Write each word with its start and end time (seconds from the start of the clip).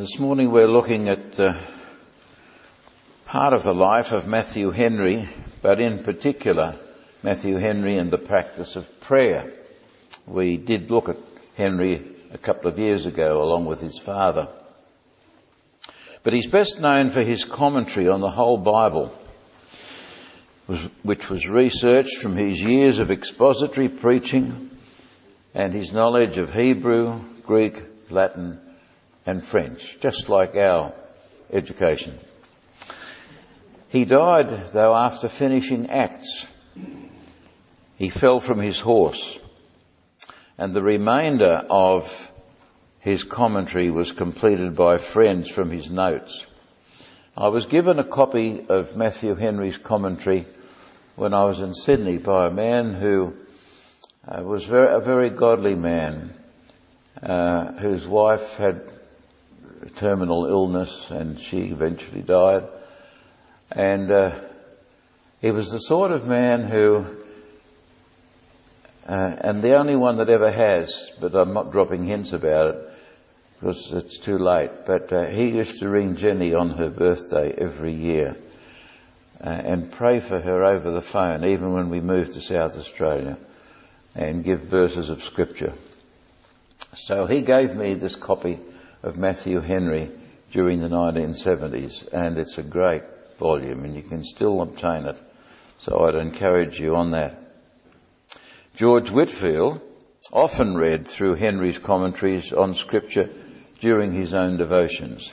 This 0.00 0.18
morning 0.18 0.50
we're 0.50 0.66
looking 0.66 1.10
at 1.10 1.38
uh, 1.38 1.60
part 3.26 3.52
of 3.52 3.64
the 3.64 3.74
life 3.74 4.12
of 4.12 4.26
Matthew 4.26 4.70
Henry, 4.70 5.28
but 5.60 5.78
in 5.78 6.02
particular 6.02 6.80
Matthew 7.22 7.56
Henry 7.58 7.98
and 7.98 8.10
the 8.10 8.16
practice 8.16 8.76
of 8.76 8.98
prayer. 9.00 9.52
We 10.26 10.56
did 10.56 10.90
look 10.90 11.10
at 11.10 11.18
Henry 11.54 12.16
a 12.32 12.38
couple 12.38 12.70
of 12.70 12.78
years 12.78 13.04
ago 13.04 13.42
along 13.42 13.66
with 13.66 13.82
his 13.82 13.98
father. 13.98 14.48
But 16.22 16.32
he's 16.32 16.48
best 16.48 16.80
known 16.80 17.10
for 17.10 17.22
his 17.22 17.44
commentary 17.44 18.08
on 18.08 18.22
the 18.22 18.30
whole 18.30 18.56
Bible, 18.56 19.14
which 21.02 21.28
was 21.28 21.46
researched 21.46 22.16
from 22.22 22.38
his 22.38 22.58
years 22.58 23.00
of 23.00 23.10
expository 23.10 23.90
preaching 23.90 24.70
and 25.52 25.74
his 25.74 25.92
knowledge 25.92 26.38
of 26.38 26.54
Hebrew, 26.54 27.20
Greek, 27.42 27.82
Latin, 28.08 28.62
and 29.26 29.42
French, 29.42 29.98
just 30.00 30.28
like 30.28 30.56
our 30.56 30.92
education. 31.52 32.18
He 33.88 34.04
died, 34.04 34.68
though, 34.72 34.94
after 34.94 35.28
finishing 35.28 35.90
Acts. 35.90 36.46
He 37.96 38.08
fell 38.08 38.40
from 38.40 38.60
his 38.60 38.78
horse, 38.78 39.38
and 40.56 40.72
the 40.72 40.82
remainder 40.82 41.62
of 41.68 42.30
his 43.00 43.24
commentary 43.24 43.90
was 43.90 44.12
completed 44.12 44.76
by 44.76 44.98
friends 44.98 45.50
from 45.50 45.70
his 45.70 45.90
notes. 45.90 46.46
I 47.36 47.48
was 47.48 47.66
given 47.66 47.98
a 47.98 48.04
copy 48.04 48.64
of 48.68 48.96
Matthew 48.96 49.34
Henry's 49.34 49.78
commentary 49.78 50.46
when 51.16 51.34
I 51.34 51.44
was 51.44 51.60
in 51.60 51.74
Sydney 51.74 52.18
by 52.18 52.46
a 52.46 52.50
man 52.50 52.94
who 52.94 53.34
uh, 54.26 54.42
was 54.42 54.64
very, 54.64 54.94
a 54.94 55.00
very 55.00 55.30
godly 55.30 55.74
man, 55.74 56.30
uh, 57.22 57.72
whose 57.72 58.06
wife 58.06 58.56
had 58.56 58.82
terminal 59.88 60.46
illness 60.46 61.10
and 61.10 61.38
she 61.38 61.58
eventually 61.58 62.22
died. 62.22 62.68
And 63.70 64.10
uh, 64.10 64.40
he 65.40 65.50
was 65.50 65.70
the 65.70 65.78
sort 65.78 66.12
of 66.12 66.26
man 66.26 66.64
who, 66.64 67.06
uh, 69.06 69.36
and 69.40 69.62
the 69.62 69.76
only 69.76 69.96
one 69.96 70.18
that 70.18 70.28
ever 70.28 70.50
has, 70.50 71.10
but 71.20 71.34
I'm 71.34 71.54
not 71.54 71.72
dropping 71.72 72.04
hints 72.04 72.32
about 72.32 72.74
it 72.74 72.90
because 73.58 73.92
it's 73.92 74.18
too 74.18 74.38
late, 74.38 74.86
but 74.86 75.12
uh, 75.12 75.26
he 75.26 75.50
used 75.50 75.80
to 75.80 75.88
ring 75.88 76.16
Jenny 76.16 76.54
on 76.54 76.70
her 76.70 76.88
birthday 76.88 77.52
every 77.52 77.92
year 77.92 78.36
uh, 79.42 79.48
and 79.48 79.92
pray 79.92 80.20
for 80.20 80.40
her 80.40 80.64
over 80.64 80.90
the 80.90 81.02
phone, 81.02 81.44
even 81.44 81.72
when 81.72 81.90
we 81.90 82.00
moved 82.00 82.32
to 82.34 82.40
South 82.40 82.76
Australia, 82.78 83.36
and 84.14 84.44
give 84.44 84.60
verses 84.62 85.10
of 85.10 85.22
scripture. 85.22 85.74
So 86.94 87.26
he 87.26 87.42
gave 87.42 87.74
me 87.74 87.94
this 87.94 88.16
copy 88.16 88.58
of 89.02 89.18
Matthew 89.18 89.60
Henry 89.60 90.10
during 90.52 90.80
the 90.80 90.88
1970s, 90.88 92.06
and 92.12 92.38
it's 92.38 92.58
a 92.58 92.62
great 92.62 93.02
volume, 93.38 93.84
and 93.84 93.94
you 93.94 94.02
can 94.02 94.22
still 94.22 94.60
obtain 94.60 95.06
it. 95.06 95.20
So 95.78 95.98
I'd 96.00 96.14
encourage 96.14 96.78
you 96.78 96.96
on 96.96 97.12
that. 97.12 97.38
George 98.74 99.10
Whitefield 99.10 99.80
often 100.32 100.76
read 100.76 101.08
through 101.08 101.34
Henry's 101.34 101.78
commentaries 101.78 102.52
on 102.52 102.74
Scripture 102.74 103.30
during 103.80 104.12
his 104.12 104.34
own 104.34 104.58
devotions. 104.58 105.32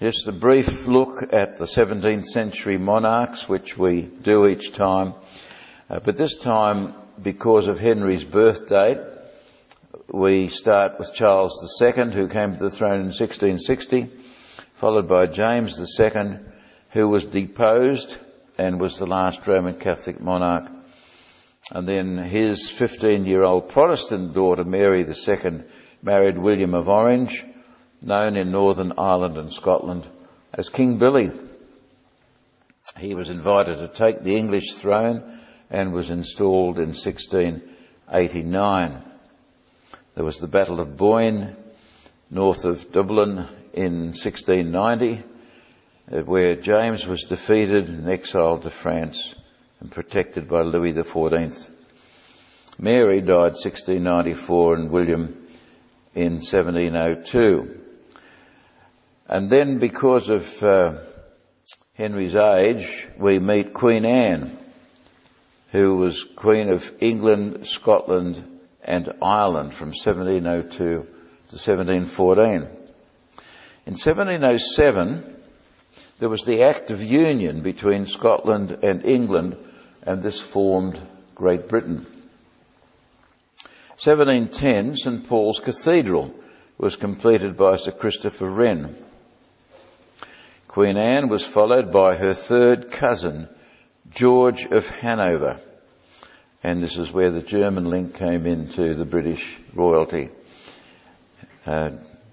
Just 0.00 0.26
a 0.26 0.32
brief 0.32 0.86
look 0.88 1.22
at 1.32 1.56
the 1.56 1.66
17th 1.66 2.24
century 2.24 2.76
monarchs, 2.76 3.48
which 3.48 3.78
we 3.78 4.02
do 4.02 4.46
each 4.46 4.72
time, 4.72 5.14
uh, 5.88 6.00
but 6.00 6.16
this 6.16 6.36
time 6.36 6.94
because 7.22 7.68
of 7.68 7.78
Henry's 7.78 8.24
birth 8.24 8.68
date, 8.68 8.98
we 10.14 10.48
start 10.48 10.96
with 10.96 11.12
Charles 11.12 11.58
II, 11.82 12.12
who 12.12 12.28
came 12.28 12.52
to 12.52 12.58
the 12.60 12.70
throne 12.70 13.00
in 13.00 13.06
1660, 13.06 14.08
followed 14.74 15.08
by 15.08 15.26
James 15.26 15.76
II, 16.00 16.38
who 16.90 17.08
was 17.08 17.26
deposed 17.26 18.16
and 18.56 18.80
was 18.80 18.96
the 18.96 19.06
last 19.06 19.44
Roman 19.44 19.74
Catholic 19.74 20.20
monarch. 20.20 20.70
And 21.72 21.88
then 21.88 22.16
his 22.18 22.70
15 22.70 23.24
year 23.24 23.42
old 23.42 23.70
Protestant 23.70 24.34
daughter, 24.34 24.62
Mary 24.62 25.04
II, 25.04 25.64
married 26.00 26.38
William 26.38 26.74
of 26.74 26.88
Orange, 26.88 27.44
known 28.00 28.36
in 28.36 28.52
Northern 28.52 28.92
Ireland 28.96 29.36
and 29.36 29.52
Scotland 29.52 30.06
as 30.52 30.68
King 30.68 30.98
Billy. 30.98 31.32
He 32.98 33.16
was 33.16 33.30
invited 33.30 33.78
to 33.78 33.88
take 33.88 34.22
the 34.22 34.36
English 34.36 34.74
throne 34.74 35.40
and 35.70 35.92
was 35.92 36.10
installed 36.10 36.78
in 36.78 36.90
1689. 36.90 39.10
There 40.14 40.24
was 40.24 40.38
the 40.38 40.46
Battle 40.46 40.78
of 40.78 40.96
Boyne, 40.96 41.56
north 42.30 42.66
of 42.66 42.92
Dublin 42.92 43.48
in 43.72 44.12
1690, 44.12 45.24
uh, 46.12 46.20
where 46.20 46.54
James 46.54 47.04
was 47.04 47.24
defeated 47.24 47.88
and 47.88 48.08
exiled 48.08 48.62
to 48.62 48.70
France 48.70 49.34
and 49.80 49.90
protected 49.90 50.48
by 50.48 50.62
Louis 50.62 50.92
XIV. 50.92 51.68
Mary 52.78 53.22
died 53.22 53.54
1694 53.56 54.74
and 54.76 54.90
William 54.92 55.48
in 56.14 56.34
1702. 56.34 57.80
And 59.26 59.50
then 59.50 59.78
because 59.78 60.30
of 60.30 60.62
uh, 60.62 60.98
Henry's 61.94 62.36
age, 62.36 63.08
we 63.18 63.40
meet 63.40 63.74
Queen 63.74 64.06
Anne, 64.06 64.56
who 65.72 65.96
was 65.96 66.22
Queen 66.36 66.70
of 66.70 66.92
England, 67.00 67.66
Scotland 67.66 68.53
and 68.84 69.12
Ireland 69.22 69.74
from 69.74 69.88
1702 69.88 70.76
to 70.76 71.04
1714. 71.06 72.68
In 73.86 73.92
1707, 73.92 75.36
there 76.18 76.28
was 76.28 76.44
the 76.44 76.62
Act 76.62 76.90
of 76.90 77.02
Union 77.02 77.62
between 77.62 78.06
Scotland 78.06 78.78
and 78.82 79.04
England, 79.04 79.56
and 80.02 80.22
this 80.22 80.40
formed 80.40 81.00
Great 81.34 81.68
Britain. 81.68 82.06
1710, 83.96 84.96
St 84.96 85.28
Paul's 85.28 85.60
Cathedral 85.60 86.34
was 86.78 86.96
completed 86.96 87.56
by 87.56 87.76
Sir 87.76 87.92
Christopher 87.92 88.50
Wren. 88.50 88.96
Queen 90.68 90.96
Anne 90.96 91.28
was 91.28 91.46
followed 91.46 91.92
by 91.92 92.16
her 92.16 92.34
third 92.34 92.90
cousin, 92.90 93.48
George 94.10 94.66
of 94.66 94.88
Hanover 94.88 95.60
and 96.64 96.82
this 96.82 96.96
is 96.96 97.12
where 97.12 97.30
the 97.30 97.42
German 97.42 97.84
link 97.84 98.14
came 98.14 98.46
into 98.46 98.94
the 98.94 99.04
British 99.04 99.58
royalty. 99.74 100.30
Uh, 101.66 101.90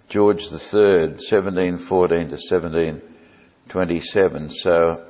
George 0.07 0.43
III, 0.43 1.09
1714 1.19 2.29
to 2.29 2.37
1727, 2.37 4.49
so 4.49 5.05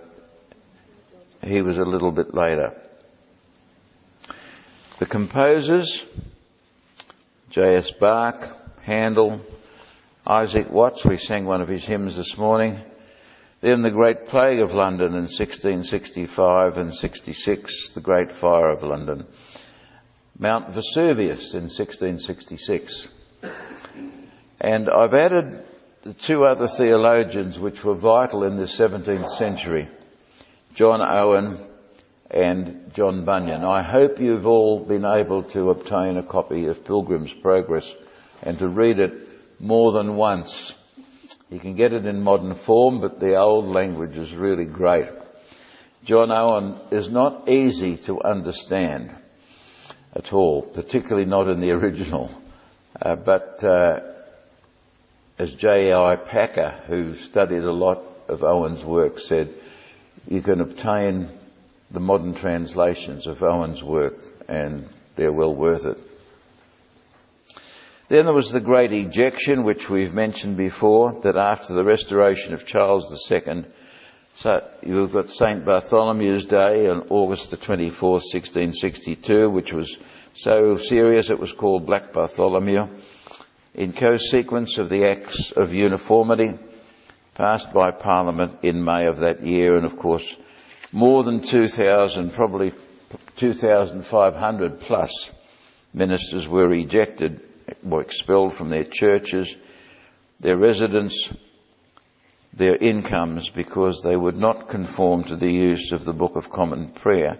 he 1.43 1.61
was 1.61 1.77
a 1.77 1.85
little 1.85 2.11
bit 2.11 2.33
later. 2.33 2.73
The 4.97 5.05
composers, 5.05 6.03
J.S. 7.51 7.91
Bach, 7.91 8.41
Handel, 8.81 9.39
Isaac 10.25 10.71
Watts, 10.71 11.05
we 11.05 11.17
sang 11.17 11.45
one 11.45 11.61
of 11.61 11.67
his 11.67 11.85
hymns 11.85 12.17
this 12.17 12.39
morning, 12.39 12.81
then 13.61 13.83
the 13.83 13.91
Great 13.91 14.27
Plague 14.27 14.59
of 14.59 14.73
London 14.73 15.09
in 15.09 15.27
1665 15.27 16.77
and 16.77 16.94
66, 16.94 17.91
the 17.91 18.01
Great 18.01 18.31
Fire 18.31 18.72
of 18.72 18.81
London. 18.81 19.27
Mount 20.38 20.73
Vesuvius 20.73 21.53
in 21.53 21.69
1666. 21.69 23.07
And 24.59 24.89
I've 24.89 25.13
added 25.13 25.63
the 26.01 26.13
two 26.13 26.44
other 26.44 26.67
theologians 26.67 27.59
which 27.59 27.83
were 27.83 27.95
vital 27.95 28.44
in 28.44 28.57
the 28.57 28.63
17th 28.63 29.29
century, 29.38 29.88
John 30.73 31.00
Owen 31.01 31.63
and 32.31 32.91
John 32.95 33.25
Bunyan. 33.25 33.63
I 33.63 33.83
hope 33.83 34.19
you've 34.19 34.47
all 34.47 34.83
been 34.83 35.05
able 35.05 35.44
to 35.50 35.69
obtain 35.69 36.17
a 36.17 36.23
copy 36.23 36.65
of 36.65 36.83
Pilgrim's 36.83 37.33
Progress 37.33 37.94
and 38.41 38.57
to 38.57 38.68
read 38.68 39.00
it 39.00 39.13
more 39.59 39.91
than 39.91 40.15
once 40.15 40.74
you 41.51 41.59
can 41.59 41.75
get 41.75 41.92
it 41.94 42.06
in 42.06 42.24
modern 42.24 42.53
form, 42.53 43.01
but 43.01 43.19
the 43.19 43.36
old 43.36 43.68
language 43.68 44.15
is 44.18 44.33
really 44.33 44.63
great. 44.63 45.09
John 46.06 46.31
Owen 46.31 46.80
is 46.92 47.12
not 47.12 47.50
easy 47.50 47.98
to 47.98 48.24
understand 48.24 49.13
at 50.15 50.31
all, 50.33 50.62
particularly 50.63 51.30
not 51.30 51.50
in 51.50 51.59
the 51.59 51.71
original. 51.80 52.31
Uh, 53.00 53.18
but 53.18 53.62
uh, 53.63 54.00
as 55.38 55.53
J.I. 55.53 56.15
Packer, 56.15 56.81
who 56.88 57.15
studied 57.15 57.63
a 57.63 57.71
lot 57.71 58.06
of 58.30 58.44
Owen's 58.44 58.86
work, 58.86 59.19
said, 59.19 59.53
you 60.27 60.42
can 60.42 60.62
obtain 60.62 61.27
the 61.92 62.00
modern 62.00 62.33
translations 62.33 63.27
of 63.27 63.44
Owen's 63.44 63.83
work, 63.83 64.24
and 64.48 64.88
they're 65.18 65.33
well 65.33 65.53
worth 65.53 65.86
it. 65.86 66.00
Then 68.12 68.25
there 68.25 68.34
was 68.34 68.52
the 68.52 68.60
great 68.60 68.92
ejection, 68.92 69.63
which 69.63 69.90
we've 69.90 70.13
mentioned 70.13 70.58
before, 70.58 71.22
that 71.22 71.38
after 71.38 71.74
the 71.74 71.86
restoration 71.86 72.54
of 72.54 72.66
Charles 72.66 73.10
II, 73.31 73.63
so 74.34 74.60
you've 74.86 75.13
got 75.13 75.30
St. 75.30 75.63
Bartholomew's 75.63 76.46
Day 76.46 76.90
on 76.90 77.08
August 77.10 77.52
the 77.52 77.56
24th, 77.56 78.28
1662, 78.34 79.50
which 79.50 79.72
was 79.72 79.98
so 80.34 80.75
serious 80.75 81.30
it 81.30 81.40
was 81.40 81.54
called 81.54 81.86
Black 81.86 82.12
Bartholomew. 82.12 82.90
in 83.75 83.94
co-sequence 83.94 84.78
of 84.78 84.90
the 84.90 85.06
Acts 85.06 85.54
of 85.54 85.74
Uniformity 85.74 86.60
passed 87.36 87.72
by 87.72 87.92
Parliament 87.92 88.58
in 88.62 88.84
May 88.84 89.06
of 89.06 89.19
that 89.19 89.46
year 89.46 89.78
and 89.78 89.86
of 89.86 89.96
course 89.96 90.36
more 90.92 91.24
than 91.24 91.40
2,000, 91.40 92.34
probably 92.34 92.74
2,500 93.38 94.81
plus 94.81 95.31
ministers 95.94 96.46
were 96.46 96.74
ejected, 96.74 97.42
were 97.83 98.01
expelled 98.01 98.53
from 98.53 98.69
their 98.69 98.83
churches, 98.83 99.56
their 100.39 100.57
residence, 100.57 101.31
their 102.53 102.75
incomes 102.75 103.50
because 103.50 104.01
they 104.03 104.15
would 104.15 104.38
not 104.38 104.68
conform 104.68 105.23
to 105.25 105.35
the 105.35 105.51
use 105.51 105.91
of 105.91 106.03
the 106.03 106.13
Book 106.13 106.35
of 106.35 106.50
Common 106.50 106.89
Prayer 106.89 107.38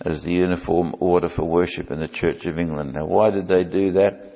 as 0.00 0.22
the 0.22 0.32
uniform 0.32 0.94
order 1.00 1.28
for 1.28 1.44
worship 1.44 1.90
in 1.90 1.98
the 1.98 2.08
Church 2.08 2.46
of 2.46 2.58
England. 2.58 2.94
Now 2.94 3.06
why 3.06 3.30
did 3.30 3.46
they 3.46 3.64
do 3.64 3.92
that? 3.92 4.28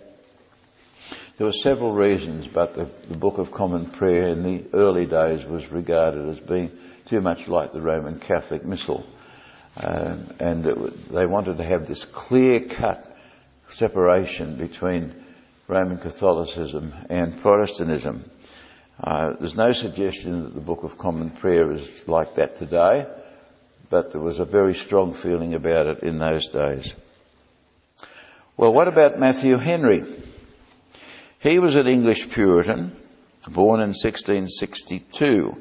There 1.37 1.47
were 1.47 1.53
several 1.53 1.93
reasons, 1.93 2.47
but 2.47 2.75
the, 2.75 2.89
the, 3.09 3.17
Book 3.17 3.39
of 3.39 3.53
Common 3.53 3.87
Prayer 3.87 4.29
in 4.29 4.43
the 4.43 4.65
early 4.75 5.07
days 5.07 5.45
was 5.45 5.71
regarded 5.71 6.29
as 6.29 6.39
being 6.39 6.71
too 7.07 7.21
much 7.21 7.49
like 7.49 7.73
the 7.73 7.81
Roman 7.81 8.19
Catholic 8.19 8.65
Missal. 8.65 9.07
Uh, 9.77 10.17
and 10.39 10.67
it, 10.67 11.09
they 11.11 11.27
wanted 11.27 11.57
to 11.57 11.65
have 11.65 11.87
this 11.87 12.05
clear-cut 12.05 13.12
separation 13.73 14.57
between 14.57 15.15
Roman 15.69 15.99
Catholicism 15.99 16.95
and 17.09 17.41
Protestantism. 17.41 18.25
Uh, 19.03 19.31
there's 19.39 19.57
no 19.57 19.73
suggestion 19.73 20.45
that 20.45 20.55
the 20.55 20.61
Book 20.61 20.83
of 20.83 20.99
Common 20.99 21.31
Prayer 21.31 21.73
is 21.73 22.07
like 22.07 22.37
that 22.37 22.57
today, 22.57 23.07
but 23.91 24.13
there 24.13 24.21
was 24.21 24.39
a 24.39 24.45
very 24.45 24.75
strong 24.75 25.13
feeling 25.13 25.55
about 25.55 25.87
it 25.87 26.03
in 26.03 26.19
those 26.19 26.49
days. 26.51 26.93
Well, 28.57 28.73
what 28.73 28.89
about 28.89 29.19
Matthew 29.19 29.57
Henry? 29.57 30.05
He 31.41 31.59
was 31.59 31.75
an 31.75 31.89
English 31.89 32.31
Puritan, 32.31 32.97
born 33.49 33.81
in 33.81 33.89
1662, 33.89 35.61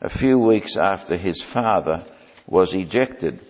a 0.00 0.08
few 0.08 0.38
weeks 0.38 0.76
after 0.76 1.16
his 1.16 1.42
father 1.42 2.04
was 2.46 2.74
ejected 2.74 3.40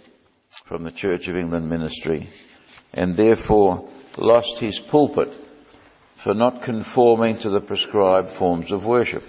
from 0.64 0.84
the 0.84 0.92
Church 0.92 1.28
of 1.28 1.36
England 1.36 1.68
ministry 1.68 2.30
and 2.96 3.16
therefore 3.16 3.88
lost 4.16 4.58
his 4.60 4.78
pulpit 4.78 5.32
for 6.16 6.34
not 6.34 6.62
conforming 6.62 7.38
to 7.38 7.50
the 7.50 7.60
prescribed 7.60 8.28
forms 8.28 8.72
of 8.72 8.84
worship. 8.84 9.22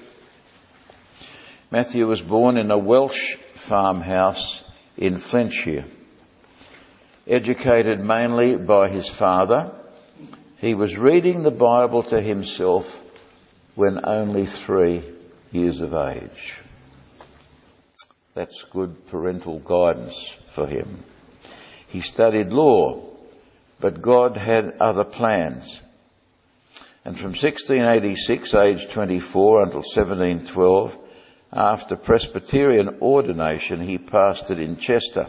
Matthew 1.69 2.07
was 2.07 2.21
born 2.21 2.57
in 2.57 2.71
a 2.71 2.77
Welsh 2.77 3.35
farmhouse 3.53 4.63
in 4.97 5.17
Flintshire. 5.17 5.85
Educated 7.27 7.99
mainly 7.99 8.55
by 8.55 8.89
his 8.89 9.07
father, 9.07 9.73
he 10.59 10.73
was 10.73 10.97
reading 10.97 11.43
the 11.43 11.51
Bible 11.51 12.03
to 12.03 12.21
himself 12.21 13.03
when 13.75 14.07
only 14.07 14.45
three 14.45 15.03
years 15.51 15.81
of 15.81 15.93
age. 15.93 16.55
That's 18.33 18.63
good 18.63 19.07
parental 19.07 19.59
guidance 19.59 20.37
for 20.47 20.67
him. 20.67 21.03
He 21.87 22.01
studied 22.01 22.49
law, 22.49 23.16
but 23.79 24.01
God 24.01 24.37
had 24.37 24.77
other 24.79 25.03
plans. 25.03 25.81
And 27.05 27.17
from 27.17 27.29
1686, 27.29 28.55
age 28.55 28.89
24, 28.89 29.61
until 29.63 29.79
1712, 29.79 30.97
after 31.53 31.95
Presbyterian 31.95 32.97
ordination, 33.01 33.79
he 33.79 33.97
pastored 33.97 34.61
in 34.61 34.75
Chester. 34.75 35.27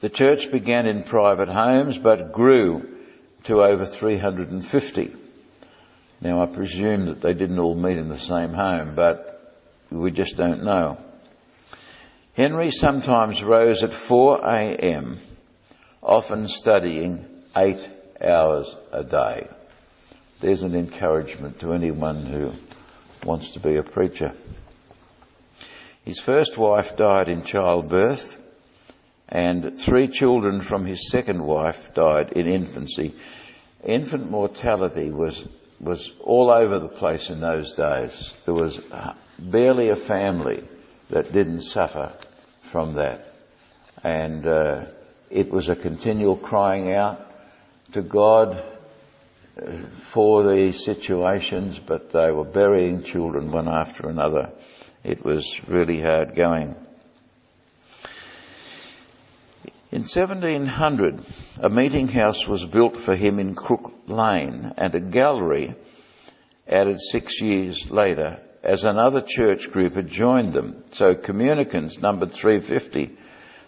The 0.00 0.08
church 0.08 0.50
began 0.50 0.86
in 0.86 1.02
private 1.02 1.48
homes, 1.48 1.98
but 1.98 2.32
grew 2.32 2.96
to 3.44 3.62
over 3.62 3.84
350. 3.84 5.14
Now 6.20 6.40
I 6.40 6.46
presume 6.46 7.06
that 7.06 7.20
they 7.20 7.34
didn't 7.34 7.58
all 7.58 7.74
meet 7.74 7.98
in 7.98 8.08
the 8.08 8.18
same 8.18 8.52
home, 8.52 8.94
but 8.94 9.56
we 9.90 10.10
just 10.10 10.36
don't 10.36 10.64
know. 10.64 10.98
Henry 12.34 12.70
sometimes 12.70 13.42
rose 13.42 13.82
at 13.82 13.92
4 13.92 14.44
a.m., 14.48 15.18
often 16.02 16.48
studying 16.48 17.24
eight 17.56 17.88
hours 18.20 18.74
a 18.92 19.04
day. 19.04 19.48
There's 20.40 20.62
an 20.62 20.74
encouragement 20.74 21.60
to 21.60 21.72
anyone 21.72 22.24
who 22.24 22.52
wants 23.24 23.52
to 23.52 23.60
be 23.60 23.76
a 23.76 23.82
preacher. 23.82 24.32
His 26.04 26.18
first 26.18 26.56
wife 26.56 26.96
died 26.96 27.28
in 27.28 27.42
childbirth 27.42 28.42
and 29.28 29.78
three 29.78 30.08
children 30.08 30.62
from 30.62 30.86
his 30.86 31.10
second 31.10 31.42
wife 31.42 31.92
died 31.94 32.32
in 32.32 32.46
infancy. 32.46 33.14
Infant 33.84 34.30
mortality 34.30 35.10
was, 35.10 35.44
was 35.80 36.12
all 36.20 36.50
over 36.50 36.78
the 36.78 36.88
place 36.88 37.28
in 37.30 37.40
those 37.40 37.74
days. 37.74 38.34
There 38.46 38.54
was 38.54 38.80
barely 39.38 39.90
a 39.90 39.96
family 39.96 40.64
that 41.10 41.32
didn't 41.32 41.62
suffer 41.62 42.12
from 42.62 42.94
that. 42.94 43.32
And 44.02 44.46
uh, 44.46 44.86
it 45.30 45.50
was 45.50 45.68
a 45.68 45.76
continual 45.76 46.36
crying 46.36 46.92
out 46.92 47.20
to 47.92 48.02
God 48.02 48.62
uh, 49.60 49.72
for 49.92 50.54
these 50.54 50.84
situations, 50.84 51.78
but 51.78 52.10
they 52.10 52.30
were 52.30 52.44
burying 52.44 53.02
children 53.02 53.50
one 53.50 53.68
after 53.68 54.08
another. 54.08 54.50
It 55.04 55.24
was 55.24 55.60
really 55.68 56.00
hard 56.00 56.34
going. 56.34 56.74
In 59.90 60.02
1700, 60.02 61.20
a 61.60 61.70
meeting 61.70 62.08
house 62.08 62.46
was 62.46 62.64
built 62.66 62.98
for 62.98 63.16
him 63.16 63.38
in 63.38 63.54
Crook 63.54 63.90
Lane 64.06 64.74
and 64.76 64.94
a 64.94 65.00
gallery 65.00 65.74
added 66.66 67.00
six 67.00 67.40
years 67.40 67.90
later 67.90 68.38
as 68.62 68.84
another 68.84 69.22
church 69.22 69.70
group 69.70 69.94
had 69.94 70.08
joined 70.08 70.52
them. 70.52 70.84
So 70.90 71.14
communicants 71.14 72.02
numbered 72.02 72.32
350. 72.32 73.16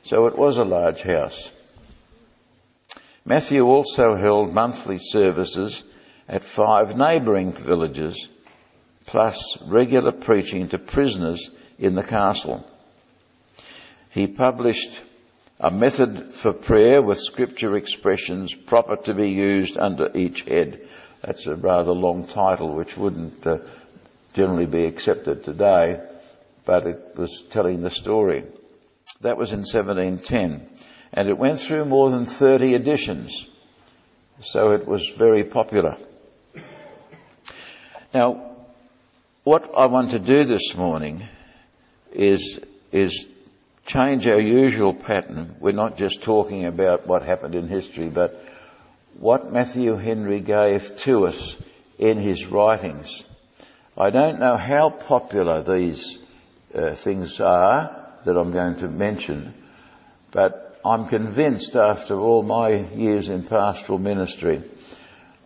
So 0.05 0.27
it 0.27 0.39
was 0.39 0.59
a 0.59 0.65
large 0.65 1.03
house. 1.03 1.51
Matthew 3.25 3.65
also 3.65 4.15
held 4.15 4.55
monthly 4.55 4.97
services 4.97 5.83
at 6.29 6.43
five 6.43 6.97
neighbouring 6.97 7.53
villages, 7.53 8.29
plus 9.07 9.59
regular 9.67 10.13
preaching 10.13 10.69
to 10.69 10.79
prisoners 10.79 11.51
in 11.79 11.95
the 11.95 12.03
castle. 12.03 12.67
He 14.11 14.27
published 14.27 15.03
a 15.59 15.71
method 15.71 16.33
for 16.33 16.53
prayer 16.53 17.03
with 17.03 17.19
scripture 17.19 17.77
expressions 17.77 18.55
proper 18.55 18.97
to 18.97 19.15
be 19.15 19.31
used 19.31 19.79
under 19.79 20.17
each 20.17 20.43
head. 20.43 20.89
That's 21.23 21.47
a 21.47 21.55
rather 21.55 21.93
long 21.93 22.27
title 22.27 22.75
which 22.75 22.97
wouldn't 22.97 23.47
uh, 23.47 23.59
generally 24.33 24.67
be 24.67 24.87
accepted 24.87 25.45
today, 25.45 26.01
but 26.65 26.87
it 26.87 27.13
was 27.17 27.45
telling 27.51 27.83
the 27.83 27.91
story. 27.91 28.45
That 29.23 29.37
was 29.37 29.53
in 29.53 29.59
1710 29.59 30.69
and 31.13 31.29
it 31.29 31.37
went 31.37 31.59
through 31.59 31.85
more 31.85 32.11
than 32.11 32.25
30 32.25 32.75
editions. 32.75 33.47
So 34.41 34.71
it 34.71 34.87
was 34.87 35.07
very 35.09 35.45
popular. 35.45 35.97
Now, 38.15 38.57
what 39.45 39.71
I 39.77 39.87
want 39.87 40.13
to 40.13 40.19
do 40.19 40.45
this 40.45 40.75
morning 40.75 41.29
is, 42.13 42.59
is 42.93 43.27
change 43.85 44.27
our 44.27 44.41
usual 44.41 44.95
pattern. 44.95 45.57
We're 45.61 45.73
not 45.73 45.99
just 45.99 46.23
talking 46.23 46.65
about 46.65 47.07
what 47.07 47.23
happened 47.23 47.55
in 47.55 47.69
history, 47.69 48.09
but 48.09 48.43
what 49.19 49.53
Matthew 49.53 49.97
Henry 49.97 50.41
gave 50.41 50.97
to 51.01 51.27
us 51.27 51.57
in 51.99 52.19
his 52.19 52.47
writings. 52.47 53.25
I 53.99 54.11
don't 54.11 54.41
know 54.41 54.57
how 54.57 54.89
popular 54.89 55.63
these 55.63 56.19
uh, 56.75 56.95
things 56.95 57.39
are 57.41 58.00
that 58.25 58.37
I'm 58.37 58.53
going 58.53 58.77
to 58.77 58.89
mention, 58.89 59.55
but 60.33 60.81
I'm 60.85 61.09
convinced 61.09 61.77
after 61.77 62.19
all 62.19 62.43
my 62.43 62.71
years 62.71 63.29
in 63.29 63.43
pastoral 63.43 63.99
ministry 63.99 64.63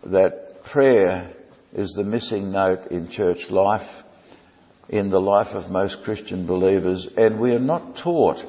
that 0.05 0.63
prayer 0.63 1.31
is 1.73 1.91
the 1.91 2.03
missing 2.03 2.51
note 2.51 2.87
in 2.87 3.09
church 3.09 3.49
life 3.49 4.03
in 4.89 5.09
the 5.09 5.19
life 5.19 5.55
of 5.55 5.71
most 5.71 6.03
Christian 6.03 6.45
believers, 6.45 7.07
and 7.17 7.39
we 7.39 7.51
are 7.51 7.59
not 7.59 7.95
taught 7.95 8.43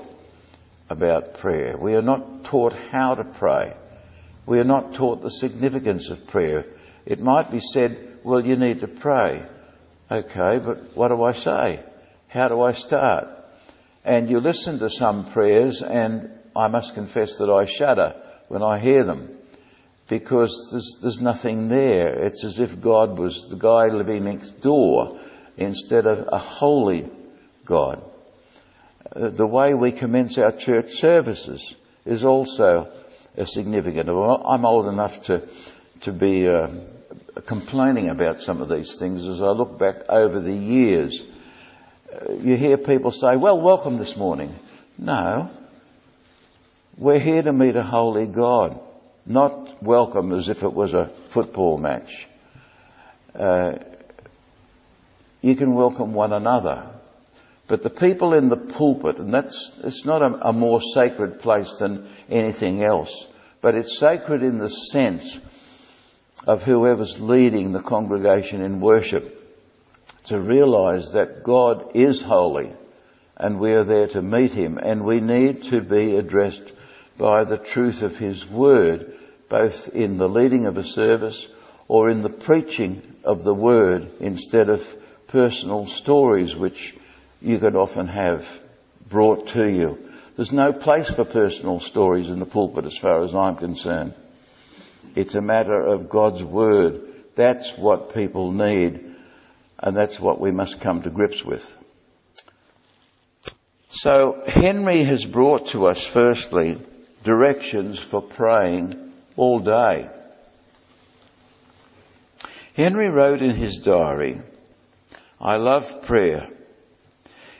about 0.89 1.39
prayer. 1.39 1.77
We 1.79 1.95
are 1.95 2.03
not 2.03 2.45
taught 2.45 2.75
how 2.75 3.15
to 3.15 3.25
pray. 3.25 3.75
We 4.45 4.59
are 4.61 4.65
not 4.65 4.95
taught 4.95 5.23
the 5.23 5.31
significance 5.31 6.11
of 6.11 6.27
prayer. 6.27 6.67
It 7.07 7.21
might 7.21 7.51
be 7.51 7.61
said, 7.61 8.19
well, 8.23 8.45
you 8.45 8.57
need 8.57 8.81
to 8.81 8.89
pray. 8.89 9.47
Okay, 10.11 10.59
but 10.59 10.97
what 10.97 11.09
do 11.09 11.23
I 11.23 11.33
say? 11.33 11.81
How 12.29 12.49
do 12.49 12.61
I 12.63 12.73
start? 12.73 13.29
And 14.07 14.31
you 14.31 14.41
listen 14.41 14.79
to 14.79 14.89
some 14.89 15.33
prayers 15.33 15.83
and 15.83 16.31
I 16.55 16.69
must 16.69 16.95
confess 16.95 17.39
that 17.39 17.51
I 17.51 17.65
shudder 17.65 18.15
when 18.49 18.63
I 18.63 18.79
hear 18.79 19.05
them 19.05 19.37
because 20.09 20.69
there's, 20.71 20.99
there's 21.03 21.21
nothing 21.21 21.69
there. 21.69 22.25
It's 22.25 22.45
as 22.45 22.61
if 22.61 22.81
God 22.81 23.19
was 23.19 23.49
the 23.49 23.57
guy 23.57 23.87
living 23.87 24.25
next 24.25 24.61
door 24.61 25.19
instead 25.57 26.07
of 26.07 26.29
a 26.31 26.39
holy 26.39 27.11
God. 27.65 28.03
Uh, 29.15 29.31
the 29.31 29.47
way 29.47 29.75
we 29.75 29.91
commence 29.91 30.39
our 30.39 30.53
church 30.53 30.93
services 30.93 31.75
is 32.05 32.25
also 32.25 32.93
a 33.37 33.45
significant. 33.45 34.09
I'm 34.09 34.65
old 34.65 34.87
enough 34.87 35.23
to 35.23 35.49
to 36.03 36.13
be 36.13 36.47
uh, 36.47 36.69
complaining 37.47 38.09
about 38.09 38.39
some 38.39 38.61
of 38.61 38.69
these 38.69 38.99
things 38.99 39.27
as 39.27 39.43
I 39.43 39.49
look 39.49 39.79
back 39.79 40.09
over 40.09 40.41
the 40.41 40.55
years. 40.55 41.23
You 42.31 42.57
hear 42.57 42.79
people 42.79 43.11
say, 43.11 43.37
well, 43.37 43.61
welcome 43.61 43.99
this 43.99 44.17
morning. 44.17 44.55
No. 44.97 45.51
We're 46.97 47.19
here 47.19 47.43
to 47.43 47.53
meet 47.53 47.77
a 47.77 47.83
holy 47.83 48.27
God, 48.27 48.81
not 49.27 49.83
welcome 49.83 50.33
as 50.33 50.49
if 50.49 50.63
it 50.63 50.73
was 50.73 50.95
a 50.95 51.11
football 51.29 51.77
match. 51.77 52.27
Uh, 53.35 53.73
you 55.43 55.57
can 55.57 55.75
welcome 55.75 56.15
one 56.15 56.33
another. 56.33 56.89
But 57.67 57.83
the 57.83 57.91
people 57.91 58.33
in 58.33 58.49
the 58.49 58.57
pulpit, 58.57 59.19
and 59.19 59.35
that's, 59.35 59.73
it's 59.83 60.07
not 60.07 60.23
a, 60.23 60.49
a 60.49 60.53
more 60.53 60.81
sacred 60.81 61.41
place 61.41 61.77
than 61.81 62.09
anything 62.31 62.83
else, 62.83 63.27
but 63.61 63.75
it's 63.75 63.99
sacred 63.99 64.43
in 64.43 64.59
the 64.59 64.71
sense 64.71 65.39
of 66.47 66.63
whoever's 66.63 67.21
leading 67.21 67.73
the 67.73 67.83
congregation 67.83 68.63
in 68.63 68.81
worship 68.81 69.36
to 70.27 70.41
realize 70.41 71.13
that 71.13 71.45
God 71.45 71.93
is 71.95 72.21
holy 72.21 72.73
and 73.37 73.61
we 73.61 73.73
are 73.73 73.85
there 73.85 74.09
to 74.09 74.23
meet 74.23 74.53
Him 74.53 74.79
and 74.79 75.05
we 75.05 75.21
need 75.21 75.63
to 75.65 75.81
be 75.81 76.17
addressed 76.17 76.73
by 77.17 77.45
the 77.45 77.59
truth 77.59 78.03
of 78.03 78.17
His 78.17 78.49
Word, 78.49 79.15
both 79.49 79.89
in 79.89 80.19
the 80.19 80.29
leading 80.29 80.67
of 80.67 80.77
a 80.77 80.85
service 80.85 81.47
or 81.89 82.11
in 82.11 82.23
the 82.23 82.29
preaching 82.29 83.03
of 83.25 83.45
the 83.45 83.55
Word 83.55 84.11
instead 84.21 84.69
of 84.69 84.97
personal 85.29 85.87
stories 85.87 86.55
which 86.55 86.97
you 87.41 87.59
could 87.59 87.77
often 87.77 88.09
have 88.09 88.47
brought 89.09 89.49
to 89.49 89.69
you. 89.69 89.99
There's 90.35 90.53
no 90.53 90.73
place 90.73 91.15
for 91.15 91.25
personal 91.25 91.81
stories 91.81 92.31
in 92.31 92.41
the 92.41 92.47
pulpit 92.47 92.85
as 92.85 92.99
far 92.99 93.23
as 93.23 93.35
I'm 93.35 93.57
concerned. 93.57 94.15
It's 95.15 95.35
a 95.35 95.41
matter 95.41 95.81
of 95.81 96.09
God's 96.09 96.43
Word. 96.43 97.03
That's 97.37 97.71
what 97.77 98.15
people 98.15 98.53
need 98.53 99.16
and 99.79 99.97
that's 99.97 100.19
what 100.19 100.41
we 100.41 100.51
must 100.51 100.81
come 100.81 101.03
to 101.03 101.11
grips 101.11 101.45
with. 101.45 101.75
So 103.89 104.43
Henry 104.47 105.05
has 105.05 105.25
brought 105.25 105.69
to 105.69 105.87
us 105.87 106.05
firstly 106.05 106.79
directions 107.23 107.99
for 107.99 108.21
praying 108.21 109.13
all 109.37 109.61
day. 109.61 110.09
Henry 112.75 113.09
wrote 113.09 113.41
in 113.41 113.55
his 113.55 113.79
diary, 113.79 114.41
I 115.41 115.57
love 115.57 116.03
prayer. 116.03 116.49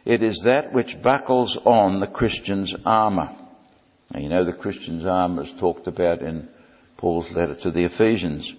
It 0.05 0.23
is 0.23 0.43
that 0.45 0.73
which 0.73 1.01
buckles 1.01 1.57
on 1.57 2.01
the 2.01 2.07
Christian's 2.07 2.75
armour. 2.85 3.35
Now, 4.13 4.21
you 4.21 4.29
know 4.29 4.45
the 4.45 4.53
Christian's 4.53 5.07
armour 5.07 5.43
is 5.43 5.53
talked 5.53 5.89
about 5.89 6.23
in 6.23 6.49
Paul's 6.97 7.33
letter 7.33 7.55
to 7.55 7.71
the 7.71 7.85
Ephesians. 7.85 8.55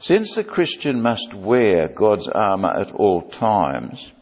Since 0.00 0.36
the 0.36 0.44
Christian 0.44 1.02
must 1.02 1.34
wear 1.34 1.88
God's 1.88 2.28
armour 2.28 2.70
at 2.70 2.92
all 2.92 3.22
times, 3.22 4.12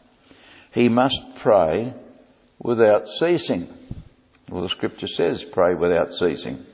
he 0.73 0.89
must 0.89 1.35
pray 1.35 1.93
without 2.59 3.07
ceasing. 3.07 3.67
Well, 4.49 4.63
the 4.63 4.69
scripture 4.69 5.07
says 5.07 5.43
pray 5.43 5.75
without 5.75 6.13
ceasing. 6.13 6.65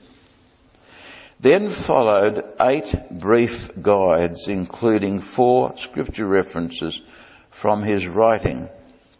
Then 1.39 1.67
followed 1.67 2.45
eight 2.61 2.95
brief 3.11 3.69
guides, 3.81 4.47
including 4.47 5.19
four 5.19 5.75
scripture 5.77 6.25
references 6.25 7.01
from 7.49 7.83
his 7.83 8.07
writing, 8.07 8.69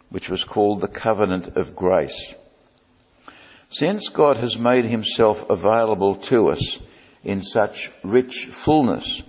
which 0.08 0.30
was 0.30 0.44
called 0.44 0.80
the 0.80 0.88
Covenant 0.88 1.58
of 1.58 1.76
Grace. 1.76 2.34
Since 3.68 4.08
God 4.08 4.38
has 4.38 4.58
made 4.58 4.86
himself 4.86 5.44
available 5.50 6.16
to 6.16 6.48
us 6.48 6.78
in 7.22 7.42
such 7.42 7.90
rich 8.02 8.46
fullness, 8.46 9.22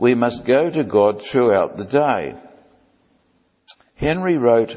we 0.00 0.14
must 0.14 0.46
go 0.46 0.70
to 0.70 0.82
God 0.82 1.22
throughout 1.22 1.76
the 1.76 1.84
day. 1.84 2.34
Henry 3.96 4.38
wrote, 4.38 4.74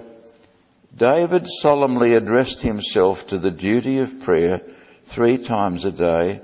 David 0.93 1.47
solemnly 1.47 2.13
addressed 2.13 2.61
himself 2.61 3.27
to 3.27 3.39
the 3.39 3.49
duty 3.49 3.99
of 3.99 4.19
prayer 4.19 4.59
three 5.05 5.37
times 5.37 5.85
a 5.85 5.91
day 5.91 6.41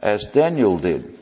as 0.00 0.26
Daniel 0.28 0.78
did. 0.78 1.18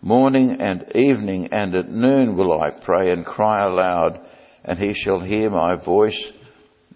Morning 0.00 0.62
and 0.62 0.90
evening 0.94 1.48
and 1.52 1.74
at 1.74 1.90
noon 1.90 2.36
will 2.36 2.58
I 2.58 2.70
pray 2.70 3.12
and 3.12 3.26
cry 3.26 3.66
aloud, 3.66 4.26
and 4.64 4.78
he 4.78 4.94
shall 4.94 5.20
hear 5.20 5.50
my 5.50 5.74
voice. 5.74 6.32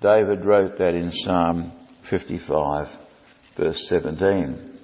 David 0.01 0.47
wrote 0.47 0.79
that 0.79 0.95
in 0.95 1.11
Psalm 1.11 1.71
55, 2.05 2.97
verse 3.57 3.87
17. 3.89 4.78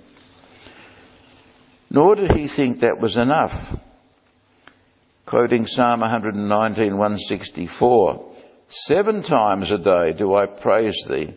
Nor 1.94 2.16
did 2.16 2.36
he 2.36 2.48
think 2.48 2.80
that 2.80 2.98
was 2.98 3.16
enough. 3.16 3.72
Quoting 5.26 5.68
Psalm 5.68 6.00
119, 6.00 6.98
164, 6.98 8.32
Seven 8.66 9.22
times 9.22 9.70
a 9.70 9.78
day 9.78 10.12
do 10.12 10.34
I 10.34 10.46
praise 10.46 11.04
thee 11.08 11.34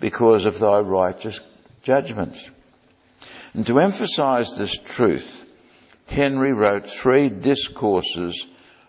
because 0.00 0.46
of 0.46 0.58
thy 0.58 0.78
righteous 0.78 1.38
judgments. 1.82 2.48
And 3.52 3.66
to 3.66 3.78
emphasize 3.78 4.56
this 4.56 4.74
truth, 4.74 5.44
Henry 6.06 6.54
wrote 6.54 6.88
three 6.88 7.28
discourses 7.28 8.46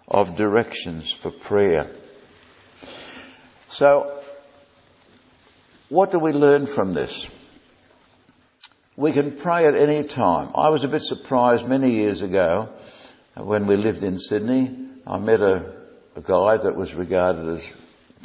of 0.07 0.37
directions 0.37 1.11
for 1.11 1.29
prayer. 1.29 1.91
So, 3.67 4.23
what 5.89 6.13
do 6.13 6.19
we 6.19 6.31
learn 6.31 6.67
from 6.67 6.93
this? 6.93 7.29
We 8.95 9.13
can 9.13 9.37
pray 9.37 9.65
at 9.65 9.75
any 9.75 10.03
time. 10.03 10.51
I 10.55 10.69
was 10.69 10.83
a 10.83 10.87
bit 10.87 11.01
surprised 11.01 11.67
many 11.67 11.91
years 11.91 12.21
ago 12.21 12.69
when 13.35 13.67
we 13.67 13.77
lived 13.77 14.03
in 14.03 14.17
Sydney. 14.19 14.75
I 15.07 15.17
met 15.17 15.41
a, 15.41 15.73
a 16.15 16.21
guy 16.21 16.57
that 16.57 16.75
was 16.75 16.93
regarded 16.93 17.47
as 17.47 17.65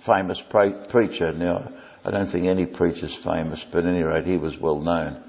famous 0.03 0.41
pre- 0.41 0.87
preacher. 0.89 1.33
Now, 1.33 1.73
I 2.05 2.11
don't 2.11 2.27
think 2.27 2.47
any 2.47 2.67
preacher's 2.67 3.15
famous, 3.15 3.65
but 3.65 3.85
at 3.85 3.91
any 3.93 4.03
rate, 4.03 4.27
he 4.27 4.37
was 4.37 4.59
well 4.59 4.81
known 4.81 5.23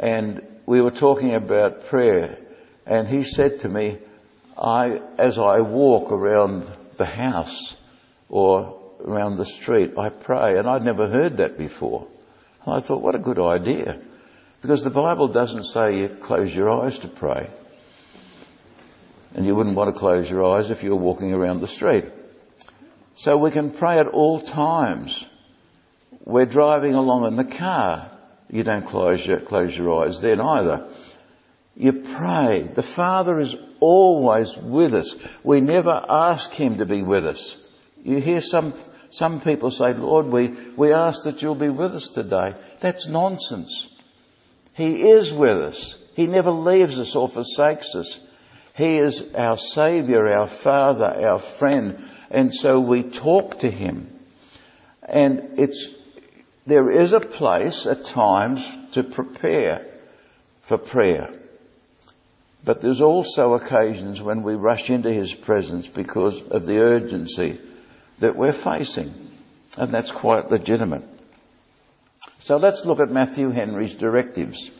and 0.00 0.40
we 0.64 0.80
were 0.80 0.90
talking 0.90 1.34
about 1.34 1.86
prayer, 1.86 2.38
and 2.86 3.06
he 3.06 3.22
said 3.22 3.60
to 3.60 3.68
me, 3.68 3.98
I, 4.56 4.98
as 5.18 5.38
I 5.38 5.60
walk 5.60 6.10
around 6.10 6.72
the 6.96 7.04
house 7.04 7.76
or 8.30 8.80
around 9.04 9.36
the 9.36 9.44
street, 9.44 9.92
I 9.98 10.08
pray, 10.08 10.58
and 10.58 10.66
I'd 10.66 10.84
never 10.84 11.06
heard 11.06 11.36
that 11.36 11.58
before. 11.58 12.08
And 12.64 12.74
I 12.74 12.80
thought, 12.80 13.02
what 13.02 13.14
a 13.14 13.18
good 13.18 13.38
idea. 13.38 14.00
Because 14.60 14.84
the 14.84 14.90
Bible 14.90 15.28
doesn't 15.28 15.64
say 15.64 15.98
you 15.98 16.08
close 16.08 16.52
your 16.52 16.70
eyes 16.70 16.98
to 16.98 17.08
pray. 17.08 17.50
And 19.34 19.46
you 19.46 19.54
wouldn't 19.54 19.76
want 19.76 19.94
to 19.94 19.98
close 19.98 20.28
your 20.28 20.44
eyes 20.44 20.70
if 20.70 20.82
you 20.82 20.90
were 20.90 21.02
walking 21.02 21.32
around 21.32 21.60
the 21.60 21.68
street. 21.68 22.04
So 23.14 23.36
we 23.36 23.50
can 23.50 23.70
pray 23.70 23.98
at 23.98 24.06
all 24.06 24.40
times. 24.40 25.24
We're 26.24 26.46
driving 26.46 26.94
along 26.94 27.26
in 27.26 27.36
the 27.36 27.44
car. 27.44 28.10
You 28.50 28.62
don't 28.62 28.86
close 28.86 29.24
your, 29.24 29.40
close 29.40 29.76
your 29.76 30.04
eyes 30.04 30.20
then 30.20 30.40
either. 30.40 30.88
You 31.76 31.92
pray. 31.92 32.68
The 32.74 32.82
Father 32.82 33.38
is 33.40 33.56
always 33.78 34.56
with 34.56 34.94
us. 34.94 35.14
We 35.42 35.60
never 35.60 36.04
ask 36.08 36.50
Him 36.52 36.78
to 36.78 36.86
be 36.86 37.02
with 37.02 37.24
us. 37.24 37.56
You 38.02 38.20
hear 38.20 38.40
some, 38.40 38.74
some 39.10 39.40
people 39.40 39.70
say, 39.70 39.92
Lord, 39.94 40.26
we, 40.26 40.48
we 40.76 40.92
ask 40.92 41.24
that 41.24 41.40
you'll 41.40 41.54
be 41.54 41.68
with 41.68 41.92
us 41.92 42.08
today. 42.08 42.54
That's 42.80 43.06
nonsense. 43.06 43.88
He 44.74 45.10
is 45.10 45.32
with 45.32 45.58
us. 45.58 45.96
He 46.14 46.26
never 46.26 46.50
leaves 46.50 46.98
us 46.98 47.16
or 47.16 47.28
forsakes 47.28 47.94
us. 47.94 48.20
He 48.76 48.98
is 48.98 49.22
our 49.34 49.58
Saviour, 49.58 50.32
our 50.32 50.46
Father, 50.46 51.04
our 51.04 51.38
friend. 51.38 52.08
And 52.30 52.54
so 52.54 52.80
we 52.80 53.02
talk 53.02 53.58
to 53.60 53.70
Him. 53.70 54.18
And 55.02 55.58
it's 55.58 55.88
there 56.66 56.90
is 56.90 57.12
a 57.12 57.20
place 57.20 57.86
at 57.86 58.04
times 58.04 58.64
to 58.92 59.02
prepare 59.02 59.86
for 60.62 60.78
prayer. 60.78 61.32
But 62.64 62.80
there's 62.80 63.00
also 63.00 63.54
occasions 63.54 64.20
when 64.22 64.42
we 64.42 64.54
rush 64.54 64.90
into 64.90 65.12
His 65.12 65.34
presence 65.34 65.86
because 65.86 66.40
of 66.42 66.66
the 66.66 66.78
urgency 66.78 67.58
that 68.20 68.36
we're 68.36 68.52
facing. 68.52 69.30
And 69.76 69.90
that's 69.90 70.10
quite 70.12 70.50
legitimate. 70.50 71.02
So 72.42 72.56
let's 72.56 72.84
look 72.86 73.00
at 73.00 73.10
Matthew 73.10 73.50
Henry's 73.50 73.94
directives. 73.94 74.70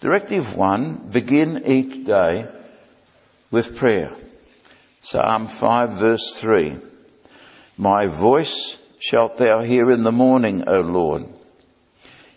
Directive 0.00 0.56
one, 0.56 1.10
begin 1.12 1.62
each 1.66 2.04
day 2.04 2.46
with 3.50 3.76
prayer. 3.76 4.10
Psalm 5.02 5.46
5 5.46 5.92
verse 5.92 6.36
3. 6.38 6.76
My 7.76 8.06
voice 8.08 8.76
shalt 8.98 9.36
thou 9.36 9.62
hear 9.62 9.92
in 9.92 10.02
the 10.02 10.12
morning, 10.12 10.64
O 10.66 10.80
Lord. 10.80 11.24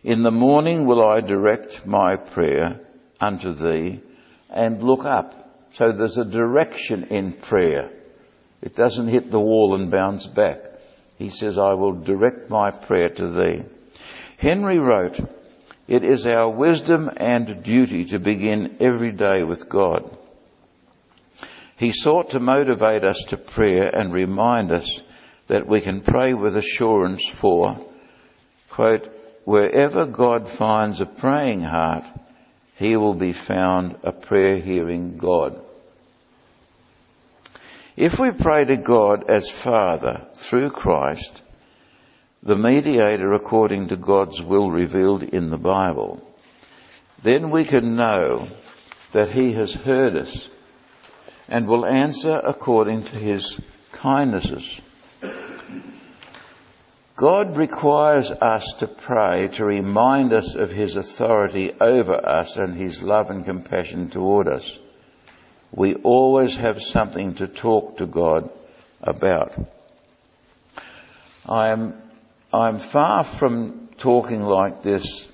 In 0.04 0.22
the 0.22 0.32
morning 0.32 0.86
will 0.86 1.04
I 1.04 1.22
direct 1.22 1.86
my 1.86 2.18
prayer 2.18 2.80
unto 3.20 3.52
thee 3.52 4.02
and 4.50 4.84
look 4.84 5.06
up. 5.06 5.68
So 5.74 5.92
there's 5.92 6.18
a 6.18 6.26
direction 6.26 7.06
in 7.06 7.34
prayer. 7.34 7.90
It 8.62 8.76
doesn't 8.76 9.08
hit 9.08 9.32
the 9.32 9.40
wall 9.40 9.76
and 9.76 9.90
bounce 9.90 10.28
back. 10.28 10.60
He 11.18 11.30
says, 11.30 11.58
I 11.58 11.74
will 11.74 11.94
direct 11.94 12.50
my 12.50 12.70
prayer 12.70 13.10
to 13.10 13.28
thee. 13.28 13.64
Henry 14.38 14.78
wrote, 14.80 15.20
It 15.88 16.04
is 16.04 16.28
our 16.28 16.50
wisdom 16.50 17.10
and 17.18 17.64
duty 17.64 18.06
to 18.06 18.20
begin 18.20 18.78
every 18.80 19.12
day 19.12 19.44
with 19.44 19.68
God. 19.68 20.16
He 21.78 21.92
sought 21.92 22.32
to 22.32 22.40
motivate 22.40 23.04
us 23.04 23.24
to 23.30 23.38
prayer 23.38 23.88
and 23.88 24.14
remind 24.14 24.72
us 24.72 25.02
that 25.48 25.68
we 25.68 25.82
can 25.82 26.02
pray 26.02 26.34
with 26.34 26.56
assurance 26.56 27.28
for, 27.28 27.78
quote, 28.70 29.08
wherever 29.46 30.06
God 30.06 30.50
finds 30.50 31.02
a 31.02 31.06
praying 31.06 31.62
heart, 31.62 32.04
he 32.76 32.96
will 32.96 33.14
be 33.14 33.34
found 33.34 33.96
a 34.04 34.12
prayer 34.12 34.60
hearing 34.60 35.18
God. 35.18 35.60
If 37.96 38.20
we 38.20 38.30
pray 38.30 38.66
to 38.66 38.78
God 38.78 39.30
as 39.30 39.50
Father 39.50 40.28
through 40.36 40.70
Christ, 40.70 41.42
the 42.48 42.56
mediator 42.56 43.34
according 43.34 43.90
to 43.90 43.98
God's 43.98 44.42
will 44.42 44.72
revealed 44.72 45.22
in 45.22 45.50
the 45.50 45.58
Bible, 45.58 46.26
then 47.22 47.52
we 47.52 47.66
can 47.66 47.98
know 47.98 48.48
that 49.12 49.30
He 49.30 49.52
has 49.52 49.74
heard 49.74 50.16
us 50.16 50.50
and 51.50 51.68
will 51.68 51.86
answer 51.86 52.38
according 52.38 53.04
to 53.04 53.18
His 53.18 53.60
kindnesses. 53.92 54.80
God 57.18 57.58
requires 57.58 58.32
us 58.32 58.76
to 58.80 58.88
pray 58.88 59.50
to 59.50 59.66
remind 59.66 60.32
us 60.32 60.56
of 60.56 60.72
His 60.72 60.96
authority 60.96 61.74
over 61.82 62.14
us 62.14 62.56
and 62.56 62.78
His 62.78 63.04
love 63.04 63.30
and 63.30 63.44
compassion 63.44 64.10
toward 64.10 64.48
us. 64.48 64.80
We 65.74 65.96
always 65.96 66.56
have 66.56 66.82
something 66.82 67.34
to 67.36 67.48
talk 67.50 67.98
to 67.98 68.06
God 68.06 68.50
about. 69.02 69.54
I 71.46 71.70
am, 71.70 72.07
I'm 72.54 72.80
far 72.80 73.26
from 73.26 73.90
talking 73.98 74.42
like 74.42 74.82
this 74.82 75.28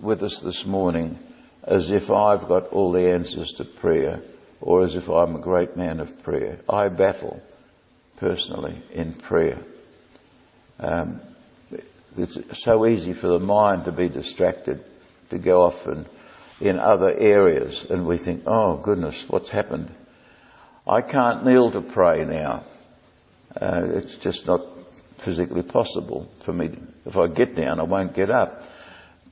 with 0.00 0.22
us 0.22 0.40
this 0.40 0.64
morning 0.64 1.18
as 1.62 1.90
if 1.90 2.10
I've 2.10 2.48
got 2.48 2.68
all 2.68 2.92
the 2.92 3.10
answers 3.10 3.52
to 3.54 3.66
prayer 3.66 4.22
or 4.62 4.84
as 4.84 4.94
if 4.94 5.10
I'm 5.10 5.36
a 5.36 5.40
great 5.40 5.76
man 5.76 6.00
of 6.00 6.22
prayer. 6.22 6.60
I 6.66 6.88
battle 6.88 7.42
personally 8.16 8.82
in 8.90 9.12
prayer. 9.12 9.58
Um, 10.80 11.20
it's 12.16 12.38
so 12.62 12.86
easy 12.86 13.12
for 13.12 13.26
the 13.26 13.38
mind 13.38 13.84
to 13.84 13.92
be 13.92 14.08
distracted, 14.08 14.82
to 15.28 15.36
go 15.36 15.60
off 15.60 15.86
and 15.86 16.06
in 16.58 16.78
other 16.78 17.12
areas, 17.12 17.84
and 17.90 18.06
we 18.06 18.16
think, 18.16 18.44
oh 18.46 18.78
goodness, 18.78 19.28
what's 19.28 19.50
happened? 19.50 19.94
I 20.88 21.02
can't 21.02 21.44
kneel 21.44 21.70
to 21.72 21.82
pray 21.82 22.24
now. 22.24 22.64
Uh, 23.60 23.82
it's 23.92 24.16
just 24.16 24.46
not 24.46 24.75
physically 25.18 25.62
possible 25.62 26.30
for 26.40 26.52
me. 26.52 26.70
If 27.04 27.16
I 27.16 27.26
get 27.28 27.54
down, 27.54 27.80
I 27.80 27.84
won't 27.84 28.14
get 28.14 28.30
up. 28.30 28.62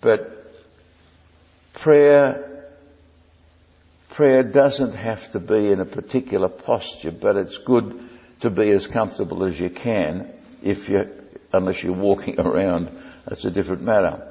But 0.00 0.52
prayer, 1.72 2.70
prayer 4.10 4.42
doesn't 4.42 4.94
have 4.94 5.30
to 5.32 5.40
be 5.40 5.70
in 5.70 5.80
a 5.80 5.84
particular 5.84 6.48
posture, 6.48 7.12
but 7.12 7.36
it's 7.36 7.58
good 7.58 8.08
to 8.40 8.50
be 8.50 8.70
as 8.70 8.86
comfortable 8.86 9.44
as 9.44 9.58
you 9.58 9.70
can 9.70 10.30
if 10.62 10.88
you 10.88 11.10
unless 11.52 11.82
you're 11.82 11.92
walking 11.92 12.38
around. 12.46 12.96
That's 13.26 13.44
a 13.44 13.50
different 13.50 13.82
matter. 13.82 14.30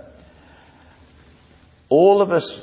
All 1.90 2.22
of 2.22 2.32
us 2.32 2.62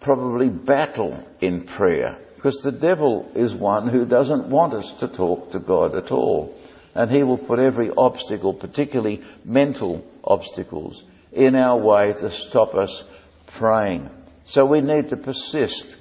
probably 0.00 0.48
battle 0.48 1.24
in 1.40 1.64
prayer 1.64 2.18
because 2.36 2.62
the 2.62 2.72
devil 2.72 3.30
is 3.34 3.54
one 3.54 3.88
who 3.88 4.04
doesn't 4.04 4.48
want 4.48 4.72
us 4.72 4.92
to 5.00 5.08
talk 5.08 5.50
to 5.52 5.58
God 5.58 5.96
at 5.96 6.12
all. 6.12 6.56
And 6.94 7.10
he 7.10 7.22
will 7.22 7.38
put 7.38 7.58
every 7.58 7.90
obstacle, 7.90 8.54
particularly 8.54 9.22
mental 9.44 10.04
obstacles, 10.24 11.04
in 11.32 11.54
our 11.54 11.76
way 11.76 12.12
to 12.12 12.30
stop 12.30 12.74
us 12.74 13.04
praying. 13.46 14.10
So 14.44 14.64
we 14.64 14.80
need 14.80 15.10
to 15.10 15.16
persist. 15.16 15.96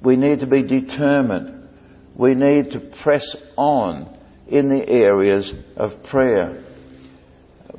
We 0.00 0.16
need 0.16 0.40
to 0.40 0.46
be 0.46 0.62
determined. 0.62 1.68
We 2.14 2.34
need 2.34 2.72
to 2.72 2.80
press 2.80 3.36
on 3.56 4.18
in 4.48 4.68
the 4.68 4.88
areas 4.88 5.54
of 5.76 6.02
prayer. 6.02 6.62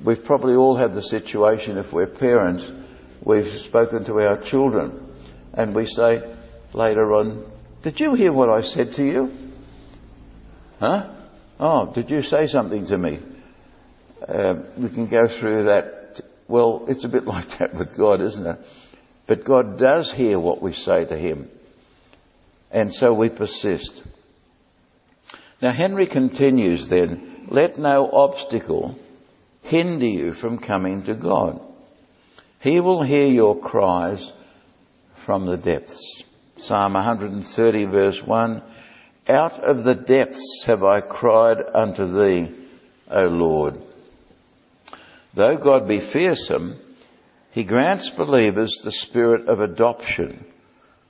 We've 0.04 0.24
probably 0.24 0.56
all 0.56 0.76
had 0.76 0.94
the 0.94 1.02
situation 1.02 1.78
if 1.78 1.94
we're 1.94 2.08
parents, 2.08 2.66
we've 3.24 3.60
spoken 3.62 4.04
to 4.06 4.22
our 4.22 4.38
children 4.38 5.14
and 5.54 5.76
we 5.76 5.86
say 5.86 6.22
later 6.74 7.14
on, 7.14 7.46
did 7.84 8.00
you 8.00 8.14
hear 8.16 8.32
what 8.32 8.50
I 8.50 8.62
said 8.62 8.94
to 8.94 9.06
you? 9.06 9.32
Huh? 10.80 11.10
Oh, 11.66 11.86
did 11.86 12.12
you 12.12 12.22
say 12.22 12.46
something 12.46 12.88
to 12.88 12.98
me? 12.98 13.20
Uh, 14.28 14.56
we 14.78 14.90
can 14.90 15.06
go 15.06 15.28
through 15.28 15.68
that. 15.68 16.20
Well, 16.50 16.84
it's 16.90 17.06
a 17.06 17.08
bit 17.08 17.26
like 17.36 17.58
that 17.60 17.74
with 17.74 17.96
God, 17.96 18.20
isn't 18.20 18.46
it? 18.46 18.68
But 19.28 19.46
God 19.46 19.80
does 19.80 20.12
hear 20.12 20.38
what 20.38 20.62
we 20.62 20.74
say 20.74 21.06
to 21.06 21.16
Him. 21.16 21.48
And 22.70 22.94
so 22.94 23.14
we 23.14 23.30
persist. 23.30 24.04
Now 25.62 25.72
Henry 25.72 26.06
continues 26.06 26.90
then, 26.90 27.48
let 27.50 27.78
no 27.78 28.10
obstacle 28.12 29.00
hinder 29.62 30.06
you 30.06 30.34
from 30.34 30.58
coming 30.58 31.04
to 31.04 31.14
God. 31.14 31.62
He 32.60 32.82
will 32.82 33.04
hear 33.04 33.28
your 33.28 33.58
cries 33.58 34.34
from 35.16 35.46
the 35.46 35.56
depths. 35.56 36.24
Psalm 36.58 36.94
130 36.94 37.86
verse 37.86 38.22
1, 38.22 38.62
Out 39.28 39.64
of 39.64 39.84
the 39.84 39.96
depths 39.96 40.66
have 40.66 40.84
I 40.84 41.00
cried 41.00 41.58
unto 41.74 42.06
thee, 42.06 42.52
O 43.10 43.22
Lord. 43.22 43.82
Though 45.34 45.56
God 45.56 45.88
be 45.88 46.00
fearsome, 46.00 46.76
he 47.52 47.64
grants 47.64 48.10
believers 48.10 48.82
the 48.84 48.92
spirit 48.92 49.48
of 49.48 49.62
adoption 49.62 50.44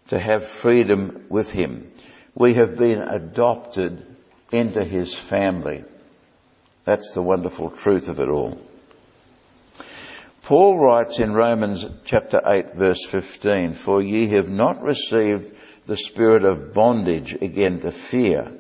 to 0.08 0.20
have 0.20 0.46
freedom 0.46 1.26
with 1.30 1.50
him. 1.50 1.88
We 2.36 2.54
have 2.56 2.78
been 2.78 3.02
adopted 3.02 4.06
into 4.52 4.84
his 4.84 5.14
family. 5.14 5.84
That's 6.86 7.14
the 7.14 7.22
wonderful 7.22 7.72
truth 7.72 8.10
of 8.10 8.20
it 8.20 8.30
all. 8.30 8.60
Paul 10.44 10.78
writes 10.78 11.20
in 11.20 11.34
Romans 11.34 11.86
chapter 12.04 12.42
8 12.46 12.76
verse 12.76 13.06
15, 13.06 13.74
For 13.74 14.02
ye 14.02 14.28
have 14.30 14.50
not 14.50 14.84
received 14.84 15.56
the 15.86 15.98
spirit 15.98 16.46
of 16.46 16.74
bondage 16.74 17.34
again 17.34 17.80
to 17.82 17.92
fear, 17.92 18.52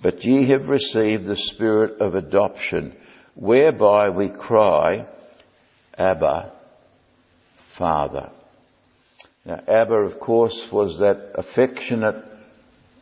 but 0.00 0.24
ye 0.24 0.46
have 0.46 0.68
received 0.68 1.26
the 1.26 1.36
spirit 1.36 2.00
of 2.00 2.14
adoption, 2.14 2.94
whereby 3.34 4.08
we 4.10 4.28
cry, 4.28 5.06
Abba, 5.96 6.52
Father. 7.68 8.30
Now, 9.44 9.60
Abba, 9.66 9.94
of 9.94 10.20
course, 10.20 10.70
was 10.70 10.98
that 10.98 11.32
affectionate 11.34 12.24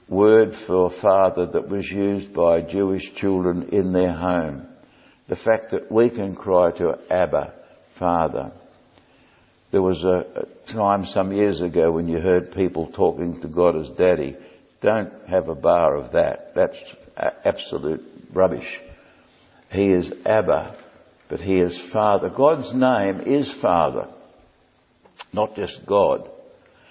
word 0.08 0.54
for 0.54 0.90
father 0.90 1.46
that 1.46 1.68
was 1.68 1.90
used 1.90 2.32
by 2.32 2.60
Jewish 2.60 3.14
children 3.14 3.68
in 3.72 3.92
their 3.92 4.12
home. 4.12 4.66
The 5.28 5.36
fact 5.36 5.70
that 5.70 5.90
we 5.90 6.10
can 6.10 6.34
cry 6.34 6.72
to 6.72 6.98
Abba, 7.10 7.54
Father. 7.90 8.52
There 9.70 9.82
was 9.82 10.02
a, 10.02 10.26
a 10.34 10.46
time 10.66 11.06
some 11.06 11.32
years 11.32 11.60
ago 11.60 11.92
when 11.92 12.08
you 12.08 12.18
heard 12.18 12.54
people 12.54 12.86
talking 12.86 13.40
to 13.40 13.48
God 13.48 13.76
as 13.76 13.90
Daddy. 13.90 14.36
Don't 14.80 15.12
have 15.28 15.48
a 15.48 15.54
bar 15.54 15.96
of 15.96 16.12
that. 16.12 16.54
That's 16.54 16.78
absolute 17.44 18.02
rubbish. 18.32 18.80
He 19.70 19.92
is 19.92 20.12
Abba, 20.26 20.74
but 21.28 21.40
He 21.40 21.60
is 21.60 21.78
Father. 21.78 22.30
God's 22.30 22.74
name 22.74 23.20
is 23.20 23.50
Father, 23.50 24.08
not 25.32 25.54
just 25.54 25.86
God. 25.86 26.28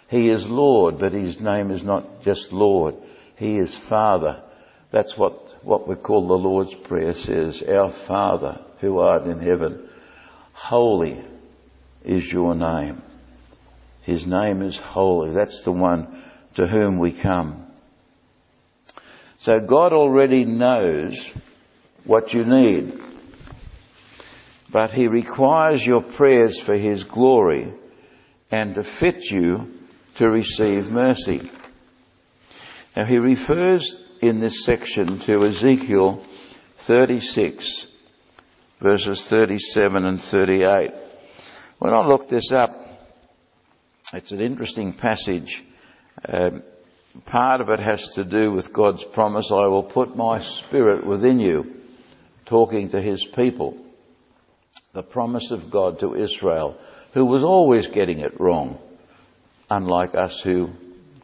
He 0.08 0.30
is 0.30 0.50
Lord, 0.50 1.00
but 1.00 1.12
His 1.12 1.42
name 1.42 1.72
is 1.72 1.84
not 1.84 2.24
just 2.24 2.54
Lord. 2.54 2.96
He 3.36 3.58
is 3.58 3.76
Father. 3.76 4.42
That's 4.92 5.18
what, 5.18 5.64
what 5.64 5.88
we 5.88 5.96
call 5.96 6.28
the 6.28 6.34
Lord's 6.34 6.74
Prayer 6.74 7.14
says, 7.14 7.62
Our 7.62 7.92
Father 7.92 8.62
who 8.80 9.00
art 9.00 9.26
in 9.28 9.40
heaven, 9.40 9.88
holy 10.54 11.22
is 12.04 12.32
your 12.32 12.56
name. 12.56 13.02
His 14.02 14.26
name 14.26 14.62
is 14.62 14.78
holy. 14.78 15.32
That's 15.32 15.64
the 15.64 15.72
one 15.72 16.24
to 16.56 16.68
whom 16.68 17.00
we 17.00 17.12
come. 17.12 17.66
So 19.40 19.60
God 19.60 19.94
already 19.94 20.46
knows 20.46 21.32
what 22.04 22.34
you 22.34 22.44
need. 22.44 23.00
But 24.72 24.92
He 24.92 25.08
requires 25.08 25.86
your 25.86 26.02
prayers 26.02 26.60
for 26.60 26.76
His 26.76 27.04
glory 27.04 27.74
and 28.52 28.76
to 28.76 28.84
fit 28.84 29.24
you 29.32 29.80
to 30.16 30.30
receive 30.30 30.92
mercy. 30.92 31.50
Now 32.96 33.06
he 33.06 33.18
refers 33.18 34.02
in 34.22 34.40
this 34.40 34.66
section 34.66 35.20
to 35.20 35.46
Ezekiel 35.46 36.24
36 36.78 37.88
verses 38.82 39.28
37 39.28 40.06
and 40.06 40.22
38. 40.22 40.92
When 41.80 41.94
I 41.94 42.06
looked 42.06 42.28
this 42.28 42.52
up, 42.52 42.76
it's 44.12 44.34
an 44.34 44.42
interesting 44.42 44.92
passage. 44.92 45.64
Um, 46.28 46.62
part 47.24 47.62
of 47.62 47.70
it 47.70 47.80
has 47.80 48.16
to 48.16 48.26
do 48.26 48.52
with 48.52 48.74
God's 48.74 49.06
promise, 49.06 49.50
I 49.50 49.68
will 49.68 49.84
put 49.84 50.14
my 50.14 50.40
spirit 50.40 51.06
within 51.06 51.40
you, 51.40 51.74
talking 52.46 52.90
to 52.90 53.02
his 53.02 53.26
people. 53.26 53.78
the 54.92 55.04
promise 55.04 55.52
of 55.52 55.70
God 55.70 56.00
to 56.00 56.16
Israel, 56.16 56.76
who 57.14 57.24
was 57.24 57.44
always 57.44 57.88
getting 57.88 58.20
it 58.20 58.42
wrong, 58.42 58.78
unlike 59.70 60.16
us 60.16 60.42
who 60.42 60.72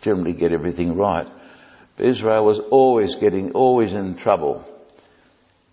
generally 0.02 0.34
get 0.34 0.54
everything 0.54 0.96
right. 0.96 1.28
Israel 1.98 2.46
was 2.46 2.60
always 2.60 3.16
getting, 3.16 3.52
always 3.52 3.92
in 3.94 4.16
trouble. 4.16 4.64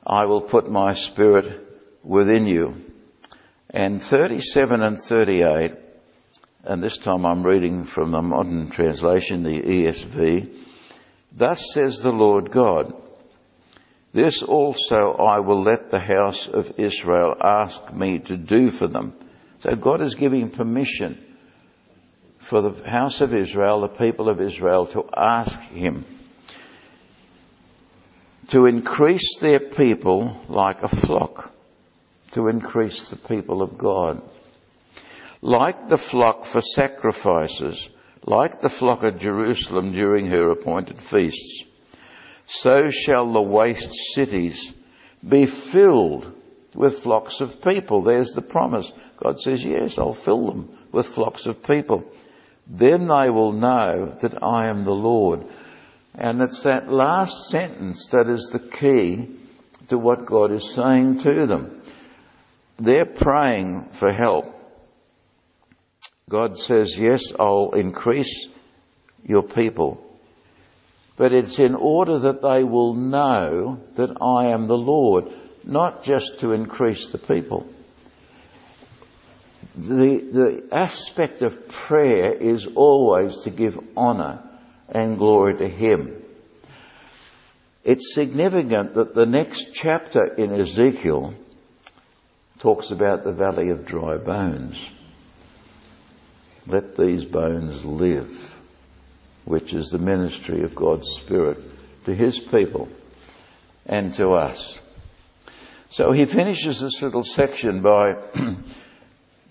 I 0.04 0.24
will 0.24 0.40
put 0.40 0.70
my 0.70 0.94
spirit 0.94 1.60
within 2.02 2.46
you. 2.46 2.91
And 3.72 4.02
37 4.02 4.82
and 4.82 4.98
38, 4.98 5.72
and 6.64 6.82
this 6.82 6.98
time 6.98 7.24
I'm 7.24 7.42
reading 7.42 7.85
from 7.85 8.11
the 8.11 8.20
modern 8.20 8.70
translation, 8.70 9.42
the 9.42 9.61
ESV. 9.61 10.54
Thus 11.32 11.72
says 11.72 12.02
the 12.02 12.11
Lord 12.11 12.50
God, 12.50 12.94
this 14.12 14.42
also 14.42 15.12
I 15.12 15.40
will 15.40 15.62
let 15.62 15.90
the 15.90 15.98
house 15.98 16.46
of 16.48 16.78
Israel 16.78 17.35
ask 17.42 17.92
me 17.92 18.18
to 18.18 18.37
do 18.37 18.70
for 18.70 18.87
them. 18.87 19.14
So 19.61 19.74
God 19.74 20.02
is 20.02 20.16
giving 20.16 20.50
permission 20.50 21.24
for 22.37 22.61
the 22.61 22.88
house 22.88 23.22
of 23.22 23.32
Israel, 23.32 23.80
the 23.80 23.88
people 23.88 24.28
of 24.28 24.40
Israel, 24.40 24.87
to 24.88 25.04
ask 25.16 25.58
Him 25.61 26.04
to 28.48 28.66
increase 28.66 29.38
their 29.40 29.61
people 29.61 30.38
like 30.48 30.82
a 30.82 30.88
flock, 30.88 31.54
to 32.32 32.48
increase 32.48 33.08
the 33.08 33.16
people 33.16 33.62
of 33.62 33.78
God. 33.78 34.22
Like 35.40 35.88
the 35.88 35.96
flock 35.96 36.44
for 36.44 36.60
sacrifices, 36.60 37.88
like 38.24 38.60
the 38.60 38.68
flock 38.68 39.02
of 39.02 39.18
Jerusalem 39.18 39.92
during 39.92 40.26
her 40.26 40.50
appointed 40.50 40.98
feasts 40.98 41.64
so 42.46 42.90
shall 42.90 43.32
the 43.32 43.40
waste 43.40 43.92
cities 44.14 44.74
be 45.26 45.46
filled 45.46 46.32
with 46.74 46.98
flocks 46.98 47.40
of 47.40 47.62
people. 47.62 48.02
There's 48.02 48.32
the 48.32 48.42
promise. 48.42 48.92
God 49.16 49.40
says, 49.40 49.64
yes, 49.64 49.98
I'll 49.98 50.12
fill 50.12 50.46
them 50.46 50.78
with 50.90 51.06
flocks 51.06 51.46
of 51.46 51.62
people. 51.62 52.04
Then 52.66 53.08
they 53.08 53.30
will 53.30 53.52
know 53.52 54.16
that 54.20 54.42
I 54.42 54.68
am 54.68 54.84
the 54.84 54.90
Lord. 54.90 55.46
And 56.14 56.42
it's 56.42 56.64
that 56.64 56.92
last 56.92 57.48
sentence 57.48 58.08
that 58.08 58.28
is 58.28 58.50
the 58.52 58.58
key 58.58 59.30
to 59.88 59.98
what 59.98 60.26
God 60.26 60.52
is 60.52 60.74
saying 60.74 61.20
to 61.20 61.46
them. 61.46 61.81
They're 62.82 63.06
praying 63.06 63.90
for 63.92 64.12
help. 64.12 64.46
God 66.28 66.56
says, 66.58 66.96
yes, 66.98 67.32
I'll 67.38 67.72
increase 67.74 68.48
your 69.24 69.42
people 69.42 70.12
but 71.16 71.32
it's 71.32 71.58
in 71.58 71.74
order 71.74 72.18
that 72.18 72.42
they 72.42 72.64
will 72.64 72.94
know 72.94 73.80
that 73.94 74.20
I 74.20 74.52
am 74.52 74.66
the 74.66 74.76
Lord, 74.76 75.26
not 75.64 76.02
just 76.02 76.40
to 76.40 76.52
increase 76.52 77.10
the 77.10 77.18
people. 77.18 77.66
The, 79.76 80.18
the 80.32 80.68
aspect 80.72 81.42
of 81.42 81.68
prayer 81.68 82.32
is 82.32 82.66
always 82.66 83.44
to 83.44 83.50
give 83.50 83.78
honour 83.96 84.42
and 84.88 85.18
glory 85.18 85.58
to 85.58 85.68
Him. 85.68 86.22
It's 87.84 88.14
significant 88.14 88.94
that 88.94 89.14
the 89.14 89.26
next 89.26 89.72
chapter 89.72 90.24
in 90.24 90.52
Ezekiel 90.52 91.34
talks 92.62 92.92
about 92.92 93.25
the 93.25 93.33
valley 93.33 93.70
of 93.70 93.85
dry 93.85 94.16
bones. 94.16 94.88
Let 96.68 96.96
these 96.96 97.25
bones 97.25 97.85
live 97.85 98.57
which 99.44 99.75
is 99.75 99.90
the 99.90 99.98
ministry 99.98 100.62
of 100.62 100.72
God's 100.72 101.09
Spirit 101.09 101.59
to 102.05 102.14
His 102.14 102.38
people 102.38 102.88
and 103.85 104.14
to 104.14 104.29
us. 104.31 104.79
So 105.90 106.12
he 106.12 106.25
finishes 106.25 106.81
this 106.81 107.03
little 107.03 107.25
section 107.25 107.83
by 107.83 108.14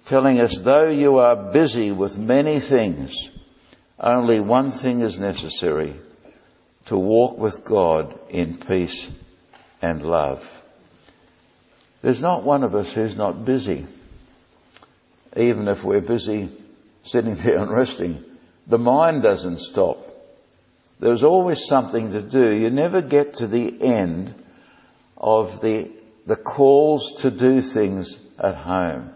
telling 0.05 0.39
us, 0.39 0.57
though 0.59 0.89
you 0.89 1.17
are 1.17 1.51
busy 1.51 1.91
with 1.91 2.17
many 2.17 2.61
things, 2.61 3.13
only 3.99 4.39
one 4.39 4.71
thing 4.71 5.01
is 5.01 5.19
necessary 5.19 5.99
to 6.85 6.97
walk 6.97 7.37
with 7.37 7.65
God 7.65 8.17
in 8.29 8.57
peace 8.57 9.11
and 9.81 10.01
love. 10.01 10.60
There's 12.01 12.21
not 12.21 12.43
one 12.43 12.63
of 12.63 12.75
us 12.75 12.91
who's 12.93 13.15
not 13.15 13.45
busy, 13.45 13.85
even 15.37 15.67
if 15.67 15.83
we're 15.83 16.01
busy 16.01 16.49
sitting 17.03 17.35
there 17.43 17.59
and 17.59 17.71
resting. 17.71 18.23
The 18.67 18.77
mind 18.77 19.23
doesn't 19.23 19.59
stop. 19.59 20.07
There's 20.99 21.23
always 21.23 21.65
something 21.65 22.11
to 22.11 22.21
do. 22.21 22.53
You 22.53 22.69
never 22.69 23.01
get 23.01 23.35
to 23.35 23.47
the 23.47 23.81
end 23.81 24.35
of 25.17 25.59
the, 25.61 25.91
the 26.27 26.35
calls 26.35 27.21
to 27.21 27.31
do 27.31 27.59
things 27.59 28.19
at 28.39 28.55
home. 28.55 29.11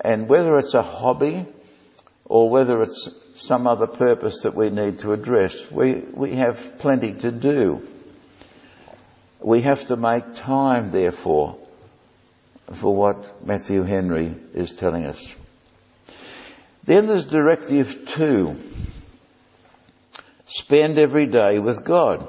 And 0.00 0.28
whether 0.28 0.56
it's 0.56 0.74
a 0.74 0.82
hobby 0.82 1.46
or 2.24 2.50
whether 2.50 2.82
it's 2.82 3.10
some 3.36 3.66
other 3.66 3.86
purpose 3.86 4.42
that 4.42 4.54
we 4.54 4.70
need 4.70 5.00
to 5.00 5.12
address, 5.12 5.70
we, 5.70 6.00
we 6.12 6.34
have 6.36 6.78
plenty 6.78 7.12
to 7.14 7.30
do. 7.30 7.86
We 9.46 9.62
have 9.62 9.86
to 9.86 9.96
make 9.96 10.34
time, 10.34 10.90
therefore, 10.90 11.56
for 12.72 12.92
what 12.92 13.46
Matthew 13.46 13.84
Henry 13.84 14.34
is 14.52 14.74
telling 14.74 15.04
us. 15.04 15.36
Then 16.82 17.06
there's 17.06 17.26
directive 17.26 18.08
two. 18.08 18.56
Spend 20.46 20.98
every 20.98 21.26
day 21.26 21.60
with 21.60 21.84
God. 21.84 22.26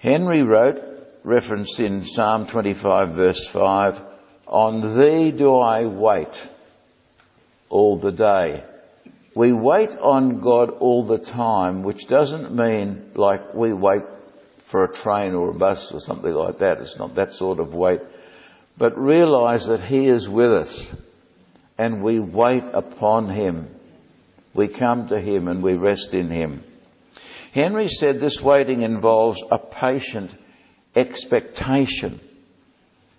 Henry 0.00 0.42
wrote, 0.42 0.82
referenced 1.22 1.78
in 1.78 2.02
Psalm 2.02 2.48
25 2.48 3.14
verse 3.14 3.46
5, 3.46 4.02
On 4.48 4.98
thee 4.98 5.30
do 5.30 5.54
I 5.54 5.86
wait 5.86 6.48
all 7.68 7.96
the 7.96 8.10
day. 8.10 8.64
We 9.36 9.52
wait 9.52 9.96
on 9.98 10.40
God 10.40 10.70
all 10.70 11.04
the 11.04 11.18
time, 11.18 11.84
which 11.84 12.08
doesn't 12.08 12.52
mean 12.52 13.12
like 13.14 13.54
we 13.54 13.72
wait 13.72 14.02
for 14.68 14.84
a 14.84 14.92
train 14.92 15.34
or 15.34 15.48
a 15.48 15.54
bus 15.54 15.92
or 15.92 15.98
something 15.98 16.32
like 16.32 16.58
that. 16.58 16.82
It's 16.82 16.98
not 16.98 17.14
that 17.14 17.32
sort 17.32 17.58
of 17.58 17.72
wait. 17.72 18.00
But 18.76 18.98
realize 18.98 19.66
that 19.68 19.80
He 19.80 20.06
is 20.08 20.28
with 20.28 20.52
us 20.52 20.92
and 21.78 22.02
we 22.02 22.20
wait 22.20 22.64
upon 22.74 23.30
Him. 23.30 23.74
We 24.52 24.68
come 24.68 25.08
to 25.08 25.18
Him 25.18 25.48
and 25.48 25.62
we 25.62 25.74
rest 25.74 26.12
in 26.12 26.30
Him. 26.30 26.62
Henry 27.52 27.88
said 27.88 28.20
this 28.20 28.42
waiting 28.42 28.82
involves 28.82 29.42
a 29.50 29.56
patient 29.56 30.34
expectation 30.94 32.20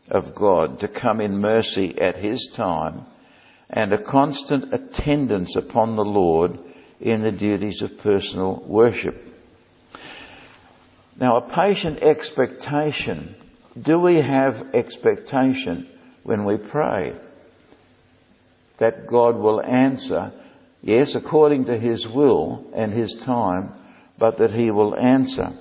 of 0.07 0.35
God 0.35 0.81
to 0.81 0.87
come 0.87 1.19
in 1.19 1.41
mercy 1.41 1.95
at 1.99 2.15
His 2.15 2.51
time 2.53 3.07
and 3.71 3.91
a 3.91 4.01
constant 4.01 4.71
attendance 4.71 5.55
upon 5.55 5.95
the 5.95 6.05
Lord 6.05 6.59
in 6.99 7.23
the 7.23 7.31
duties 7.31 7.81
of 7.81 7.97
personal 7.97 8.63
worship. 8.67 9.28
Now 11.19 11.37
a 11.37 11.41
patient 11.41 12.01
expectation, 12.01 13.35
do 13.79 13.99
we 13.99 14.15
have 14.15 14.73
expectation 14.73 15.87
when 16.23 16.45
we 16.45 16.57
pray? 16.57 17.15
that 18.79 19.07
God 19.07 19.35
will 19.37 19.61
answer, 19.61 20.31
yes, 20.81 21.15
according 21.15 21.65
to 21.65 21.77
His 21.77 22.07
will 22.07 22.65
and 22.73 22.91
His 22.91 23.15
time, 23.15 23.73
but 24.17 24.39
that 24.39 24.51
He 24.51 24.71
will 24.71 24.95
answer 24.95 25.53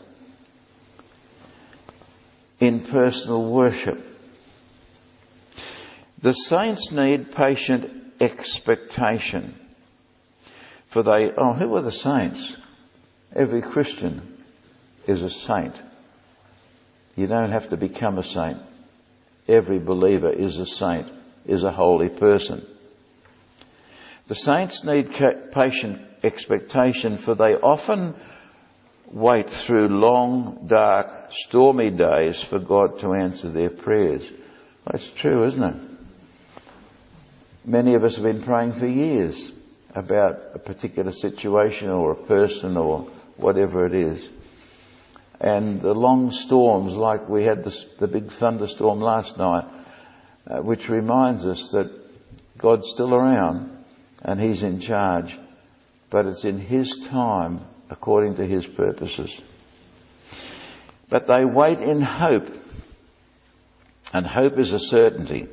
in 2.58 2.80
personal 2.80 3.44
worship. 3.44 4.04
The 6.22 6.32
saints 6.32 6.90
need 6.90 7.32
patient 7.32 7.92
expectation. 8.20 9.54
For 10.86 11.02
they, 11.02 11.30
oh, 11.36 11.52
who 11.52 11.76
are 11.76 11.82
the 11.82 11.92
saints? 11.92 12.56
Every 13.34 13.62
Christian 13.62 14.37
is 15.08 15.22
a 15.22 15.30
saint. 15.30 15.74
You 17.16 17.26
don't 17.26 17.50
have 17.50 17.68
to 17.68 17.76
become 17.76 18.18
a 18.18 18.22
saint. 18.22 18.58
Every 19.48 19.78
believer 19.78 20.30
is 20.30 20.58
a 20.58 20.66
saint, 20.66 21.10
is 21.46 21.64
a 21.64 21.72
holy 21.72 22.10
person. 22.10 22.64
The 24.28 24.34
saints 24.34 24.84
need 24.84 25.10
patient 25.52 26.02
expectation 26.22 27.16
for 27.16 27.34
they 27.34 27.54
often 27.54 28.14
wait 29.10 29.48
through 29.48 29.88
long, 29.88 30.66
dark, 30.66 31.32
stormy 31.32 31.90
days 31.90 32.42
for 32.42 32.58
God 32.58 32.98
to 33.00 33.14
answer 33.14 33.48
their 33.48 33.70
prayers. 33.70 34.30
That's 34.84 35.10
true, 35.10 35.46
isn't 35.46 35.62
it? 35.62 35.76
Many 37.64 37.94
of 37.94 38.04
us 38.04 38.16
have 38.16 38.24
been 38.24 38.42
praying 38.42 38.72
for 38.72 38.86
years 38.86 39.50
about 39.94 40.40
a 40.54 40.58
particular 40.58 41.12
situation 41.12 41.88
or 41.88 42.12
a 42.12 42.22
person 42.26 42.76
or 42.76 43.10
whatever 43.36 43.86
it 43.86 43.94
is. 43.94 44.28
And 45.40 45.80
the 45.80 45.94
long 45.94 46.32
storms, 46.32 46.96
like 46.96 47.28
we 47.28 47.44
had 47.44 47.62
this, 47.62 47.84
the 47.98 48.08
big 48.08 48.30
thunderstorm 48.32 49.00
last 49.00 49.38
night, 49.38 49.64
uh, 50.46 50.58
which 50.58 50.88
reminds 50.88 51.46
us 51.46 51.70
that 51.70 51.90
God's 52.58 52.90
still 52.90 53.14
around 53.14 53.70
and 54.22 54.40
He's 54.40 54.64
in 54.64 54.80
charge, 54.80 55.38
but 56.10 56.26
it's 56.26 56.44
in 56.44 56.58
His 56.58 57.06
time 57.06 57.60
according 57.88 58.36
to 58.36 58.46
His 58.46 58.66
purposes. 58.66 59.40
But 61.08 61.26
they 61.26 61.44
wait 61.44 61.80
in 61.80 62.02
hope. 62.02 62.48
and 64.12 64.26
hope 64.26 64.58
is 64.58 64.72
a 64.72 64.78
certainty. 64.78 65.46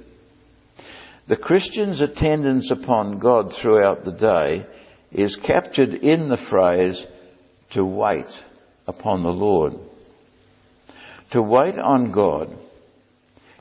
The 1.27 1.35
Christian's 1.35 2.01
attendance 2.01 2.71
upon 2.71 3.17
God 3.17 3.53
throughout 3.53 4.05
the 4.05 4.11
day 4.11 4.65
is 5.11 5.35
captured 5.35 5.93
in 5.93 6.29
the 6.29 6.37
phrase 6.37 7.05
to 7.71 7.83
wait 7.83 8.43
upon 8.87 9.23
the 9.23 9.31
Lord. 9.31 9.77
To 11.31 11.41
wait 11.41 11.77
on 11.77 12.11
God 12.11 12.55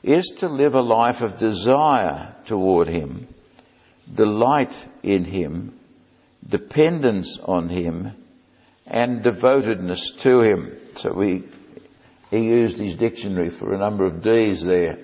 is 0.03 0.25
to 0.37 0.47
live 0.47 0.75
a 0.75 0.81
life 0.81 1.21
of 1.21 1.37
desire 1.37 2.35
toward 2.45 2.87
Him, 2.87 3.27
delight 4.13 4.87
in 5.01 5.23
Him, 5.23 5.73
dependence 6.47 7.39
on 7.39 7.69
Him, 7.69 8.11
and 8.85 9.23
devotedness 9.23 10.11
to 10.19 10.41
Him. 10.41 10.77
So 10.95 11.11
we, 11.11 11.43
he 12.29 12.39
used 12.39 12.77
his 12.77 12.95
dictionary 12.95 13.49
for 13.49 13.73
a 13.73 13.79
number 13.79 14.05
of 14.05 14.21
D's 14.21 14.63
there 14.63 14.99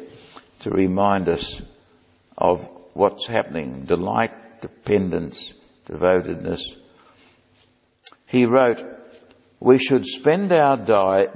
to 0.60 0.70
remind 0.70 1.30
us 1.30 1.62
of 2.38 2.68
what's 2.94 3.26
happening. 3.26 3.86
Delight, 3.86 4.62
dependence, 4.62 5.54
devotedness. 5.88 6.76
He 8.28 8.46
wrote, 8.46 8.84
we 9.62 9.78
should 9.78 10.04
spend 10.08 10.52
our 10.52 10.76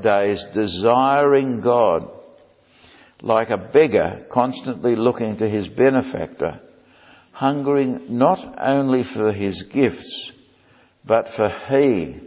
days 0.02 0.46
desiring 0.52 1.62
God 1.62 2.10
like 3.22 3.52
a 3.52 3.58
beggar 3.58 4.26
constantly 4.30 4.96
looking 4.96 5.38
to 5.38 5.48
his 5.48 5.70
benefactor, 5.70 6.60
hungering 7.32 8.18
not 8.18 8.60
only 8.60 9.04
for 9.04 9.32
his 9.32 9.62
gifts, 9.64 10.32
but 11.06 11.28
for 11.28 11.50
he 11.50 12.20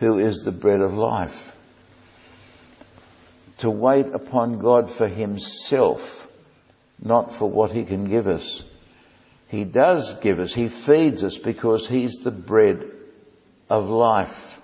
who 0.00 0.18
is 0.18 0.42
the 0.42 0.50
bread 0.50 0.80
of 0.80 0.94
life. 0.94 1.52
To 3.58 3.70
wait 3.70 4.06
upon 4.06 4.58
God 4.58 4.90
for 4.90 5.06
himself, 5.06 6.28
not 7.00 7.32
for 7.32 7.48
what 7.48 7.70
he 7.70 7.84
can 7.84 8.08
give 8.10 8.26
us. 8.26 8.64
He 9.46 9.64
does 9.64 10.14
give 10.14 10.40
us, 10.40 10.52
he 10.52 10.66
feeds 10.66 11.22
us 11.22 11.38
because 11.38 11.86
he's 11.86 12.16
the 12.24 12.32
bread 12.32 12.90
of 13.70 13.88
life. 13.88 14.58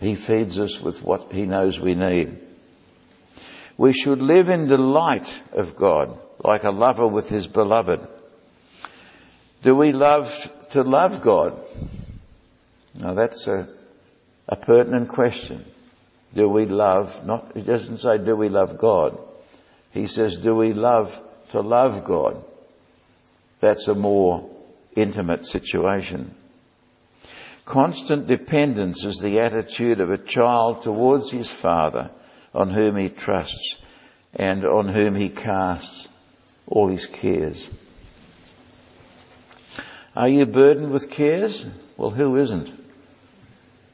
He 0.00 0.14
feeds 0.14 0.58
us 0.58 0.80
with 0.80 1.02
what 1.02 1.32
he 1.32 1.42
knows 1.42 1.78
we 1.78 1.94
need. 1.94 2.38
We 3.76 3.92
should 3.92 4.20
live 4.20 4.48
in 4.48 4.66
delight 4.66 5.42
of 5.52 5.76
God, 5.76 6.18
like 6.42 6.64
a 6.64 6.70
lover 6.70 7.06
with 7.06 7.28
his 7.28 7.46
beloved. 7.46 8.00
Do 9.62 9.74
we 9.74 9.92
love 9.92 10.50
to 10.70 10.82
love 10.82 11.20
God? 11.20 11.58
Now 12.94 13.14
that's 13.14 13.46
a, 13.46 13.68
a 14.48 14.56
pertinent 14.56 15.08
question. 15.08 15.66
Do 16.34 16.48
we 16.48 16.64
love, 16.64 17.26
not, 17.26 17.52
he 17.54 17.62
doesn't 17.62 17.98
say 17.98 18.18
do 18.18 18.36
we 18.36 18.48
love 18.48 18.78
God. 18.78 19.18
He 19.92 20.06
says 20.06 20.36
do 20.36 20.54
we 20.54 20.72
love 20.72 21.20
to 21.50 21.60
love 21.60 22.04
God? 22.04 22.42
That's 23.60 23.88
a 23.88 23.94
more 23.94 24.48
intimate 24.96 25.44
situation. 25.44 26.34
Constant 27.70 28.26
dependence 28.26 29.04
is 29.04 29.20
the 29.20 29.38
attitude 29.38 30.00
of 30.00 30.10
a 30.10 30.18
child 30.18 30.82
towards 30.82 31.30
his 31.30 31.48
father 31.48 32.10
on 32.52 32.68
whom 32.68 32.96
he 32.96 33.08
trusts 33.08 33.78
and 34.34 34.64
on 34.64 34.88
whom 34.88 35.14
he 35.14 35.28
casts 35.28 36.08
all 36.66 36.88
his 36.88 37.06
cares. 37.06 37.70
Are 40.16 40.28
you 40.28 40.46
burdened 40.46 40.90
with 40.90 41.12
cares? 41.12 41.64
Well, 41.96 42.10
who 42.10 42.38
isn't? 42.38 42.72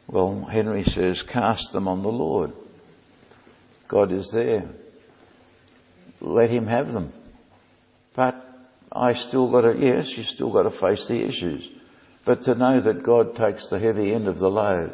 Well, 0.09 0.47
Henry 0.47 0.83
says, 0.83 1.23
cast 1.23 1.75
them 1.75 1.87
on 1.87 2.03
the 2.03 2.09
Lord. 2.09 2.53
God 3.89 4.11
is 4.11 4.31
there. 4.31 4.71
Let 6.23 6.49
him 6.49 6.67
have 6.67 6.95
them. 6.95 7.12
But 8.15 8.43
I 8.91 9.12
still 9.12 9.51
got 9.51 9.71
to, 9.71 9.79
yes, 9.79 10.17
you 10.17 10.23
still 10.23 10.51
got 10.51 10.62
to 10.62 10.71
face 10.71 11.09
the 11.09 11.21
issues. 11.21 11.76
But 12.27 12.43
to 12.43 12.57
know 12.57 12.81
that 12.81 13.05
God 13.05 13.37
takes 13.37 13.69
the 13.69 13.79
heavy 13.79 14.12
end 14.12 14.27
of 14.27 14.39
the 14.39 14.51
load 14.51 14.93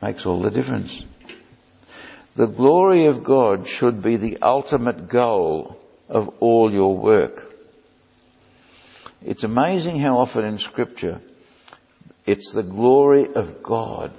makes 0.00 0.24
all 0.24 0.40
the 0.40 0.50
difference. 0.50 1.04
The 2.34 2.46
glory 2.46 3.06
of 3.06 3.22
God 3.22 3.68
should 3.68 4.02
be 4.02 4.16
the 4.16 4.38
ultimate 4.40 5.08
goal 5.08 5.78
of 6.08 6.30
all 6.40 6.72
your 6.72 6.96
work. 6.96 7.46
It's 9.22 9.44
amazing 9.44 10.00
how 10.00 10.16
often 10.16 10.46
in 10.46 10.56
scripture 10.56 11.20
it's 12.24 12.52
the 12.52 12.62
glory 12.62 13.32
of 13.34 13.62
God 13.62 14.12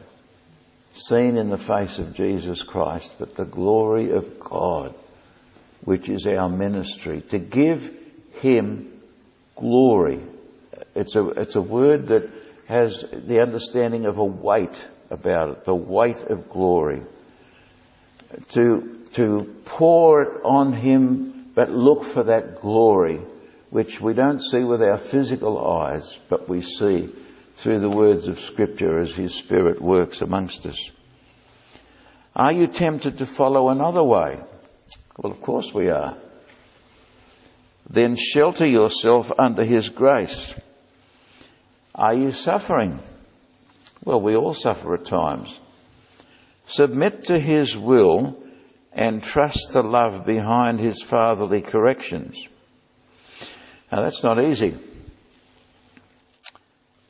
seen 0.93 1.37
in 1.37 1.49
the 1.49 1.57
face 1.57 1.97
of 1.97 2.13
Jesus 2.13 2.61
Christ, 2.61 3.15
but 3.17 3.35
the 3.35 3.45
glory 3.45 4.11
of 4.11 4.39
God, 4.39 4.93
which 5.83 6.07
is 6.07 6.27
our 6.27 6.49
ministry, 6.49 7.21
to 7.29 7.39
give 7.39 7.91
Him 8.33 8.91
glory 9.55 10.21
it's 10.95 11.15
a, 11.15 11.27
it's 11.29 11.55
a 11.55 11.61
word 11.61 12.07
that 12.07 12.29
has 12.67 13.03
the 13.11 13.41
understanding 13.41 14.05
of 14.05 14.17
a 14.17 14.25
weight 14.25 14.85
about 15.09 15.49
it, 15.49 15.65
the 15.65 15.75
weight 15.75 16.21
of 16.21 16.49
glory. 16.49 17.01
To, 18.51 18.99
to 19.13 19.55
pour 19.65 20.21
it 20.23 20.41
on 20.43 20.73
Him, 20.73 21.51
but 21.53 21.69
look 21.69 22.03
for 22.03 22.23
that 22.23 22.61
glory, 22.61 23.21
which 23.69 24.01
we 24.01 24.13
don't 24.13 24.41
see 24.41 24.63
with 24.63 24.81
our 24.81 24.97
physical 24.97 25.81
eyes, 25.81 26.17
but 26.29 26.49
we 26.49 26.61
see 26.61 27.09
through 27.55 27.79
the 27.79 27.89
words 27.89 28.27
of 28.27 28.39
scripture 28.39 28.99
as 28.99 29.15
His 29.15 29.35
Spirit 29.35 29.81
works 29.81 30.21
amongst 30.21 30.65
us. 30.65 30.91
Are 32.35 32.53
you 32.53 32.67
tempted 32.67 33.19
to 33.19 33.27
follow 33.27 33.69
another 33.69 34.03
way? 34.03 34.39
Well, 35.17 35.31
of 35.31 35.41
course 35.41 35.71
we 35.73 35.89
are. 35.89 36.17
Then 37.87 38.15
shelter 38.15 38.65
yourself 38.65 39.31
under 39.37 39.63
His 39.63 39.89
grace. 39.89 40.55
Are 41.95 42.13
you 42.13 42.31
suffering? 42.31 42.99
Well, 44.03 44.21
we 44.21 44.35
all 44.35 44.53
suffer 44.53 44.95
at 44.95 45.05
times. 45.05 45.59
Submit 46.65 47.25
to 47.25 47.39
His 47.39 47.77
will 47.77 48.41
and 48.91 49.21
trust 49.21 49.73
the 49.73 49.83
love 49.83 50.25
behind 50.25 50.79
His 50.79 51.01
fatherly 51.01 51.61
corrections. 51.61 52.47
Now 53.91 54.01
that's 54.01 54.23
not 54.23 54.43
easy. 54.43 54.77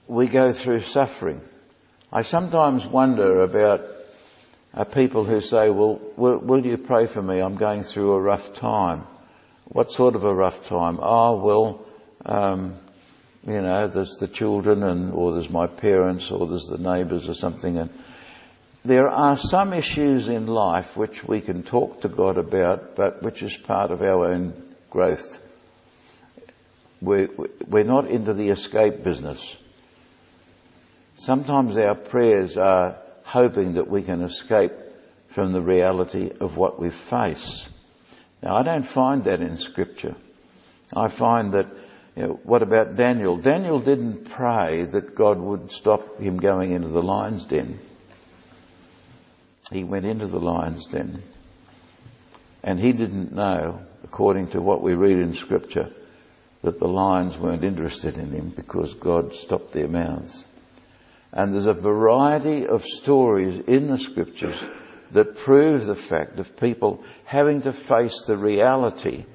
We 0.08 0.28
go 0.28 0.52
through 0.52 0.82
suffering. 0.82 1.42
I 2.12 2.24
sometimes 2.24 2.86
wonder 2.86 3.42
about 3.42 3.82
uh, 4.74 4.84
people 4.84 5.24
who 5.24 5.40
say, 5.40 5.70
well, 5.70 6.00
will, 6.18 6.40
will, 6.40 6.66
you 6.66 6.78
pray 6.78 7.06
for 7.08 7.22
me? 7.22 7.40
I'm 7.40 7.56
going 7.56 7.84
through 7.84 8.12
a 8.12 8.22
rough 8.22 8.54
time. 8.54 9.04
What 9.66 9.92
sort 9.92 10.16
of 10.16 10.24
a 10.24 10.34
rough 10.34 10.68
time? 10.68 11.00
Oh, 11.02 11.38
well, 11.38 11.86
um, 12.26 12.76
you 13.46 13.62
know, 13.62 13.88
there's 13.88 14.18
the 14.20 14.28
children 14.28 14.84
and, 14.84 15.14
or 15.14 15.34
there's 15.34 15.50
my 15.50 15.68
parents 15.68 16.32
or 16.32 16.48
there's 16.48 16.68
the 16.68 16.78
neighbours 16.78 17.28
or 17.28 17.34
something 17.34 17.78
and 17.78 17.90
there 18.86 19.08
are 19.08 19.38
some 19.38 19.72
issues 19.74 20.28
in 20.28 20.46
life 20.46 20.98
which 20.98 21.24
we 21.24 21.40
can 21.40 21.64
talk 21.64 22.02
to 22.02 22.10
God 22.10 22.38
about, 22.38 22.98
but 22.98 23.24
which 23.24 23.42
is 23.42 23.56
part 23.56 23.92
of 23.92 24.02
our 24.02 24.26
own 24.26 24.76
growth. 24.90 25.42
We're, 27.02 27.30
we're 27.66 27.86
not 27.86 28.10
into 28.10 28.34
the 28.34 28.50
escape 28.50 29.04
business. 29.04 29.56
Sometimes 31.16 31.78
our 31.78 31.96
prayers 31.96 32.58
are 32.58 32.98
hoping 33.24 33.76
that 33.76 33.90
we 33.90 34.02
can 34.04 34.22
escape 34.22 34.74
from 35.30 35.54
the 35.54 35.62
reality 35.62 36.30
of 36.42 36.58
what 36.58 36.80
we 36.80 36.90
face. 36.90 37.68
Now 38.42 38.58
I 38.58 38.64
don't 38.64 38.86
find 38.86 39.24
that 39.24 39.42
in 39.42 39.56
scripture. 39.56 40.16
I 40.96 41.08
find 41.08 41.54
that 41.54 41.68
you 42.16 42.24
know, 42.24 42.40
what 42.44 42.62
about 42.62 42.96
Daniel? 42.96 43.38
Daniel 43.38 43.80
didn't 43.80 44.30
pray 44.30 44.86
that 44.86 45.16
God 45.16 45.40
would 45.40 45.72
stop 45.72 46.20
him 46.20 46.38
going 46.38 46.72
into 46.72 46.90
the 46.90 47.02
lion's 47.02 47.46
den. 47.46 47.80
He 49.72 49.84
went 49.84 50.06
into 50.06 50.28
the 50.28 50.40
lion's 50.40 50.86
den. 50.86 51.24
And 52.64 52.80
he 52.80 52.92
didn't 52.92 53.34
know, 53.34 53.82
according 54.04 54.50
to 54.50 54.62
what 54.62 54.84
we 54.84 54.94
read 54.94 55.18
in 55.18 55.34
scripture, 55.34 55.90
that 56.62 56.80
the 56.80 56.88
lions 56.88 57.38
weren't 57.38 57.64
interested 57.64 58.18
in 58.18 58.32
him 58.32 58.50
because 58.50 58.94
God 58.94 59.34
stopped 59.34 59.72
their 59.72 59.88
mouths. 59.88 60.46
And 61.32 61.52
there's 61.52 61.66
a 61.66 61.74
variety 61.74 62.68
of 62.68 62.86
stories 62.86 63.60
in 63.68 63.88
the 63.88 63.98
scriptures 63.98 64.58
that 65.12 65.36
prove 65.38 65.86
the 65.86 65.96
fact 65.96 66.38
of 66.38 66.58
people 66.58 67.04
having 67.26 67.64
to 67.64 67.74
face 67.74 68.24
the 68.28 68.38
reality 68.38 69.26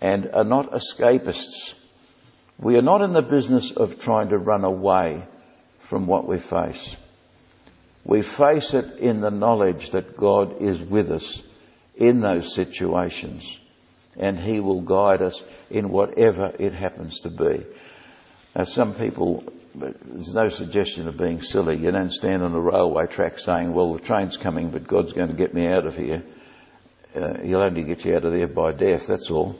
and 0.00 0.30
are 0.32 0.44
not 0.44 0.70
escapists 0.70 1.74
we 2.62 2.76
are 2.76 2.82
not 2.82 3.02
in 3.02 3.12
the 3.12 3.22
business 3.22 3.72
of 3.72 3.98
trying 3.98 4.28
to 4.28 4.38
run 4.38 4.64
away 4.64 5.24
from 5.80 6.06
what 6.06 6.28
we 6.28 6.38
face. 6.38 6.96
We 8.04 8.22
face 8.22 8.72
it 8.72 8.98
in 8.98 9.20
the 9.20 9.30
knowledge 9.30 9.90
that 9.90 10.16
God 10.16 10.62
is 10.62 10.80
with 10.80 11.10
us 11.10 11.42
in 11.96 12.20
those 12.20 12.54
situations 12.54 13.58
and 14.16 14.38
He 14.38 14.60
will 14.60 14.80
guide 14.80 15.22
us 15.22 15.42
in 15.70 15.88
whatever 15.88 16.52
it 16.58 16.72
happens 16.72 17.20
to 17.20 17.30
be. 17.30 17.66
Now 18.54 18.64
some 18.64 18.94
people, 18.94 19.42
there's 19.74 20.34
no 20.34 20.48
suggestion 20.48 21.08
of 21.08 21.16
being 21.16 21.40
silly. 21.40 21.78
You 21.78 21.90
don't 21.90 22.12
stand 22.12 22.42
on 22.44 22.54
a 22.54 22.60
railway 22.60 23.06
track 23.06 23.40
saying, 23.40 23.72
well 23.72 23.94
the 23.94 24.00
train's 24.00 24.36
coming 24.36 24.70
but 24.70 24.86
God's 24.86 25.12
going 25.12 25.28
to 25.28 25.34
get 25.34 25.52
me 25.52 25.66
out 25.66 25.86
of 25.86 25.96
here. 25.96 26.22
uh, 27.16 27.40
he'll 27.42 27.62
only 27.62 27.82
get 27.82 28.04
you 28.04 28.14
out 28.14 28.24
of 28.24 28.32
there 28.32 28.46
by 28.46 28.70
death, 28.70 29.08
that's 29.08 29.30
all. 29.30 29.58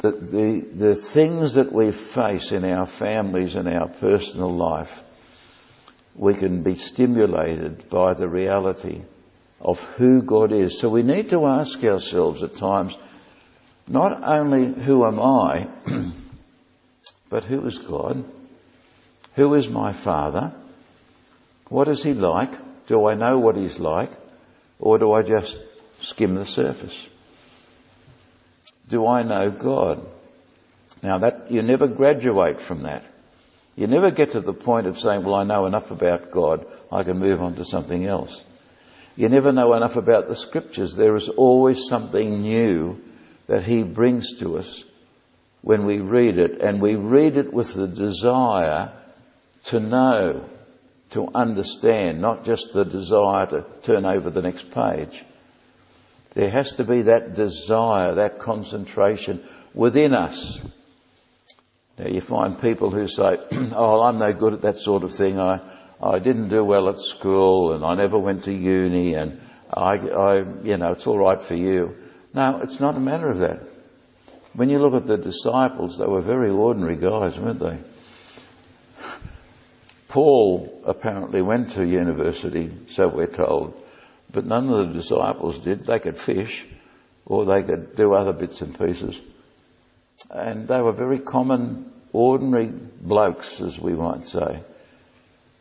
The, 0.00 0.12
the, 0.12 0.60
the 0.72 0.94
things 0.94 1.54
that 1.54 1.72
we 1.72 1.92
face 1.92 2.52
in 2.52 2.64
our 2.64 2.86
families 2.86 3.54
and 3.54 3.68
our 3.68 3.86
personal 3.88 4.50
life, 4.56 5.02
we 6.14 6.34
can 6.34 6.62
be 6.62 6.74
stimulated 6.74 7.90
by 7.90 8.14
the 8.14 8.26
reality 8.26 9.02
of 9.60 9.78
who 9.98 10.22
God 10.22 10.52
is. 10.52 10.78
So 10.78 10.88
we 10.88 11.02
need 11.02 11.28
to 11.30 11.44
ask 11.44 11.84
ourselves 11.84 12.42
at 12.42 12.54
times, 12.54 12.96
not 13.86 14.24
only 14.24 14.72
who 14.72 15.04
am 15.04 15.20
I, 15.20 15.68
but 17.28 17.44
who 17.44 17.66
is 17.66 17.76
God? 17.76 18.24
Who 19.36 19.54
is 19.54 19.68
my 19.68 19.92
Father? 19.92 20.54
What 21.68 21.88
is 21.88 22.02
He 22.02 22.14
like? 22.14 22.52
Do 22.86 23.06
I 23.06 23.14
know 23.16 23.38
what 23.38 23.56
He's 23.56 23.78
like? 23.78 24.10
Or 24.78 24.96
do 24.96 25.12
I 25.12 25.20
just 25.20 25.58
skim 26.00 26.36
the 26.36 26.46
surface? 26.46 27.09
Do 28.90 29.06
I 29.06 29.22
know 29.22 29.50
God? 29.50 30.06
Now 31.02 31.18
that, 31.18 31.50
you 31.50 31.62
never 31.62 31.86
graduate 31.86 32.60
from 32.60 32.82
that. 32.82 33.04
You 33.76 33.86
never 33.86 34.10
get 34.10 34.30
to 34.30 34.40
the 34.40 34.52
point 34.52 34.86
of 34.86 34.98
saying, 34.98 35.24
well, 35.24 35.36
I 35.36 35.44
know 35.44 35.64
enough 35.64 35.90
about 35.90 36.30
God, 36.30 36.66
I 36.92 37.02
can 37.02 37.18
move 37.18 37.40
on 37.40 37.54
to 37.54 37.64
something 37.64 38.04
else. 38.04 38.44
You 39.16 39.28
never 39.28 39.52
know 39.52 39.74
enough 39.74 39.96
about 39.96 40.28
the 40.28 40.36
scriptures. 40.36 40.94
There 40.94 41.14
is 41.14 41.28
always 41.28 41.86
something 41.88 42.42
new 42.42 43.00
that 43.46 43.64
He 43.64 43.82
brings 43.82 44.34
to 44.40 44.58
us 44.58 44.84
when 45.62 45.86
we 45.86 46.00
read 46.00 46.38
it, 46.38 46.60
and 46.60 46.80
we 46.80 46.96
read 46.96 47.36
it 47.36 47.52
with 47.52 47.74
the 47.74 47.86
desire 47.86 48.92
to 49.64 49.80
know, 49.80 50.44
to 51.10 51.28
understand, 51.34 52.20
not 52.20 52.44
just 52.44 52.72
the 52.72 52.84
desire 52.84 53.46
to 53.46 53.64
turn 53.82 54.04
over 54.04 54.30
the 54.30 54.42
next 54.42 54.70
page. 54.70 55.24
There 56.34 56.50
has 56.50 56.74
to 56.74 56.84
be 56.84 57.02
that 57.02 57.34
desire, 57.34 58.14
that 58.16 58.38
concentration 58.38 59.42
within 59.74 60.14
us. 60.14 60.60
Now 61.98 62.08
you 62.08 62.20
find 62.20 62.60
people 62.60 62.90
who 62.90 63.06
say, 63.06 63.36
oh, 63.74 64.02
I'm 64.02 64.18
no 64.18 64.32
good 64.32 64.54
at 64.54 64.62
that 64.62 64.78
sort 64.78 65.02
of 65.02 65.12
thing. 65.12 65.38
I, 65.38 65.60
I 66.00 66.18
didn't 66.18 66.48
do 66.48 66.64
well 66.64 66.88
at 66.88 66.98
school 66.98 67.72
and 67.72 67.84
I 67.84 67.94
never 67.94 68.18
went 68.18 68.44
to 68.44 68.52
uni 68.52 69.14
and 69.14 69.40
I, 69.72 69.96
I, 69.96 70.36
you 70.62 70.76
know, 70.76 70.92
it's 70.92 71.06
alright 71.06 71.42
for 71.42 71.54
you. 71.54 71.96
No, 72.32 72.60
it's 72.62 72.80
not 72.80 72.96
a 72.96 73.00
matter 73.00 73.28
of 73.28 73.38
that. 73.38 73.68
When 74.54 74.68
you 74.68 74.78
look 74.78 74.94
at 74.94 75.06
the 75.06 75.16
disciples, 75.16 75.98
they 75.98 76.06
were 76.06 76.20
very 76.20 76.50
ordinary 76.50 76.96
guys, 76.96 77.38
weren't 77.38 77.60
they? 77.60 77.78
Paul 80.08 80.82
apparently 80.86 81.40
went 81.40 81.70
to 81.72 81.86
university, 81.86 82.72
so 82.88 83.06
we're 83.06 83.28
told. 83.28 83.80
But 84.32 84.46
none 84.46 84.68
of 84.68 84.88
the 84.88 84.94
disciples 84.94 85.60
did. 85.60 85.82
They 85.82 85.98
could 85.98 86.16
fish 86.16 86.64
or 87.26 87.44
they 87.44 87.62
could 87.62 87.96
do 87.96 88.12
other 88.12 88.32
bits 88.32 88.60
and 88.60 88.78
pieces. 88.78 89.20
And 90.30 90.68
they 90.68 90.80
were 90.80 90.92
very 90.92 91.18
common, 91.18 91.90
ordinary 92.12 92.66
blokes, 92.66 93.60
as 93.60 93.78
we 93.78 93.92
might 93.92 94.28
say. 94.28 94.60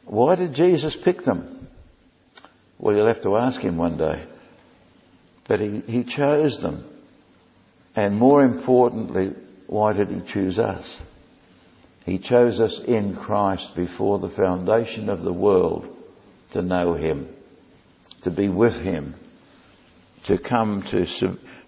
Why 0.05 0.36
did 0.36 0.53
Jesus 0.53 0.95
pick 0.95 1.23
them? 1.23 1.67
Well, 2.77 2.95
you'll 2.95 3.08
have 3.08 3.23
to 3.23 3.38
ask 3.38 3.62
him 3.62 3.77
one 3.77 3.97
day. 3.97 4.23
But 5.47 5.60
he, 5.60 5.82
he 5.88 6.03
chose 6.03 6.62
them. 6.62 6.86
And 7.95 8.17
more 8.17 8.43
importantly, 8.43 9.34
why 9.67 9.93
did 9.93 10.10
he 10.10 10.21
choose 10.21 10.60
us? 10.60 11.01
He 12.05 12.17
chose 12.17 12.60
us 12.60 12.79
in 12.79 13.15
Christ 13.15 13.75
before 13.75 14.19
the 14.19 14.29
foundation 14.29 15.10
of 15.10 15.21
the 15.21 15.34
world 15.34 15.95
to 16.51 16.62
know 16.62 16.93
him 16.93 17.27
to 18.21 18.32
be 18.32 18.49
with 18.49 18.79
Him, 18.79 19.15
to 20.23 20.38
come 20.38 20.82
to, 20.84 21.05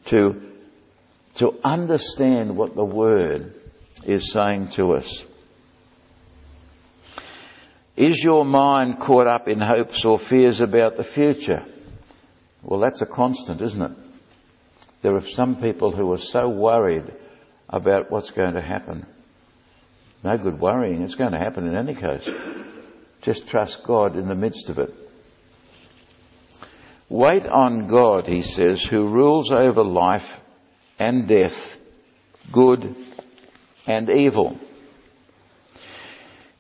to, 0.06 0.42
to 1.36 1.60
understand 1.64 2.56
what 2.56 2.76
the 2.76 2.86
Word 2.86 3.54
is 4.06 4.32
saying 4.32 4.70
to 4.70 4.94
us. 4.94 5.24
Is 7.96 8.24
your 8.24 8.46
mind 8.46 9.00
caught 9.00 9.28
up 9.28 9.48
in 9.48 9.60
hopes 9.60 10.06
or 10.06 10.18
fears 10.18 10.62
about 10.62 10.98
the 10.98 11.04
future? 11.04 11.64
Well, 12.64 12.80
that's 12.80 13.02
a 13.02 13.06
constant, 13.06 13.62
isn't 13.62 13.82
it? 13.82 13.98
There 15.02 15.16
are 15.16 15.22
some 15.22 15.56
people 15.62 15.92
who 15.92 16.12
are 16.14 16.18
so 16.18 16.48
worried 16.48 17.12
about 17.70 18.12
what's 18.12 18.30
going 18.30 18.54
to 18.54 18.62
happen. 18.62 19.06
No 20.24 20.38
good 20.38 20.60
worrying. 20.60 21.02
It's 21.02 21.16
going 21.16 21.32
to 21.32 21.40
happen 21.40 21.68
in 21.68 21.76
any 21.76 21.96
case. 21.96 22.28
Just 23.22 23.48
trust 23.48 23.84
God 23.84 24.16
in 24.16 24.28
the 24.28 24.36
midst 24.36 24.70
of 24.70 24.80
it. 24.80 24.94
Wait 27.12 27.46
on 27.46 27.88
God, 27.88 28.26
he 28.26 28.42
says, 28.42 28.82
who 28.82 29.06
rules 29.06 29.52
over 29.52 29.84
life 29.84 30.40
and 30.98 31.28
death, 31.28 31.78
good 32.54 32.96
and 33.86 34.10
evil. 34.10 34.58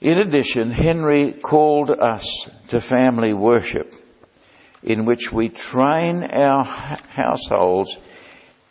In 0.01 0.17
addition, 0.17 0.69
Henry 0.69 1.31
called 1.31 1.89
us 1.89 2.49
to 2.67 2.81
family 2.81 3.33
worship 3.33 3.95
in 4.83 5.05
which 5.05 5.31
we 5.31 5.47
train 5.47 6.21
our 6.25 6.65
households 6.65 7.97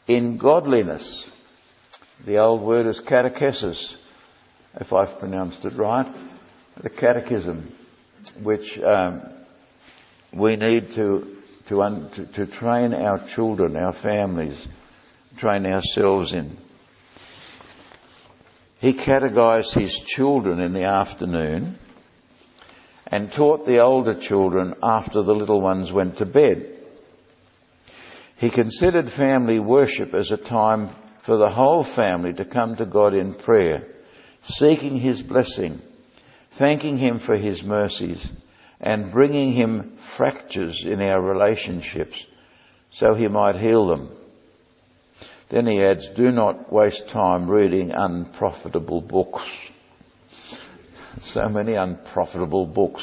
in 0.07 0.37
godliness. 0.37 1.33
The 2.27 2.41
old 2.41 2.61
word 2.61 2.89
is 2.89 3.01
catechesis, 3.01 3.97
if 4.79 4.93
I've 4.93 5.19
pronounced 5.19 5.65
it 5.65 5.73
right. 5.77 6.15
The 6.77 6.91
catechism, 6.91 7.75
which 8.43 8.79
um, 8.81 9.23
we 10.31 10.57
need 10.57 10.91
to 10.93 11.39
to, 11.71 11.83
un, 11.83 12.11
to, 12.11 12.27
to 12.27 12.47
train 12.47 12.93
our 12.93 13.25
children, 13.29 13.77
our 13.77 13.93
families, 13.93 14.67
train 15.37 15.65
ourselves 15.65 16.35
in. 16.35 16.59
He 18.81 18.93
catechized 18.93 19.75
his 19.75 19.95
children 20.01 20.59
in 20.59 20.73
the 20.73 20.87
afternoon 20.87 21.79
and 23.07 23.31
taught 23.31 23.67
the 23.67 23.79
older 23.79 24.15
children 24.15 24.75
after 24.83 25.23
the 25.23 25.33
little 25.33 25.61
ones 25.61 25.93
went 25.93 26.17
to 26.17 26.27
bed. 26.27 26.77
He 28.37 28.51
considered 28.51 29.09
family 29.09 29.61
worship 29.61 30.13
as 30.13 30.33
a 30.33 30.37
time 30.37 30.89
for 31.21 31.37
the 31.37 31.51
whole 31.51 31.85
family 31.85 32.33
to 32.33 32.45
come 32.45 32.75
to 32.77 32.85
God 32.85 33.15
in 33.15 33.33
prayer, 33.33 33.87
seeking 34.43 34.99
His 34.99 35.23
blessing, 35.23 35.81
thanking 36.51 36.99
Him 36.99 37.19
for 37.19 37.37
His 37.37 37.63
mercies, 37.63 38.29
and 38.81 39.11
bringing 39.11 39.53
him 39.53 39.97
fractures 39.97 40.85
in 40.85 41.01
our 41.03 41.21
relationships 41.21 42.27
so 42.91 43.15
he 43.15 43.29
might 43.29 43.57
heal 43.57 43.87
them. 43.87 44.11
Then 45.49 45.67
he 45.67 45.83
adds, 45.83 46.09
do 46.11 46.31
not 46.31 46.73
waste 46.73 47.09
time 47.09 47.51
reading 47.51 47.93
unprofitable 47.93 49.01
books. 49.01 49.43
So 51.23 51.49
many 51.49 51.75
unprofitable 51.75 52.67
books 52.67 53.03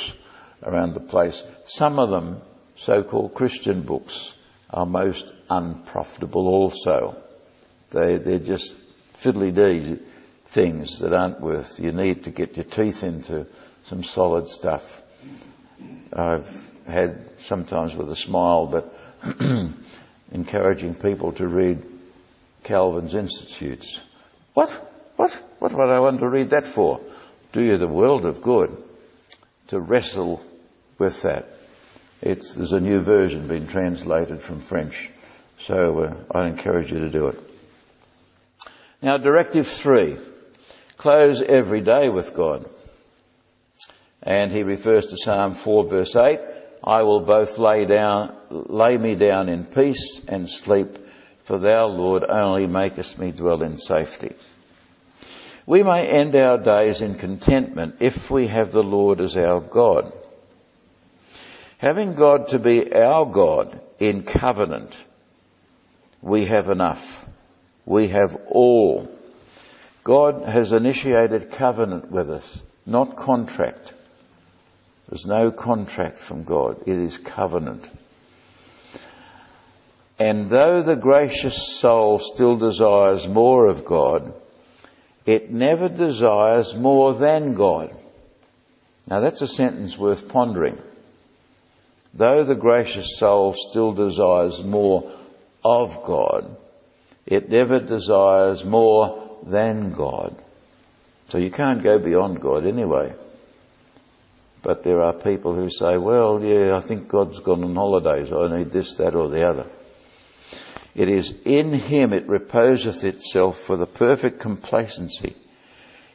around 0.64 0.94
the 0.94 1.02
place. 1.02 1.44
Some 1.66 2.00
of 2.00 2.10
them, 2.10 2.42
so-called 2.78 3.34
Christian 3.34 3.82
books, 3.82 4.34
are 4.70 4.86
most 4.86 5.34
unprofitable 5.50 6.48
also. 6.48 7.22
They, 7.90 8.18
they're 8.18 8.40
just 8.40 8.76
fiddly-dee 9.16 10.00
things 10.46 11.00
that 11.00 11.14
aren't 11.14 11.42
worth. 11.42 11.80
You 11.82 11.92
need 11.92 12.24
to 12.24 12.32
get 12.32 12.56
your 12.56 12.64
teeth 12.64 13.04
into 13.04 13.46
some 13.84 14.04
solid 14.04 14.48
stuff. 14.48 15.02
I've 16.14 16.76
had 16.88 17.40
sometimes 17.40 17.96
with 17.96 18.12
a 18.12 18.16
smile, 18.16 18.68
but 18.68 18.94
encouraging 20.32 20.96
people 20.96 21.32
to 21.34 21.48
read 21.48 21.84
Calvin's 22.64 23.16
Institutes. 23.16 24.02
What? 24.54 24.72
What? 25.16 25.32
What 25.60 25.74
would 25.74 25.90
I 25.90 26.00
want 26.00 26.20
to 26.20 26.30
read 26.30 26.52
that 26.52 26.66
for? 26.66 27.02
Do 27.54 27.62
you 27.62 27.78
the 27.78 27.88
world 27.88 28.26
of 28.26 28.42
good 28.42 28.84
to 29.68 29.80
wrestle 29.80 30.42
with 30.98 31.22
that. 31.24 31.48
It's, 32.22 32.56
there's 32.56 32.74
a 32.74 32.80
new 32.80 33.00
version 33.02 33.48
being 33.48 33.68
translated 33.68 34.42
from 34.42 34.60
French, 34.60 35.10
so 35.60 36.00
uh, 36.00 36.38
I 36.38 36.48
encourage 36.48 36.92
you 36.92 37.00
to 37.00 37.10
do 37.10 37.28
it. 37.28 37.40
Now, 39.02 39.18
directive 39.18 39.68
three. 39.68 40.18
Close 40.98 41.44
every 41.44 41.82
day 41.82 42.10
with 42.10 42.34
God. 42.34 42.68
And 44.24 44.52
he 44.52 44.64
refers 44.64 45.08
to 45.08 45.18
Psalm 45.18 45.54
4 45.54 45.88
verse 45.88 46.16
8, 46.16 46.40
I 46.84 47.04
will 47.04 47.22
both 47.22 47.58
lay 47.58 47.86
down, 47.86 48.36
lay 48.50 48.98
me 48.98 49.16
down 49.16 49.50
in 49.50 49.66
peace 49.66 50.22
and 50.28 50.50
sleep, 50.50 50.98
for 51.44 51.60
thou, 51.60 51.88
Lord, 51.88 52.24
only 52.28 52.68
makest 52.68 53.20
me 53.20 53.32
dwell 53.32 53.62
in 53.64 53.78
safety. 53.78 54.36
We 55.66 55.84
may 55.84 56.08
end 56.08 56.36
our 56.36 56.58
days 56.58 57.02
in 57.02 57.16
contentment 57.16 57.98
if 58.00 58.32
we 58.32 58.48
have 58.48 58.72
the 58.72 58.84
Lord 58.84 59.20
as 59.20 59.36
our 59.36 59.60
God. 59.60 60.14
Having 61.78 62.14
God 62.14 62.50
to 62.50 62.60
be 62.60 62.94
our 62.94 63.26
God 63.26 63.80
in 64.00 64.24
covenant, 64.24 64.98
we 66.22 66.46
have 66.46 66.70
enough. 66.70 67.28
We 67.86 68.08
have 68.10 68.36
all. 68.48 69.12
God 70.04 70.48
has 70.48 70.72
initiated 70.72 71.52
covenant 71.52 72.12
with 72.12 72.30
us, 72.30 72.62
not 72.86 73.18
contract. 73.18 73.94
There's 75.10 75.26
no 75.26 75.52
contract 75.52 76.18
from 76.18 76.44
God. 76.44 76.84
It 76.86 76.98
is 76.98 77.18
covenant. 77.18 77.90
And 80.20 80.50
though 80.50 80.82
the 80.82 80.96
gracious 80.96 81.80
soul 81.80 82.20
still 82.20 82.58
desires 82.58 83.28
more 83.28 83.68
of 83.68 83.86
God, 83.86 84.34
it 85.26 85.52
never 85.52 85.90
desires 85.90 86.76
more 86.76 87.14
than 87.14 87.54
God. 87.54 87.96
Now 89.08 89.20
that's 89.22 89.42
a 89.42 89.48
sentence 89.48 89.98
worth 89.98 90.28
pondering. 90.28 90.78
Though 92.14 92.44
the 92.44 92.56
gracious 92.56 93.18
soul 93.18 93.54
still 93.54 93.94
desires 93.94 94.64
more 94.64 95.12
of 95.64 96.04
God, 96.04 96.58
it 97.26 97.50
never 97.50 97.80
desires 97.80 98.66
more 98.66 99.38
than 99.46 99.92
God. 99.92 100.36
So 101.30 101.38
you 101.38 101.52
can't 101.52 101.84
go 101.84 102.00
beyond 102.00 102.42
God 102.42 102.66
anyway. 102.66 103.14
But 104.68 104.84
there 104.84 105.02
are 105.02 105.14
people 105.14 105.56
who 105.56 105.70
say, 105.70 105.96
well, 105.96 106.44
yeah, 106.44 106.76
I 106.76 106.82
think 106.82 107.08
God's 107.08 107.40
gone 107.40 107.64
on 107.64 107.74
holidays. 107.74 108.34
I 108.34 108.58
need 108.58 108.70
this, 108.70 108.98
that 108.98 109.16
or 109.16 109.30
the 109.30 109.48
other. 109.48 109.72
It 110.94 111.08
is 111.08 111.34
in 111.46 111.72
Him 111.72 112.12
it 112.12 112.28
reposeth 112.28 113.06
itself 113.06 113.60
for 113.60 113.78
the 113.78 113.86
perfect 113.86 114.42
complacency. 114.42 115.38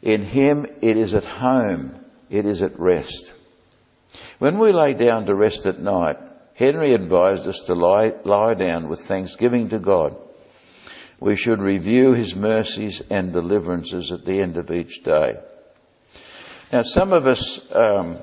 In 0.03 0.23
Him 0.23 0.67
it 0.83 0.99
is 0.99 1.15
at 1.15 1.25
home. 1.25 2.05
It 2.29 2.45
is 2.45 2.63
at 2.63 2.79
rest. 2.79 3.33
When 4.39 4.59
we 4.59 4.73
lay 4.73 4.93
down 4.93 5.25
to 5.25 5.35
rest 5.35 5.67
at 5.67 5.81
night, 5.81 6.19
Henry 6.53 6.95
advised 6.95 7.49
us 7.49 7.61
to 7.69 7.75
lie, 7.75 8.13
lie 8.25 8.53
down 8.53 8.91
with 8.91 9.01
thanksgiving 9.01 9.71
to 9.71 9.79
God. 9.79 10.15
We 11.21 11.37
should 11.37 11.63
review 11.63 12.13
His 12.13 12.37
mercies 12.37 13.01
and 13.09 13.33
deliverances 13.33 14.13
at 14.13 14.27
the 14.27 14.43
end 14.43 14.59
of 14.59 14.71
each 14.71 15.03
day. 15.03 15.41
Now, 16.71 16.83
some 16.83 17.15
of 17.15 17.27
us 17.27 17.59
um, 17.75 18.19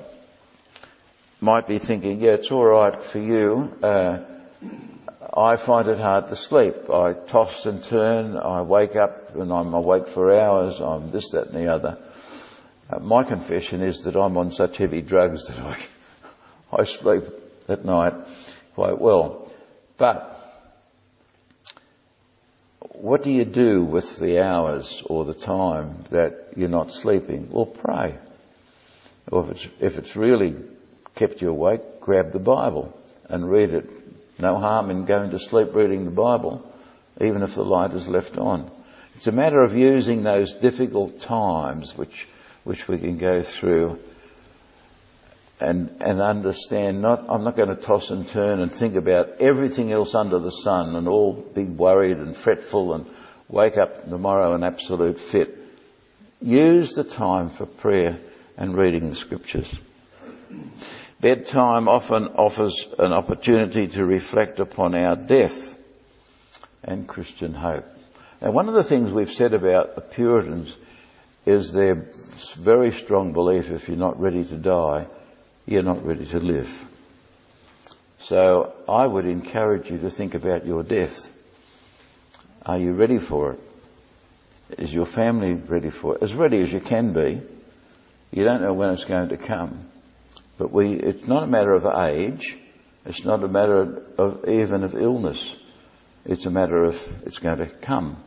might 1.40 1.66
be 1.66 1.78
thinking, 1.78 2.20
yeah, 2.20 2.32
it's 2.32 2.50
all 2.50 2.64
right 2.64 2.94
for 2.94 3.18
you. 3.18 3.72
Uh, 3.82 4.18
I 5.34 5.56
find 5.56 5.88
it 5.88 5.98
hard 5.98 6.28
to 6.28 6.36
sleep. 6.36 6.90
I 6.90 7.14
toss 7.14 7.64
and 7.66 7.82
turn. 7.82 8.36
I 8.36 8.62
wake 8.62 8.96
up 8.96 9.36
and 9.36 9.52
I'm 9.52 9.72
awake 9.72 10.08
for 10.08 10.38
hours. 10.38 10.80
I'm 10.80 11.08
this, 11.10 11.30
that, 11.32 11.48
and 11.48 11.54
the 11.54 11.72
other. 11.72 11.98
Uh, 12.90 12.98
my 12.98 13.22
confession 13.22 13.82
is 13.82 14.02
that 14.02 14.16
I'm 14.16 14.36
on 14.36 14.50
such 14.50 14.78
heavy 14.78 15.00
drugs 15.00 15.46
that 15.46 15.58
I, 15.60 15.76
I 16.80 16.84
sleep 16.84 17.24
at 17.68 17.84
night 17.84 18.14
quite 18.74 19.00
well. 19.00 19.50
But 19.96 20.36
what 22.80 23.22
do 23.22 23.30
you 23.30 23.44
do 23.44 23.82
with 23.82 24.18
the 24.18 24.42
hours 24.42 25.02
or 25.06 25.24
the 25.24 25.34
time 25.34 26.04
that 26.10 26.54
you're 26.56 26.68
not 26.68 26.92
sleeping? 26.92 27.48
Well, 27.50 27.66
pray. 27.66 28.18
Or 29.30 29.44
if 29.44 29.50
it's, 29.50 29.68
if 29.80 29.98
it's 29.98 30.16
really 30.16 30.56
kept 31.20 31.42
you 31.42 31.50
awake, 31.50 32.00
grab 32.00 32.32
the 32.32 32.38
Bible 32.38 32.98
and 33.28 33.48
read 33.48 33.74
it. 33.74 33.90
No 34.38 34.56
harm 34.56 34.90
in 34.90 35.04
going 35.04 35.32
to 35.32 35.38
sleep 35.38 35.74
reading 35.74 36.06
the 36.06 36.10
Bible, 36.10 36.66
even 37.20 37.42
if 37.42 37.54
the 37.54 37.62
light 37.62 37.92
is 37.92 38.08
left 38.08 38.38
on. 38.38 38.70
It's 39.14 39.26
a 39.26 39.32
matter 39.32 39.62
of 39.62 39.76
using 39.76 40.22
those 40.22 40.54
difficult 40.54 41.20
times 41.20 41.94
which, 41.94 42.26
which 42.64 42.88
we 42.88 42.96
can 42.96 43.18
go 43.18 43.42
through 43.42 43.98
and, 45.60 45.94
and 46.00 46.22
understand 46.22 47.02
not, 47.02 47.26
I'm 47.28 47.44
not 47.44 47.54
going 47.54 47.68
to 47.68 47.76
toss 47.76 48.10
and 48.10 48.26
turn 48.26 48.60
and 48.60 48.72
think 48.72 48.96
about 48.96 49.42
everything 49.42 49.92
else 49.92 50.14
under 50.14 50.38
the 50.38 50.50
sun 50.50 50.96
and 50.96 51.06
all 51.06 51.34
be 51.34 51.64
worried 51.64 52.16
and 52.16 52.34
fretful 52.34 52.94
and 52.94 53.04
wake 53.50 53.76
up 53.76 54.08
tomorrow 54.08 54.54
an 54.54 54.64
absolute 54.64 55.18
fit. 55.18 55.58
Use 56.40 56.94
the 56.94 57.04
time 57.04 57.50
for 57.50 57.66
prayer 57.66 58.18
and 58.56 58.74
reading 58.74 59.10
the 59.10 59.16
scriptures. 59.16 59.70
Bedtime 61.20 61.86
often 61.86 62.28
offers 62.28 62.86
an 62.98 63.12
opportunity 63.12 63.88
to 63.88 64.06
reflect 64.06 64.58
upon 64.58 64.94
our 64.94 65.16
death 65.16 65.78
and 66.82 67.06
Christian 67.06 67.52
hope. 67.52 67.84
Now 68.40 68.52
one 68.52 68.68
of 68.68 68.74
the 68.74 68.84
things 68.84 69.12
we've 69.12 69.30
said 69.30 69.52
about 69.52 69.96
the 69.96 70.00
Puritans 70.00 70.74
is 71.44 71.72
their 71.72 72.06
very 72.56 72.92
strong 72.92 73.34
belief 73.34 73.70
if 73.70 73.88
you're 73.88 73.98
not 73.98 74.18
ready 74.18 74.44
to 74.44 74.56
die, 74.56 75.06
you're 75.66 75.82
not 75.82 76.06
ready 76.06 76.24
to 76.24 76.38
live. 76.38 76.86
So 78.20 78.72
I 78.88 79.06
would 79.06 79.26
encourage 79.26 79.90
you 79.90 79.98
to 79.98 80.08
think 80.08 80.34
about 80.34 80.66
your 80.66 80.82
death. 80.82 81.28
Are 82.64 82.78
you 82.78 82.92
ready 82.92 83.18
for 83.18 83.52
it? 83.52 83.60
Is 84.78 84.92
your 84.92 85.06
family 85.06 85.52
ready 85.52 85.90
for 85.90 86.16
it? 86.16 86.22
As 86.22 86.34
ready 86.34 86.60
as 86.60 86.72
you 86.72 86.80
can 86.80 87.12
be. 87.12 87.42
You 88.30 88.44
don't 88.44 88.62
know 88.62 88.72
when 88.72 88.90
it's 88.90 89.04
going 89.04 89.30
to 89.30 89.36
come. 89.36 89.89
But 90.60 90.72
we, 90.72 90.92
it's 90.92 91.26
not 91.26 91.44
a 91.44 91.46
matter 91.46 91.72
of 91.72 91.86
age. 91.86 92.54
It's 93.06 93.24
not 93.24 93.42
a 93.42 93.48
matter 93.48 94.02
of 94.18 94.46
even 94.46 94.84
of 94.84 94.94
illness. 94.94 95.42
It's 96.26 96.44
a 96.44 96.50
matter 96.50 96.84
of 96.84 97.02
it's 97.24 97.38
going 97.38 97.60
to 97.60 97.66
come. 97.66 98.22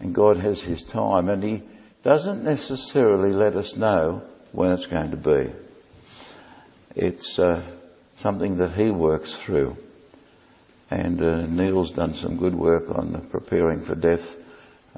And 0.00 0.12
God 0.12 0.38
has 0.38 0.60
His 0.60 0.82
time 0.82 1.28
and 1.28 1.40
He 1.40 1.62
doesn't 2.02 2.42
necessarily 2.42 3.30
let 3.30 3.54
us 3.54 3.76
know 3.76 4.22
when 4.50 4.72
it's 4.72 4.86
going 4.86 5.12
to 5.12 5.16
be. 5.16 5.52
It's 6.96 7.38
uh, 7.38 7.62
something 8.16 8.56
that 8.56 8.72
He 8.72 8.90
works 8.90 9.36
through. 9.36 9.76
And 10.90 11.22
uh, 11.22 11.46
Neil's 11.46 11.92
done 11.92 12.14
some 12.14 12.38
good 12.38 12.56
work 12.56 12.90
on 12.90 13.28
preparing 13.30 13.82
for 13.82 13.94
death, 13.94 14.34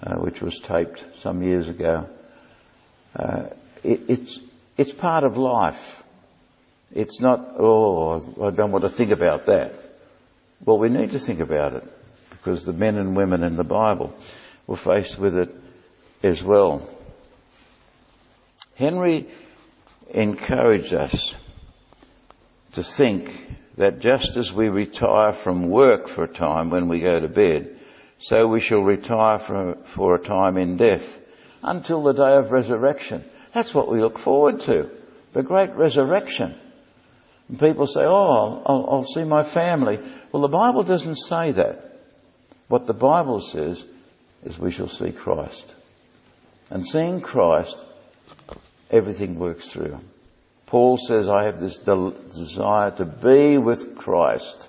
uh, 0.02 0.14
which 0.14 0.40
was 0.40 0.58
taped 0.60 1.04
some 1.18 1.42
years 1.42 1.68
ago. 1.68 2.08
Uh, 3.14 3.48
it, 3.82 4.00
it's 4.08 4.40
it's 4.78 4.92
part 4.92 5.24
of 5.24 5.36
life. 5.36 6.03
It's 6.94 7.20
not, 7.20 7.56
oh, 7.58 8.20
I 8.40 8.50
don't 8.50 8.70
want 8.70 8.84
to 8.84 8.88
think 8.88 9.10
about 9.10 9.46
that. 9.46 9.74
Well, 10.64 10.78
we 10.78 10.88
need 10.88 11.10
to 11.10 11.18
think 11.18 11.40
about 11.40 11.74
it 11.74 11.82
because 12.30 12.64
the 12.64 12.72
men 12.72 12.96
and 12.96 13.16
women 13.16 13.42
in 13.42 13.56
the 13.56 13.64
Bible 13.64 14.14
were 14.68 14.76
faced 14.76 15.18
with 15.18 15.34
it 15.34 15.52
as 16.22 16.40
well. 16.40 16.88
Henry 18.76 19.28
encouraged 20.08 20.94
us 20.94 21.34
to 22.72 22.84
think 22.84 23.28
that 23.76 23.98
just 23.98 24.36
as 24.36 24.52
we 24.52 24.68
retire 24.68 25.32
from 25.32 25.68
work 25.68 26.06
for 26.06 26.24
a 26.24 26.32
time 26.32 26.70
when 26.70 26.88
we 26.88 27.00
go 27.00 27.18
to 27.18 27.28
bed, 27.28 27.76
so 28.18 28.46
we 28.46 28.60
shall 28.60 28.82
retire 28.82 29.38
for, 29.38 29.78
for 29.82 30.14
a 30.14 30.22
time 30.22 30.56
in 30.58 30.76
death 30.76 31.20
until 31.60 32.04
the 32.04 32.12
day 32.12 32.36
of 32.36 32.52
resurrection. 32.52 33.24
That's 33.52 33.74
what 33.74 33.90
we 33.90 34.00
look 34.00 34.18
forward 34.18 34.60
to. 34.60 34.90
The 35.32 35.42
great 35.42 35.74
resurrection. 35.74 36.54
And 37.48 37.58
people 37.58 37.86
say, 37.86 38.02
oh, 38.04 38.62
I'll, 38.64 38.88
I'll 38.90 39.04
see 39.04 39.24
my 39.24 39.42
family. 39.42 39.98
Well, 40.32 40.42
the 40.42 40.48
Bible 40.48 40.82
doesn't 40.82 41.16
say 41.16 41.52
that. 41.52 42.00
What 42.68 42.86
the 42.86 42.94
Bible 42.94 43.40
says 43.40 43.84
is 44.44 44.58
we 44.58 44.70
shall 44.70 44.88
see 44.88 45.12
Christ. 45.12 45.74
And 46.70 46.86
seeing 46.86 47.20
Christ, 47.20 47.76
everything 48.90 49.38
works 49.38 49.70
through. 49.70 49.98
Paul 50.66 50.96
says, 50.96 51.28
I 51.28 51.44
have 51.44 51.60
this 51.60 51.78
desire 51.78 52.90
to 52.92 53.04
be 53.04 53.58
with 53.58 53.96
Christ. 53.96 54.68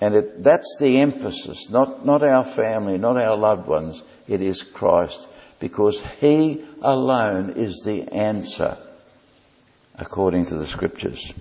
And 0.00 0.14
it, 0.14 0.44
that's 0.44 0.76
the 0.78 1.00
emphasis, 1.00 1.70
not, 1.70 2.04
not 2.04 2.22
our 2.22 2.44
family, 2.44 2.98
not 2.98 3.16
our 3.16 3.36
loved 3.36 3.66
ones. 3.66 4.02
It 4.28 4.42
is 4.42 4.62
Christ. 4.62 5.26
Because 5.58 6.02
He 6.20 6.62
alone 6.82 7.54
is 7.56 7.82
the 7.86 8.02
answer 8.12 8.76
according 9.98 10.46
to 10.46 10.58
the 10.58 10.66
scriptures. 10.66 11.32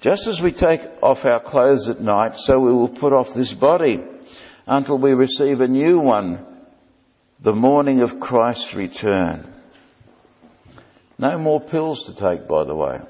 Just 0.00 0.26
as 0.26 0.40
we 0.40 0.52
take 0.52 0.80
off 1.02 1.26
our 1.26 1.40
clothes 1.40 1.88
at 1.88 2.00
night, 2.00 2.36
so 2.36 2.58
we 2.58 2.72
will 2.72 2.88
put 2.88 3.12
off 3.12 3.34
this 3.34 3.52
body 3.52 4.00
until 4.66 4.98
we 4.98 5.12
receive 5.12 5.60
a 5.60 5.66
new 5.66 5.98
one, 5.98 6.46
the 7.40 7.52
morning 7.52 8.02
of 8.02 8.20
Christ's 8.20 8.74
return. 8.74 9.52
No 11.18 11.36
more 11.38 11.60
pills 11.60 12.04
to 12.04 12.14
take, 12.14 12.46
by 12.46 12.64
the 12.64 12.76
way. 12.76 13.00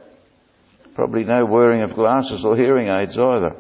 Probably 0.94 1.24
no 1.24 1.44
wearing 1.44 1.82
of 1.82 1.94
glasses 1.94 2.44
or 2.44 2.56
hearing 2.56 2.88
aids 2.88 3.18
either. 3.18 3.54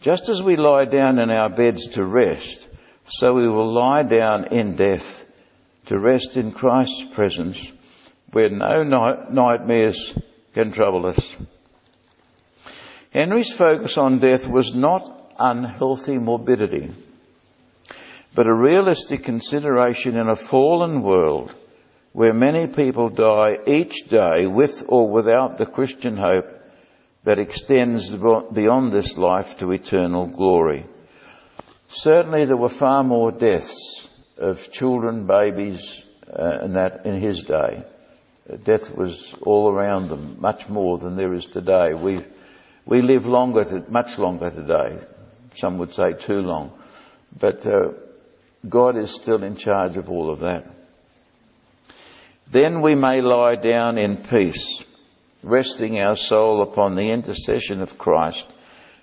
Just 0.00 0.28
as 0.28 0.42
we 0.42 0.56
lie 0.56 0.84
down 0.84 1.18
in 1.18 1.30
our 1.30 1.50
beds 1.50 1.88
to 1.90 2.04
rest, 2.04 2.68
so 3.06 3.34
we 3.34 3.48
will 3.48 3.72
lie 3.72 4.02
down 4.02 4.52
in 4.52 4.76
death 4.76 5.26
to 5.86 5.98
rest 5.98 6.36
in 6.36 6.52
Christ's 6.52 7.04
presence 7.12 7.70
where 8.32 8.50
no 8.50 8.82
nightmares 9.30 10.16
can 10.54 10.70
trouble 10.70 11.06
us. 11.06 11.36
Henry's 13.12 13.52
focus 13.52 13.96
on 13.96 14.18
death 14.18 14.48
was 14.48 14.74
not 14.74 15.34
unhealthy 15.38 16.18
morbidity, 16.18 16.92
but 18.34 18.46
a 18.46 18.54
realistic 18.54 19.22
consideration 19.22 20.16
in 20.16 20.28
a 20.28 20.34
fallen 20.34 21.02
world 21.02 21.54
where 22.12 22.32
many 22.32 22.66
people 22.66 23.08
die 23.08 23.58
each 23.66 24.04
day 24.08 24.46
with 24.46 24.84
or 24.88 25.08
without 25.08 25.58
the 25.58 25.66
Christian 25.66 26.16
hope 26.16 26.46
that 27.24 27.38
extends 27.38 28.10
beyond 28.10 28.92
this 28.92 29.16
life 29.16 29.58
to 29.58 29.72
eternal 29.72 30.26
glory. 30.26 30.86
Certainly 31.88 32.46
there 32.46 32.56
were 32.56 32.68
far 32.68 33.04
more 33.04 33.30
deaths 33.30 34.08
of 34.36 34.72
children, 34.72 35.26
babies, 35.26 36.02
uh, 36.28 36.58
and 36.62 36.76
that 36.76 37.06
in 37.06 37.20
his 37.20 37.44
day 37.44 37.84
death 38.64 38.94
was 38.94 39.34
all 39.42 39.70
around 39.70 40.08
them, 40.08 40.36
much 40.40 40.68
more 40.68 40.98
than 40.98 41.16
there 41.16 41.32
is 41.32 41.46
today. 41.46 41.94
We, 41.94 42.24
We 42.86 43.00
live 43.00 43.26
longer, 43.26 43.64
to, 43.64 43.90
much 43.90 44.18
longer 44.18 44.50
today. 44.50 44.98
Some 45.54 45.78
would 45.78 45.92
say 45.92 46.12
too 46.12 46.40
long. 46.40 46.72
But 47.38 47.66
uh, 47.66 47.92
God 48.68 48.96
is 48.96 49.10
still 49.10 49.42
in 49.42 49.56
charge 49.56 49.96
of 49.96 50.10
all 50.10 50.30
of 50.30 50.40
that. 50.40 50.70
Then 52.50 52.82
we 52.82 52.94
may 52.94 53.22
lie 53.22 53.56
down 53.56 53.96
in 53.96 54.18
peace, 54.18 54.84
resting 55.42 55.98
our 55.98 56.16
soul 56.16 56.62
upon 56.62 56.94
the 56.94 57.10
intercession 57.10 57.80
of 57.80 57.96
Christ 57.96 58.46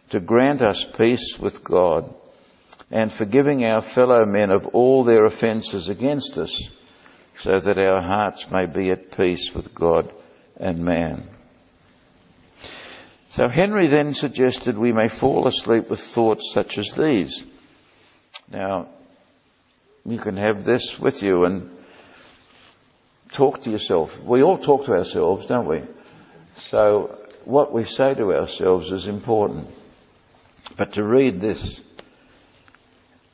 to 0.10 0.20
grant 0.20 0.62
us 0.62 0.86
peace 0.98 1.40
with 1.40 1.64
God 1.64 2.14
and 2.92 3.12
forgiving 3.12 3.66
our 3.66 3.82
fellow 3.82 4.26
men 4.26 4.52
of 4.52 4.68
all 4.68 5.04
their 5.04 5.26
offences 5.26 5.90
against 5.90 6.38
us 6.38 6.70
so 7.44 7.60
that 7.60 7.78
our 7.78 8.02
hearts 8.02 8.50
may 8.52 8.66
be 8.66 8.92
at 8.92 9.16
peace 9.18 9.54
with 9.54 9.74
God 9.74 10.12
and 10.58 10.80
man. 10.80 11.28
So 13.30 13.48
Henry 13.48 13.88
then 13.88 14.14
suggested 14.14 14.78
we 14.78 14.92
may 14.92 15.08
fall 15.08 15.48
asleep 15.48 15.90
with 15.90 16.02
thoughts 16.02 16.52
such 16.54 16.78
as 16.78 16.94
these. 16.94 17.44
Now, 18.52 18.90
you 20.06 20.20
can 20.20 20.38
have 20.38 20.66
this 20.66 21.00
with 21.00 21.24
you 21.24 21.46
and 21.46 21.70
talk 23.32 23.62
to 23.62 23.72
yourself. 23.72 24.22
We 24.22 24.44
all 24.44 24.58
talk 24.58 24.86
to 24.86 24.94
ourselves, 24.94 25.46
don't 25.46 25.68
we? 25.68 25.82
So 26.58 27.18
what 27.46 27.74
we 27.74 27.86
say 27.86 28.14
to 28.14 28.34
ourselves 28.34 28.92
is 28.92 29.08
important. 29.08 29.68
But 30.76 30.94
to 30.94 31.04
read 31.04 31.42
this 31.42 31.80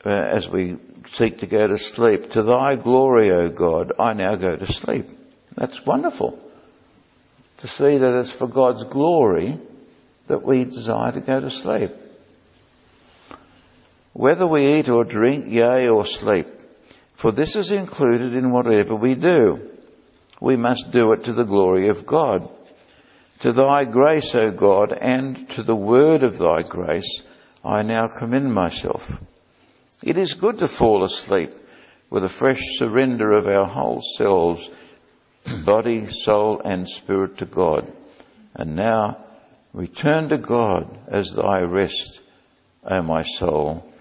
uh, 0.06 0.10
as 0.10 0.48
we 0.48 0.78
seek 1.08 1.40
to 1.40 1.48
go 1.48 1.68
to 1.68 1.78
sleep, 1.78 2.32
to 2.32 2.44
thy 2.44 2.76
glory, 2.76 3.32
O 3.32 3.50
God, 3.50 3.94
I 4.00 4.14
now 4.14 4.36
go 4.36 4.56
to 4.56 4.72
sleep. 4.72 5.08
That's 5.56 5.86
wonderful. 5.86 6.40
To 7.58 7.68
see 7.68 7.98
that 7.98 8.20
it's 8.20 8.32
for 8.32 8.48
God's 8.48 8.84
glory 8.84 9.60
that 10.28 10.46
we 10.46 10.64
desire 10.66 11.12
to 11.14 11.22
go 11.22 11.40
to 11.40 11.50
sleep. 11.50 11.92
Whether 14.14 14.48
we 14.48 14.78
eat 14.78 14.90
or 14.90 15.04
drink, 15.04 15.46
yea, 15.48 15.88
or 15.88 16.06
sleep, 16.06 16.48
for 17.14 17.32
this 17.32 17.56
is 17.56 17.72
included 17.72 18.34
in 18.34 18.52
whatever 18.52 18.96
we 18.96 19.16
do 19.16 19.72
we 20.40 20.56
must 20.56 20.92
do 20.92 21.12
it 21.14 21.24
to 21.24 21.34
the 21.34 21.44
glory 21.44 21.90
of 21.90 22.06
God. 22.06 22.50
To 23.40 23.52
thy 23.52 23.86
grace, 23.86 24.34
O 24.36 24.52
God, 24.52 24.94
and 24.94 25.50
to 25.52 25.64
the 25.64 25.76
word 25.76 26.24
of 26.24 26.38
thy 26.38 26.64
grace, 26.64 27.22
I 27.64 27.82
now 27.84 28.08
commend 28.08 28.54
myself. 28.54 29.20
It 30.04 30.18
is 30.18 30.36
good 30.36 30.60
to 30.60 30.68
fall 30.68 31.04
asleep 31.04 31.54
with 32.10 32.24
a 32.24 32.30
fresh 32.30 32.62
surrender 32.78 33.32
of 33.32 33.48
our 33.48 33.66
whole 33.66 34.02
selves, 34.02 34.70
body, 35.66 36.08
soul, 36.08 36.62
and 36.64 36.88
spirit 36.88 37.40
to 37.40 37.46
God. 37.46 37.92
And 38.54 38.76
now 38.76 39.26
return 39.74 40.30
to 40.30 40.38
God 40.38 40.98
as 41.08 41.34
thy 41.34 41.62
rest, 41.62 42.22
O 42.84 43.02
my 43.02 43.24
soul, 43.24 43.92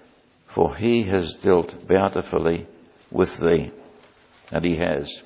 for 0.47 0.77
he 0.77 1.03
has 1.05 1.37
dealt 1.37 1.89
bountifully 1.89 2.67
with 3.11 3.41
thee. 3.41 3.73
And 4.53 4.65
he 4.65 4.77
has. 4.77 5.23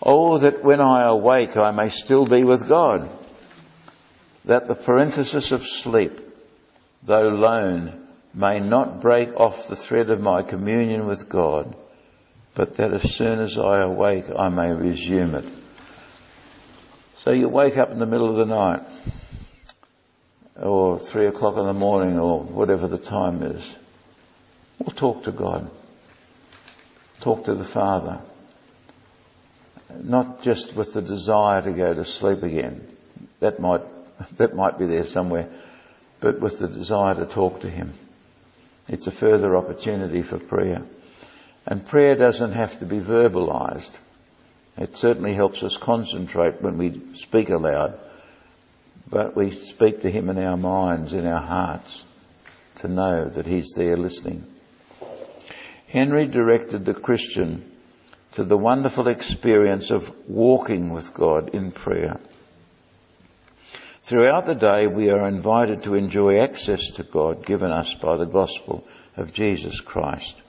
Oh, 0.00 0.38
that 0.38 0.64
when 0.64 0.80
I 0.80 1.08
awake 1.08 1.56
I 1.56 1.72
may 1.72 1.88
still 1.88 2.24
be 2.24 2.44
with 2.44 2.68
God. 2.68 3.10
That 4.44 4.66
the 4.66 4.74
parenthesis 4.74 5.52
of 5.52 5.64
sleep, 5.64 6.20
though 7.02 7.28
lone, 7.28 8.07
may 8.38 8.60
not 8.60 9.00
break 9.00 9.34
off 9.34 9.68
the 9.68 9.76
thread 9.76 10.10
of 10.10 10.20
my 10.20 10.42
communion 10.42 11.06
with 11.06 11.28
God, 11.28 11.74
but 12.54 12.76
that 12.76 12.94
as 12.94 13.14
soon 13.14 13.40
as 13.40 13.58
I 13.58 13.80
awake 13.80 14.26
I 14.36 14.48
may 14.48 14.72
resume 14.72 15.34
it. 15.34 15.44
So 17.24 17.32
you 17.32 17.48
wake 17.48 17.76
up 17.76 17.90
in 17.90 17.98
the 17.98 18.06
middle 18.06 18.30
of 18.30 18.36
the 18.36 18.54
night, 18.54 18.82
or 20.56 20.98
three 20.98 21.26
o'clock 21.26 21.56
in 21.56 21.66
the 21.66 21.72
morning, 21.72 22.18
or 22.18 22.40
whatever 22.40 22.88
the 22.88 22.98
time 22.98 23.42
is. 23.42 23.76
We'll 24.78 24.94
talk 24.94 25.24
to 25.24 25.32
God. 25.32 25.70
Talk 27.20 27.44
to 27.44 27.54
the 27.54 27.64
Father 27.64 28.20
not 30.02 30.42
just 30.42 30.74
with 30.76 30.92
the 30.92 31.02
desire 31.02 31.60
to 31.62 31.72
go 31.72 31.94
to 31.94 32.04
sleep 32.04 32.42
again. 32.42 32.86
That 33.40 33.60
might, 33.60 33.82
that 34.36 34.54
might 34.54 34.78
be 34.78 34.86
there 34.86 35.04
somewhere, 35.04 35.48
but 36.20 36.40
with 36.40 36.58
the 36.58 36.68
desire 36.68 37.14
to 37.14 37.26
talk 37.26 37.60
to 37.60 37.70
Him. 37.70 37.92
It's 38.88 39.06
a 39.06 39.12
further 39.12 39.56
opportunity 39.56 40.22
for 40.22 40.38
prayer. 40.38 40.82
And 41.66 41.86
prayer 41.86 42.14
doesn't 42.14 42.52
have 42.52 42.78
to 42.78 42.86
be 42.86 43.00
verbalized. 43.00 43.98
It 44.78 44.96
certainly 44.96 45.34
helps 45.34 45.62
us 45.62 45.76
concentrate 45.76 46.62
when 46.62 46.78
we 46.78 47.02
speak 47.14 47.50
aloud, 47.50 47.98
but 49.10 49.36
we 49.36 49.50
speak 49.50 50.00
to 50.00 50.10
Him 50.10 50.30
in 50.30 50.38
our 50.38 50.56
minds, 50.56 51.12
in 51.12 51.26
our 51.26 51.42
hearts, 51.42 52.04
to 52.76 52.88
know 52.88 53.28
that 53.28 53.46
He's 53.46 53.72
there 53.76 53.96
listening. 53.96 54.46
Henry 55.88 56.26
directed 56.26 56.84
the 56.84 56.94
Christian 56.94 57.70
to 58.32 58.44
the 58.44 58.56
wonderful 58.56 59.08
experience 59.08 59.90
of 59.90 60.14
walking 60.28 60.90
with 60.90 61.12
God 61.12 61.54
in 61.54 61.72
prayer. 61.72 62.20
Throughout 64.08 64.46
the 64.46 64.54
day, 64.54 64.86
we 64.86 65.10
are 65.10 65.28
invited 65.28 65.82
to 65.82 65.94
enjoy 65.94 66.38
access 66.38 66.92
to 66.92 67.02
God 67.02 67.44
given 67.44 67.70
us 67.70 67.92
by 67.92 68.16
the 68.16 68.24
gospel 68.24 68.86
of 69.18 69.34
Jesus 69.34 69.82
Christ. 69.82 70.40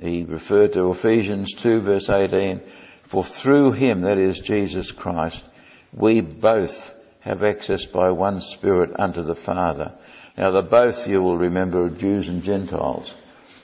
He 0.00 0.24
referred 0.24 0.72
to 0.72 0.90
Ephesians 0.90 1.54
2 1.54 1.82
verse 1.82 2.10
18, 2.10 2.60
for 3.04 3.22
through 3.22 3.70
him, 3.70 4.00
that 4.00 4.18
is 4.18 4.40
Jesus 4.40 4.90
Christ, 4.90 5.44
we 5.92 6.22
both 6.22 6.92
have 7.20 7.44
access 7.44 7.84
by 7.84 8.10
one 8.10 8.40
Spirit 8.40 8.90
unto 8.98 9.22
the 9.22 9.36
Father. 9.36 9.92
Now 10.36 10.50
the 10.50 10.62
both, 10.62 11.06
you 11.06 11.22
will 11.22 11.38
remember, 11.38 11.84
are 11.84 11.90
Jews 11.90 12.28
and 12.28 12.42
Gentiles. 12.42 13.14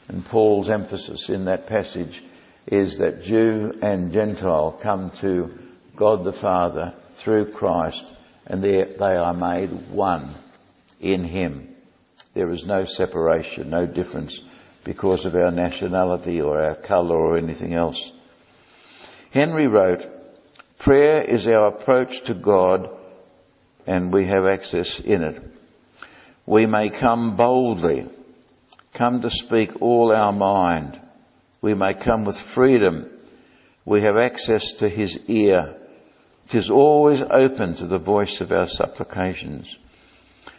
And 0.06 0.24
Paul's 0.24 0.70
emphasis 0.70 1.28
in 1.28 1.46
that 1.46 1.66
passage 1.66 2.22
is 2.68 2.98
that 2.98 3.24
Jew 3.24 3.72
and 3.82 4.12
Gentile 4.12 4.78
come 4.80 5.10
to 5.22 5.58
God 5.96 6.22
the 6.22 6.32
Father 6.32 6.94
through 7.14 7.46
Christ 7.46 8.06
and 8.50 8.64
there 8.64 8.86
they 8.86 9.16
are 9.16 9.32
made 9.32 9.70
one 9.90 10.34
in 11.00 11.22
Him. 11.22 11.68
There 12.34 12.50
is 12.50 12.66
no 12.66 12.84
separation, 12.84 13.70
no 13.70 13.86
difference 13.86 14.40
because 14.82 15.24
of 15.24 15.36
our 15.36 15.52
nationality 15.52 16.40
or 16.40 16.60
our 16.60 16.74
colour 16.74 17.16
or 17.16 17.38
anything 17.38 17.74
else. 17.74 18.10
Henry 19.30 19.68
wrote, 19.68 20.04
prayer 20.78 21.22
is 21.22 21.46
our 21.46 21.68
approach 21.68 22.22
to 22.22 22.34
God 22.34 22.90
and 23.86 24.12
we 24.12 24.26
have 24.26 24.44
access 24.44 24.98
in 24.98 25.22
it. 25.22 25.42
We 26.44 26.66
may 26.66 26.90
come 26.90 27.36
boldly, 27.36 28.08
come 28.94 29.20
to 29.20 29.30
speak 29.30 29.80
all 29.80 30.12
our 30.12 30.32
mind, 30.32 31.00
we 31.62 31.74
may 31.74 31.94
come 31.94 32.24
with 32.24 32.40
freedom. 32.40 33.08
We 33.84 34.02
have 34.02 34.16
access 34.16 34.74
to 34.74 34.88
His 34.88 35.18
ear. 35.28 35.76
It 36.50 36.56
is 36.56 36.68
always 36.68 37.22
open 37.22 37.74
to 37.74 37.86
the 37.86 37.98
voice 37.98 38.40
of 38.40 38.50
our 38.50 38.66
supplications. 38.66 39.76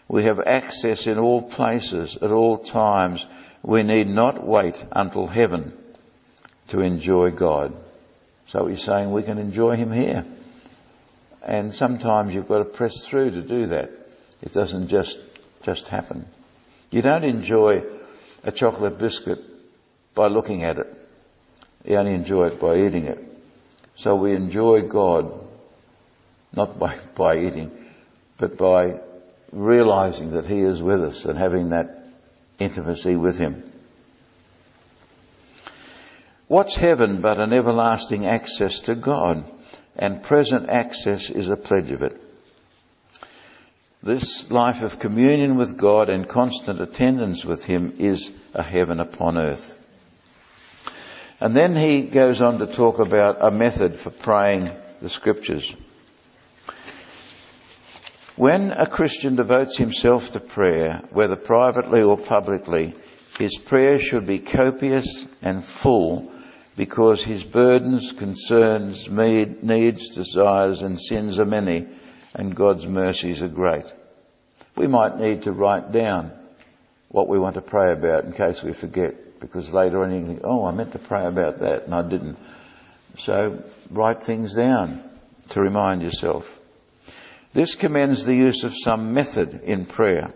We 0.08 0.24
have 0.24 0.40
access 0.40 1.06
in 1.06 1.20
all 1.20 1.42
places, 1.42 2.16
at 2.16 2.32
all 2.32 2.60
times. 2.60 3.28
We 3.62 3.84
need 3.84 4.08
not 4.08 4.42
wait 4.42 4.86
until 4.90 5.28
heaven 5.28 5.74
to 6.70 6.80
enjoy 6.80 7.32
God. 7.32 7.76
So 8.48 8.68
he's 8.68 8.82
saying 8.82 9.12
we 9.12 9.24
can 9.24 9.38
enjoy 9.38 9.76
Him 9.76 9.92
here. 9.92 10.24
And 11.42 11.74
sometimes 11.74 12.34
you've 12.34 12.48
got 12.48 12.60
to 12.60 12.66
press 12.66 13.06
through 13.06 13.32
to 13.32 13.42
do 13.42 13.68
that. 13.68 13.92
It 14.42 14.54
doesn't 14.54 14.88
just, 14.88 15.20
just 15.64 15.90
happen. 15.90 16.26
You 16.90 17.02
don't 17.02 17.26
enjoy 17.26 17.84
a 18.46 18.52
chocolate 18.54 18.98
biscuit 18.98 19.40
by 20.16 20.28
looking 20.28 20.64
at 20.64 20.80
it. 20.80 20.88
You 21.84 21.98
only 21.98 22.14
enjoy 22.14 22.48
it 22.48 22.62
by 22.62 22.78
eating 22.78 23.08
it. 23.08 23.20
So 23.96 24.16
we 24.16 24.34
enjoy 24.34 24.84
God 24.84 25.50
not 26.54 26.78
by, 26.78 26.98
by 27.16 27.38
eating, 27.38 27.72
but 28.38 28.58
by 28.58 29.00
realizing 29.52 30.32
that 30.32 30.46
He 30.46 30.62
is 30.62 30.82
with 30.82 31.04
us 31.04 31.26
and 31.26 31.38
having 31.38 31.70
that 31.70 32.06
intimacy 32.60 33.16
with 33.16 33.38
Him. 33.38 33.64
What's 36.48 36.76
heaven 36.76 37.22
but 37.22 37.40
an 37.40 37.54
everlasting 37.54 38.26
access 38.26 38.82
to 38.82 38.96
God? 38.96 39.46
And 39.96 40.24
present 40.24 40.70
access 40.70 41.30
is 41.30 41.50
a 41.50 41.56
pledge 41.56 41.92
of 41.92 42.02
it. 42.02 42.22
This 44.04 44.50
life 44.50 44.82
of 44.82 45.00
communion 45.00 45.58
with 45.58 45.78
God 45.78 46.10
and 46.10 46.28
constant 46.28 46.82
attendance 46.82 47.46
with 47.46 47.64
Him 47.64 47.96
is 48.00 48.32
a 48.54 48.64
heaven 48.64 49.00
upon 49.00 49.38
earth. 49.38 49.78
And 51.42 51.56
then 51.56 51.76
he 51.76 52.04
goes 52.04 52.40
on 52.40 52.60
to 52.60 52.68
talk 52.68 53.00
about 53.00 53.44
a 53.44 53.50
method 53.50 53.96
for 53.96 54.12
praying 54.12 54.70
the 55.02 55.10
scriptures. 55.10 55.76
When 58.42 58.72
a 58.72 58.88
Christian 58.88 59.36
devotes 59.36 59.78
himself 59.78 60.32
to 60.32 60.40
prayer, 60.40 61.04
whether 61.12 61.36
privately 61.36 62.02
or 62.02 62.18
publicly, 62.18 62.96
his 63.38 63.56
prayer 63.56 64.00
should 64.00 64.26
be 64.26 64.40
copious 64.40 65.28
and 65.44 65.64
full 65.64 66.32
because 66.76 67.24
his 67.24 67.44
burdens, 67.44 68.12
concerns, 68.12 69.08
needs, 69.08 70.10
desires 70.16 70.82
and 70.82 71.00
sins 71.00 71.38
are 71.38 71.46
many 71.46 71.86
and 72.34 72.56
God's 72.56 72.88
mercies 72.88 73.44
are 73.44 73.48
great. 73.48 73.86
We 74.76 74.88
might 74.88 75.20
need 75.20 75.44
to 75.44 75.52
write 75.52 75.92
down 75.92 76.32
what 77.10 77.30
we 77.30 77.38
want 77.38 77.54
to 77.58 77.62
pray 77.62 77.94
about 77.94 78.26
in 78.26 78.32
case 78.32 78.64
we 78.64 78.74
forget, 78.74 79.40
because 79.40 79.72
later 79.72 80.04
on 80.04 80.20
you 80.20 80.26
think, 80.26 80.42
oh, 80.44 80.66
I 80.66 80.72
meant 80.72 80.94
to 80.94 80.98
pray 80.98 81.28
about 81.28 81.60
that 81.60 81.84
and 81.84 81.94
I 81.94 82.02
didn't. 82.02 82.40
So 83.20 83.64
write 83.92 84.24
things 84.24 84.56
down 84.56 85.08
to 85.50 85.62
remind 85.62 86.02
yourself. 86.02 86.58
This 87.54 87.76
commends 87.76 88.26
the 88.26 88.36
use 88.36 88.64
of 88.64 88.74
some 88.74 89.14
method 89.14 89.62
in 89.64 89.86
prayer. 89.86 90.34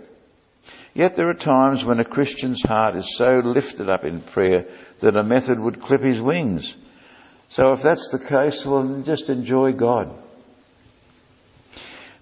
Yet 0.94 1.16
there 1.16 1.30
are 1.30 1.34
times 1.34 1.84
when 1.84 2.00
a 2.00 2.06
Christian's 2.06 2.64
heart 2.64 2.96
is 2.96 3.18
so 3.18 3.42
lifted 3.44 3.90
up 3.90 4.06
in 4.06 4.22
prayer 4.22 4.66
that 5.00 5.18
a 5.18 5.24
method 5.24 5.60
would 5.60 5.82
clip 5.82 6.02
his 6.02 6.22
wings. 6.22 6.76
So 7.50 7.72
if 7.72 7.82
that's 7.82 8.10
the 8.12 8.20
case, 8.20 8.66
well, 8.66 9.02
just 9.06 9.30
enjoy 9.30 9.74
God. 9.74 10.14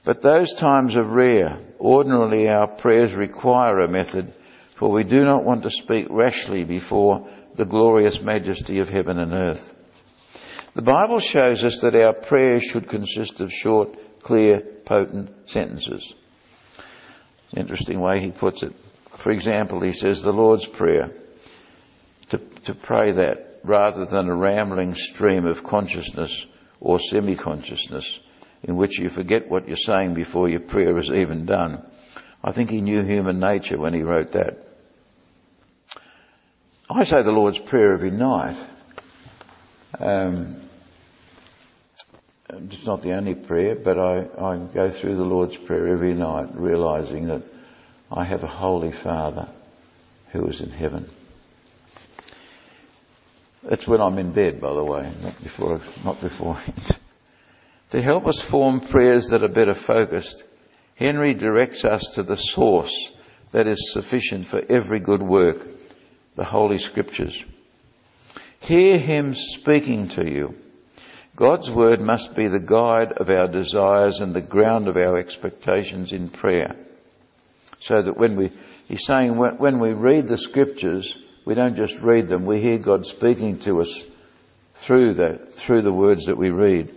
But 0.03 0.21
those 0.21 0.53
times 0.53 0.95
are 0.95 1.03
rare. 1.03 1.59
Ordinarily 1.79 2.49
our 2.49 2.67
prayers 2.67 3.13
require 3.13 3.79
a 3.79 3.87
method, 3.87 4.33
for 4.75 4.91
we 4.91 5.03
do 5.03 5.23
not 5.23 5.45
want 5.45 5.63
to 5.63 5.69
speak 5.69 6.07
rashly 6.09 6.65
before 6.65 7.29
the 7.55 7.65
glorious 7.65 8.21
majesty 8.21 8.79
of 8.79 8.89
heaven 8.89 9.17
and 9.17 9.33
earth. 9.33 9.73
The 10.75 10.81
Bible 10.81 11.19
shows 11.19 11.63
us 11.63 11.81
that 11.81 11.95
our 11.95 12.13
prayers 12.13 12.63
should 12.63 12.89
consist 12.89 13.39
of 13.39 13.51
short, 13.51 13.95
clear, 14.24 14.59
potent 14.59 15.49
sentences. 15.49 16.13
Interesting 17.55 17.99
way 17.99 18.19
he 18.19 18.32
puts 18.32 18.63
it. 18.63 18.74
For 19.17 19.32
example, 19.32 19.82
he 19.82 19.93
says 19.93 20.21
the 20.21 20.32
Lord's 20.32 20.65
Prayer, 20.65 21.11
to, 22.30 22.38
to 22.38 22.74
pray 22.74 23.11
that 23.11 23.59
rather 23.63 24.05
than 24.05 24.28
a 24.28 24.36
rambling 24.36 24.95
stream 24.95 25.45
of 25.45 25.63
consciousness 25.63 26.45
or 26.80 26.99
semi-consciousness 26.99 28.19
in 28.63 28.76
which 28.76 28.99
you 28.99 29.09
forget 29.09 29.49
what 29.49 29.67
you're 29.67 29.78
saying 29.78 30.13
before 30.13 30.49
your 30.49 30.61
prayer 30.61 30.97
is 30.97 31.09
even 31.09 31.45
done. 31.45 31.86
I 32.43 32.51
think 32.51 32.69
he 32.69 32.82
knew 32.82 33.03
human 33.03 33.39
nature 33.39 33.78
when 33.78 33.93
he 33.93 34.01
wrote 34.01 34.32
that. 34.32 34.67
I 36.89 37.03
say 37.03 37.24
the 37.24 37.32
Lord's 37.32 37.59
Prayer 37.59 37.93
every 37.93 38.11
night. 38.11 38.57
Um, 39.99 40.62
it's 42.58 42.86
not 42.86 43.01
the 43.01 43.14
only 43.14 43.36
prayer, 43.36 43.76
but 43.76 43.97
I, 43.97 44.26
I 44.38 44.58
go 44.58 44.89
through 44.89 45.16
the 45.16 45.24
Lord's 45.24 45.58
Prayer 45.58 45.88
every 45.88 46.14
night 46.14 46.56
realizing 46.56 47.28
that 47.28 47.43
I 48.12 48.24
have 48.24 48.43
a 48.43 48.47
Holy 48.47 48.91
Father 48.91 49.49
who 50.32 50.45
is 50.47 50.62
in 50.62 50.70
heaven. 50.70 51.10
That's 53.64 53.88
when 53.88 54.01
I'm 54.01 54.18
in 54.18 54.34
bed, 54.34 54.60
by 54.60 54.74
the 54.74 54.84
way, 54.84 55.12
not 55.22 55.41
before, 55.41 55.82
not 56.04 56.22
beforehand. 56.22 56.97
to 57.91 58.01
help 58.01 58.28
us 58.28 58.41
form 58.41 58.82
prayers 58.82 59.30
that 59.30 59.43
are 59.43 59.49
better 59.49 59.74
focused, 59.74 60.43
Henry 60.95 61.34
directs 61.34 61.86
us 61.86 62.04
to 62.16 62.24
the 62.24 62.36
source 62.36 63.12
that 63.51 63.68
is 63.68 63.93
sufficient 63.93 64.45
for 64.45 64.62
every 64.70 64.99
good 64.99 65.22
work, 65.22 65.66
the 66.36 66.43
Holy 66.43 66.78
Scriptures. 66.78 67.43
Hear 68.60 68.97
Him 68.97 69.34
speaking 69.34 70.10
to 70.10 70.30
you 70.30 70.56
God's 71.36 71.69
word 71.71 71.99
must 71.99 72.36
be 72.36 72.47
the 72.47 72.59
guide 72.59 73.13
of 73.13 73.29
our 73.29 73.47
desires 73.47 74.19
and 74.19 74.34
the 74.34 74.41
ground 74.41 74.88
of 74.88 74.97
our 74.97 75.17
expectations 75.17 76.13
in 76.13 76.29
prayer. 76.29 76.75
So 77.79 78.01
that 78.01 78.17
when 78.17 78.36
we, 78.36 78.51
he's 78.88 79.05
saying 79.05 79.36
when 79.36 79.79
we 79.79 79.93
read 79.93 80.27
the 80.27 80.38
scriptures, 80.38 81.17
we 81.43 81.55
don't 81.55 81.75
just 81.75 82.01
read 82.01 82.27
them, 82.27 82.45
we 82.45 82.61
hear 82.61 82.77
God 82.77 83.05
speaking 83.05 83.57
to 83.59 83.81
us 83.81 84.03
through 84.75 85.15
the, 85.15 85.38
through 85.51 85.81
the 85.81 85.91
words 85.91 86.25
that 86.25 86.38
we 86.38 86.51
read. 86.51 86.93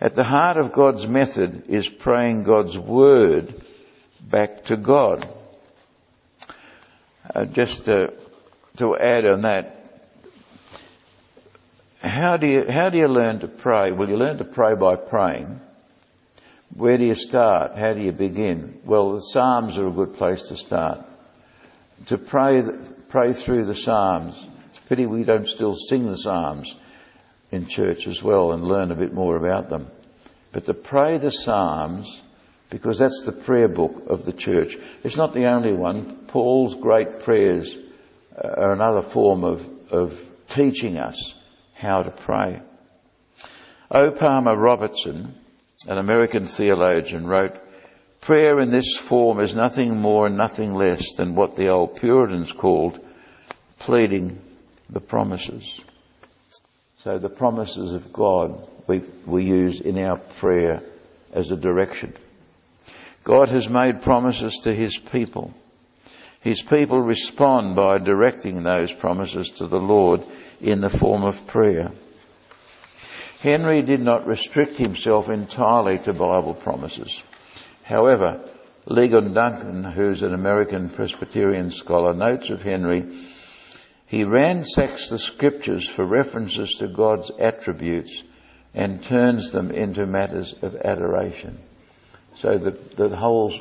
At 0.00 0.14
the 0.14 0.24
heart 0.24 0.58
of 0.58 0.72
God's 0.72 1.08
method 1.08 1.64
is 1.68 1.88
praying 1.88 2.44
God's 2.44 2.78
word 2.78 3.62
back 4.20 4.64
to 4.64 4.76
God. 4.76 5.26
Uh, 7.34 7.46
just 7.46 7.86
to, 7.86 8.12
to 8.76 8.96
add 8.96 9.24
on 9.24 9.42
that, 9.42 9.73
how 12.04 12.36
do 12.36 12.46
you, 12.46 12.64
how 12.68 12.90
do 12.90 12.98
you 12.98 13.08
learn 13.08 13.40
to 13.40 13.48
pray? 13.48 13.90
Well, 13.90 14.08
you 14.08 14.16
learn 14.16 14.38
to 14.38 14.44
pray 14.44 14.74
by 14.74 14.96
praying. 14.96 15.60
Where 16.74 16.98
do 16.98 17.04
you 17.04 17.14
start? 17.14 17.76
How 17.76 17.94
do 17.94 18.02
you 18.02 18.12
begin? 18.12 18.80
Well, 18.84 19.12
the 19.12 19.20
Psalms 19.20 19.78
are 19.78 19.86
a 19.86 19.92
good 19.92 20.14
place 20.14 20.48
to 20.48 20.56
start. 20.56 21.00
To 22.06 22.18
pray, 22.18 22.62
pray 23.08 23.32
through 23.32 23.64
the 23.64 23.74
Psalms. 23.74 24.36
It's 24.68 24.80
a 24.80 24.82
pity 24.82 25.06
we 25.06 25.24
don't 25.24 25.48
still 25.48 25.74
sing 25.74 26.06
the 26.06 26.18
Psalms 26.18 26.74
in 27.50 27.66
church 27.66 28.06
as 28.06 28.22
well 28.22 28.52
and 28.52 28.64
learn 28.64 28.90
a 28.90 28.96
bit 28.96 29.14
more 29.14 29.36
about 29.36 29.70
them. 29.70 29.86
But 30.52 30.66
to 30.66 30.74
pray 30.74 31.16
the 31.16 31.30
Psalms, 31.30 32.22
because 32.68 32.98
that's 32.98 33.22
the 33.24 33.32
prayer 33.32 33.68
book 33.68 34.04
of 34.08 34.26
the 34.26 34.32
church. 34.32 34.76
It's 35.04 35.16
not 35.16 35.32
the 35.32 35.46
only 35.46 35.72
one. 35.72 36.26
Paul's 36.26 36.74
great 36.74 37.20
prayers 37.20 37.78
are 38.36 38.72
another 38.72 39.02
form 39.02 39.44
of, 39.44 39.66
of 39.90 40.20
teaching 40.48 40.98
us 40.98 41.34
how 41.74 42.02
to 42.02 42.10
pray. 42.10 42.60
O. 43.90 44.10
Palmer 44.10 44.56
Robertson, 44.56 45.34
an 45.88 45.98
American 45.98 46.46
theologian, 46.46 47.26
wrote, 47.26 47.56
Prayer 48.20 48.58
in 48.60 48.70
this 48.70 48.96
form 48.96 49.40
is 49.40 49.54
nothing 49.54 50.00
more 50.00 50.26
and 50.26 50.36
nothing 50.36 50.72
less 50.72 51.14
than 51.16 51.34
what 51.34 51.56
the 51.56 51.68
old 51.68 51.96
Puritans 51.96 52.52
called 52.52 52.98
pleading 53.78 54.40
the 54.88 55.00
promises. 55.00 55.82
So 57.00 57.18
the 57.18 57.28
promises 57.28 57.92
of 57.92 58.12
God 58.12 58.66
we, 58.86 59.02
we 59.26 59.44
use 59.44 59.80
in 59.80 59.98
our 59.98 60.16
prayer 60.16 60.82
as 61.32 61.50
a 61.50 61.56
direction. 61.56 62.14
God 63.24 63.48
has 63.50 63.68
made 63.68 64.02
promises 64.02 64.60
to 64.64 64.74
His 64.74 64.96
people. 64.96 65.52
His 66.40 66.62
people 66.62 67.00
respond 67.00 67.74
by 67.74 67.98
directing 67.98 68.62
those 68.62 68.92
promises 68.92 69.50
to 69.52 69.66
the 69.66 69.78
Lord 69.78 70.22
in 70.60 70.80
the 70.80 70.90
form 70.90 71.24
of 71.24 71.46
prayer. 71.46 71.90
Henry 73.40 73.82
did 73.82 74.00
not 74.00 74.26
restrict 74.26 74.78
himself 74.78 75.28
entirely 75.28 75.98
to 75.98 76.12
Bible 76.12 76.54
promises. 76.54 77.22
However, 77.82 78.40
Ligon 78.86 79.34
Duncan, 79.34 79.84
who's 79.84 80.22
an 80.22 80.34
American 80.34 80.88
Presbyterian 80.88 81.70
scholar, 81.70 82.14
notes 82.14 82.50
of 82.50 82.62
Henry, 82.62 83.04
he 84.06 84.24
ransacks 84.24 85.08
the 85.08 85.18
scriptures 85.18 85.86
for 85.86 86.06
references 86.06 86.76
to 86.78 86.88
God's 86.88 87.30
attributes 87.38 88.22
and 88.74 89.02
turns 89.02 89.50
them 89.50 89.70
into 89.70 90.06
matters 90.06 90.54
of 90.62 90.76
adoration. 90.76 91.58
So 92.36 92.58
the, 92.58 92.70
the 92.96 93.16
whole, 93.16 93.52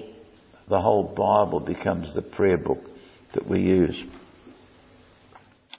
the 0.68 0.82
whole 0.82 1.04
Bible 1.04 1.60
becomes 1.60 2.14
the 2.14 2.22
prayer 2.22 2.58
book 2.58 2.84
that 3.34 3.48
we 3.48 3.62
use. 3.62 4.04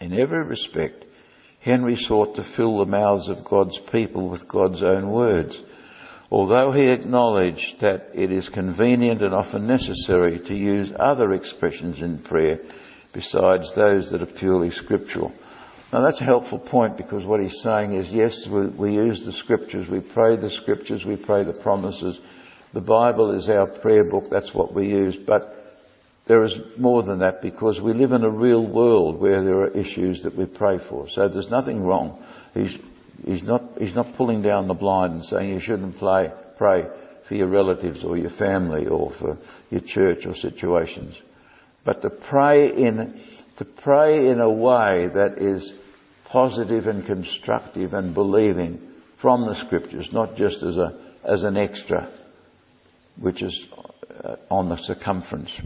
In 0.00 0.12
every 0.12 0.42
respect, 0.42 1.04
Henry 1.60 1.96
sought 1.96 2.34
to 2.34 2.42
fill 2.42 2.78
the 2.78 2.86
mouths 2.86 3.28
of 3.28 3.44
God's 3.44 3.78
people 3.78 4.28
with 4.28 4.48
God's 4.48 4.82
own 4.82 5.10
words. 5.10 5.62
Although 6.30 6.72
he 6.72 6.88
acknowledged 6.88 7.80
that 7.80 8.10
it 8.14 8.32
is 8.32 8.48
convenient 8.48 9.22
and 9.22 9.32
often 9.32 9.66
necessary 9.66 10.40
to 10.40 10.54
use 10.54 10.92
other 10.98 11.32
expressions 11.32 12.02
in 12.02 12.18
prayer 12.18 12.60
besides 13.12 13.72
those 13.74 14.10
that 14.10 14.22
are 14.22 14.26
purely 14.26 14.70
scriptural. 14.70 15.32
Now 15.92 16.02
that's 16.02 16.20
a 16.20 16.24
helpful 16.24 16.58
point 16.58 16.96
because 16.96 17.24
what 17.24 17.40
he's 17.40 17.60
saying 17.60 17.92
is 17.92 18.12
yes, 18.12 18.48
we, 18.48 18.66
we 18.66 18.94
use 18.94 19.24
the 19.24 19.30
scriptures, 19.30 19.88
we 19.88 20.00
pray 20.00 20.34
the 20.36 20.50
scriptures, 20.50 21.04
we 21.04 21.14
pray 21.14 21.44
the 21.44 21.52
promises. 21.52 22.20
The 22.72 22.80
Bible 22.80 23.30
is 23.30 23.48
our 23.48 23.68
prayer 23.68 24.02
book, 24.02 24.28
that's 24.28 24.52
what 24.52 24.74
we 24.74 24.88
use, 24.88 25.14
but 25.14 25.53
there 26.26 26.42
is 26.42 26.58
more 26.78 27.02
than 27.02 27.18
that 27.18 27.42
because 27.42 27.80
we 27.80 27.92
live 27.92 28.12
in 28.12 28.24
a 28.24 28.30
real 28.30 28.64
world 28.64 29.20
where 29.20 29.42
there 29.44 29.60
are 29.60 29.68
issues 29.68 30.22
that 30.22 30.34
we 30.34 30.46
pray 30.46 30.78
for. 30.78 31.06
So 31.08 31.28
there's 31.28 31.50
nothing 31.50 31.82
wrong. 31.82 32.22
He's, 32.54 32.78
he's 33.26 33.42
not, 33.42 33.62
he's 33.78 33.94
not 33.94 34.14
pulling 34.14 34.40
down 34.40 34.66
the 34.66 34.74
blind 34.74 35.12
and 35.12 35.24
saying 35.24 35.50
you 35.50 35.60
shouldn't 35.60 35.98
play, 35.98 36.32
pray 36.56 36.86
for 37.24 37.34
your 37.34 37.48
relatives 37.48 38.04
or 38.04 38.16
your 38.16 38.30
family 38.30 38.86
or 38.86 39.10
for 39.10 39.36
your 39.70 39.80
church 39.80 40.24
or 40.24 40.34
situations. 40.34 41.20
But 41.84 42.00
to 42.02 42.10
pray 42.10 42.72
in, 42.72 43.20
to 43.56 43.66
pray 43.66 44.28
in 44.28 44.40
a 44.40 44.50
way 44.50 45.08
that 45.08 45.42
is 45.42 45.74
positive 46.24 46.86
and 46.86 47.04
constructive 47.04 47.92
and 47.92 48.14
believing 48.14 48.80
from 49.16 49.44
the 49.46 49.54
scriptures, 49.54 50.12
not 50.12 50.36
just 50.36 50.62
as 50.62 50.78
a, 50.78 50.98
as 51.22 51.44
an 51.44 51.58
extra, 51.58 52.08
which 53.16 53.42
is 53.42 53.68
uh, 54.24 54.36
on 54.50 54.70
the 54.70 54.76
circumference. 54.76 55.60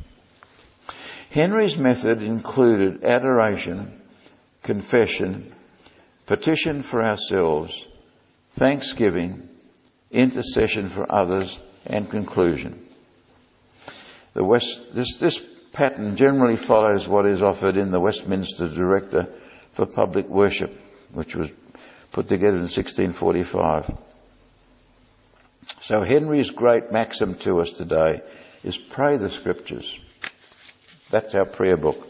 Henry's 1.31 1.76
method 1.76 2.22
included 2.22 3.05
adoration, 3.05 4.01
confession, 4.62 5.53
petition 6.26 6.83
for 6.83 7.05
ourselves, 7.05 7.87
thanksgiving, 8.53 9.49
intercession 10.11 10.89
for 10.89 11.11
others, 11.12 11.59
and 11.87 12.11
conclusion. 12.11 12.87
West, 14.35 14.95
this, 14.95 15.18
this 15.18 15.43
pattern 15.72 16.16
generally 16.16 16.57
follows 16.57 17.07
what 17.07 17.26
is 17.26 17.43
offered 17.43 17.76
in 17.76 17.91
the 17.91 18.01
Westminster 18.01 18.68
Directory 18.68 19.26
for 19.72 19.87
Public 19.87 20.29
Worship, 20.29 20.74
which 21.12 21.35
was 21.35 21.51
put 22.12 22.29
together 22.29 22.57
in 22.57 22.68
1645. 22.68 23.97
So 25.83 26.03
Henry's 26.03 26.51
great 26.51 26.91
maxim 26.93 27.35
to 27.37 27.61
us 27.61 27.72
today 27.72 28.22
is 28.62 28.76
pray 28.76 29.16
the 29.16 29.29
scriptures. 29.29 29.99
That's 31.11 31.34
our 31.34 31.46
prayer 31.46 31.76
book. 31.76 32.06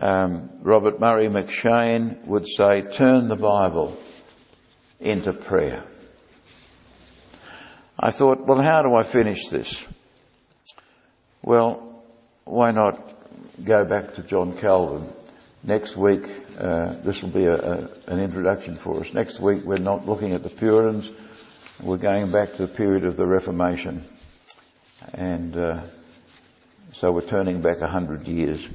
Um, 0.00 0.50
Robert 0.62 0.98
Murray 0.98 1.28
M'Cheyne 1.28 2.26
would 2.26 2.46
say, 2.46 2.80
turn 2.80 3.28
the 3.28 3.36
Bible 3.36 3.96
into 4.98 5.32
prayer. 5.32 5.84
I 7.98 8.10
thought, 8.10 8.46
well, 8.46 8.60
how 8.60 8.82
do 8.82 8.94
I 8.96 9.04
finish 9.04 9.48
this? 9.48 9.84
Well, 11.42 12.02
why 12.44 12.72
not 12.72 12.98
go 13.62 13.84
back 13.84 14.14
to 14.14 14.22
John 14.22 14.56
Calvin? 14.58 15.08
Next 15.62 15.96
week, 15.96 16.28
uh, 16.58 16.94
this 17.04 17.22
will 17.22 17.30
be 17.30 17.44
a, 17.44 17.54
a, 17.54 17.88
an 18.08 18.18
introduction 18.18 18.76
for 18.76 19.00
us. 19.00 19.14
Next 19.14 19.38
week, 19.38 19.62
we're 19.64 19.78
not 19.78 20.06
looking 20.06 20.32
at 20.32 20.42
the 20.42 20.50
Puritans. 20.50 21.08
We're 21.80 21.96
going 21.96 22.32
back 22.32 22.54
to 22.54 22.66
the 22.66 22.72
period 22.72 23.04
of 23.04 23.16
the 23.16 23.26
Reformation. 23.26 24.04
And 25.12 25.56
uh, 25.56 25.82
so 26.94 27.10
we're 27.10 27.22
turning 27.22 27.60
back 27.60 27.80
a 27.80 27.88
hundred 27.88 28.28
years. 28.28 28.66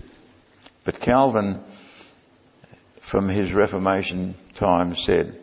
But 0.83 0.99
Calvin, 0.99 1.63
from 2.99 3.29
his 3.29 3.53
Reformation 3.53 4.35
time, 4.55 4.95
said, 4.95 5.39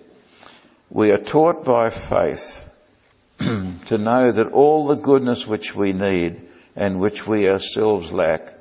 We 0.90 1.10
are 1.10 1.18
taught 1.18 1.64
by 1.64 1.88
faith 1.88 2.68
to 3.38 3.98
know 3.98 4.30
that 4.30 4.52
all 4.52 4.86
the 4.86 5.00
goodness 5.00 5.46
which 5.46 5.74
we 5.74 5.92
need 5.92 6.42
and 6.74 7.00
which 7.00 7.26
we 7.26 7.48
ourselves 7.48 8.12
lack 8.12 8.54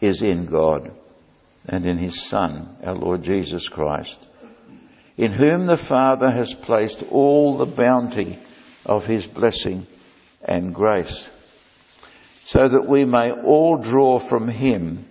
is 0.00 0.22
in 0.22 0.46
God 0.46 0.90
and 1.68 1.86
in 1.86 1.98
His 1.98 2.20
Son, 2.22 2.76
our 2.82 2.94
Lord 2.94 3.22
Jesus 3.22 3.68
Christ, 3.68 4.18
in 5.16 5.32
whom 5.32 5.66
the 5.66 5.76
Father 5.76 6.30
has 6.30 6.54
placed 6.54 7.02
all 7.10 7.58
the 7.58 7.66
bounty 7.66 8.38
of 8.86 9.06
His 9.06 9.26
blessing 9.26 9.86
and 10.42 10.74
grace, 10.74 11.28
so 12.52 12.68
that 12.68 12.86
we 12.86 13.06
may 13.06 13.30
all 13.30 13.78
draw 13.78 14.18
from 14.18 14.46
Him 14.46 15.06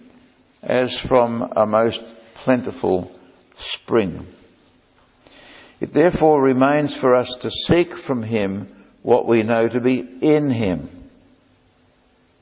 as 0.62 0.96
from 0.96 1.42
a 1.56 1.66
most 1.66 2.04
plentiful 2.36 3.12
spring. 3.58 4.28
It 5.80 5.92
therefore 5.92 6.40
remains 6.40 6.94
for 6.96 7.16
us 7.16 7.38
to 7.38 7.50
seek 7.50 7.96
from 7.96 8.22
Him 8.22 8.68
what 9.02 9.28
we 9.28 9.42
know 9.42 9.66
to 9.66 9.80
be 9.80 9.98
in 10.22 10.52
Him. 10.52 10.88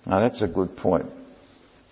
Now 0.05 0.19
that's 0.19 0.41
a 0.41 0.47
good 0.47 0.75
point. 0.75 1.05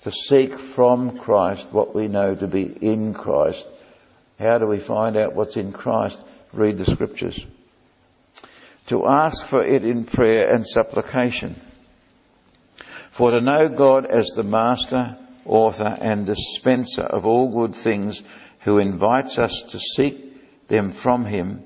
To 0.01 0.11
seek 0.11 0.59
from 0.59 1.17
Christ 1.17 1.65
what 1.71 1.95
we 1.95 2.09
know 2.09 2.35
to 2.35 2.47
be 2.47 2.63
in 2.63 3.13
Christ. 3.13 3.65
How 4.37 4.57
do 4.57 4.67
we 4.67 4.79
find 4.79 5.15
out 5.15 5.33
what's 5.33 5.55
in 5.55 5.71
Christ? 5.71 6.19
Read 6.51 6.77
the 6.77 6.91
scriptures. 6.91 7.39
To 8.87 9.07
ask 9.07 9.45
for 9.45 9.63
it 9.63 9.85
in 9.85 10.03
prayer 10.03 10.53
and 10.53 10.67
supplication. 10.67 11.55
For 13.17 13.31
to 13.31 13.41
know 13.41 13.67
God 13.67 14.05
as 14.05 14.27
the 14.35 14.43
master 14.43 15.17
author 15.43 15.87
and 15.87 16.27
dispenser 16.27 17.01
of 17.01 17.25
all 17.25 17.49
good 17.49 17.73
things, 17.73 18.21
who 18.59 18.77
invites 18.77 19.39
us 19.39 19.63
to 19.69 19.79
seek 19.79 20.67
them 20.67 20.91
from 20.91 21.25
him, 21.25 21.63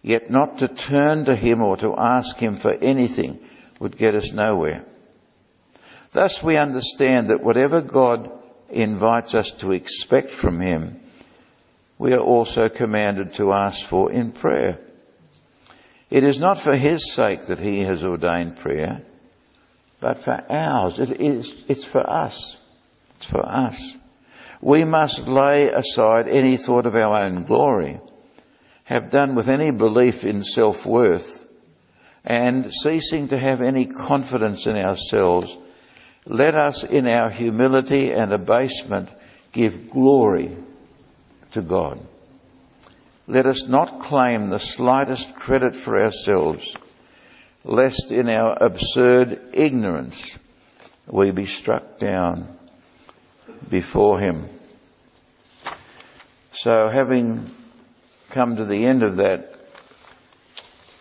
yet 0.00 0.30
not 0.30 0.56
to 0.60 0.68
turn 0.68 1.26
to 1.26 1.36
him 1.36 1.60
or 1.60 1.76
to 1.76 1.94
ask 1.98 2.38
him 2.38 2.54
for 2.54 2.72
anything 2.72 3.40
would 3.78 3.98
get 3.98 4.14
us 4.14 4.32
nowhere. 4.32 4.86
Thus 6.12 6.42
we 6.42 6.56
understand 6.56 7.28
that 7.28 7.44
whatever 7.44 7.82
God 7.82 8.32
invites 8.70 9.34
us 9.34 9.50
to 9.58 9.72
expect 9.72 10.30
from 10.30 10.62
him, 10.62 10.98
we 11.98 12.14
are 12.14 12.20
also 12.20 12.70
commanded 12.70 13.34
to 13.34 13.52
ask 13.52 13.84
for 13.84 14.10
in 14.10 14.32
prayer. 14.32 14.78
It 16.08 16.24
is 16.24 16.40
not 16.40 16.56
for 16.56 16.74
his 16.74 17.12
sake 17.12 17.48
that 17.48 17.60
he 17.60 17.80
has 17.80 18.02
ordained 18.02 18.56
prayer, 18.56 19.02
but 20.00 20.18
for 20.18 20.42
ours. 20.50 20.98
It 20.98 21.20
is, 21.20 21.54
it's 21.68 21.84
for 21.84 22.08
us. 22.08 22.56
It's 23.16 23.26
for 23.26 23.46
us. 23.46 23.96
We 24.62 24.84
must 24.84 25.26
lay 25.26 25.68
aside 25.74 26.28
any 26.28 26.56
thought 26.56 26.86
of 26.86 26.96
our 26.96 27.24
own 27.24 27.44
glory, 27.44 28.00
have 28.84 29.10
done 29.10 29.34
with 29.34 29.48
any 29.48 29.70
belief 29.70 30.24
in 30.24 30.42
self-worth, 30.42 31.46
and 32.24 32.70
ceasing 32.72 33.28
to 33.28 33.38
have 33.38 33.62
any 33.62 33.86
confidence 33.86 34.66
in 34.66 34.76
ourselves, 34.76 35.56
let 36.26 36.54
us 36.54 36.84
in 36.84 37.06
our 37.06 37.30
humility 37.30 38.10
and 38.10 38.32
abasement 38.32 39.08
give 39.52 39.90
glory 39.90 40.56
to 41.52 41.62
God. 41.62 41.98
Let 43.26 43.46
us 43.46 43.68
not 43.68 44.00
claim 44.02 44.50
the 44.50 44.58
slightest 44.58 45.34
credit 45.34 45.74
for 45.74 46.02
ourselves, 46.02 46.76
lest 47.64 48.12
in 48.12 48.28
our 48.28 48.56
absurd 48.62 49.40
ignorance 49.52 50.38
we 51.06 51.30
be 51.30 51.44
struck 51.44 51.98
down 51.98 52.56
before 53.68 54.18
Him. 54.20 54.48
So 56.52 56.88
having 56.88 57.50
come 58.30 58.56
to 58.56 58.64
the 58.64 58.84
end 58.84 59.02
of 59.02 59.16
that, 59.16 59.54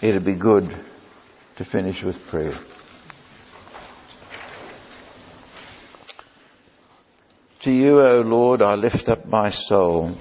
it'd 0.02 0.26
be 0.26 0.34
good 0.34 0.76
to 1.58 1.66
finish 1.66 2.04
with 2.04 2.26
prayer. 2.28 2.54
To 7.62 7.74
you, 7.74 8.00
O 8.00 8.22
Lord, 8.22 8.62
I 8.62 8.76
lift 8.76 9.10
up 9.10 9.26
my 9.26 9.50
soul. 9.50 10.18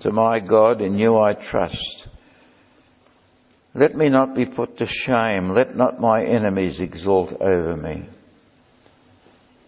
To 0.00 0.10
my 0.10 0.40
God, 0.40 0.80
in 0.80 0.98
you 0.98 1.18
I 1.18 1.34
trust. 1.34 2.08
Let 3.74 3.94
me 3.94 4.10
not 4.10 4.34
be 4.34 4.44
put 4.44 4.78
to 4.78 4.86
shame. 4.86 5.48
Let 5.50 5.76
not 5.76 6.00
my 6.00 6.24
enemies 6.24 6.80
exalt 6.80 7.32
over 7.40 7.74
me. 7.74 8.04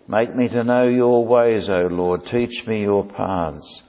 Make 0.07 0.35
me 0.35 0.49
to 0.49 0.63
know 0.63 0.87
your 0.87 1.25
ways, 1.25 1.71
O 1.71 1.87
Lord. 1.87 2.27
Teach 2.27 2.67
me 2.67 2.83
your 2.83 3.05
paths. 3.05 3.83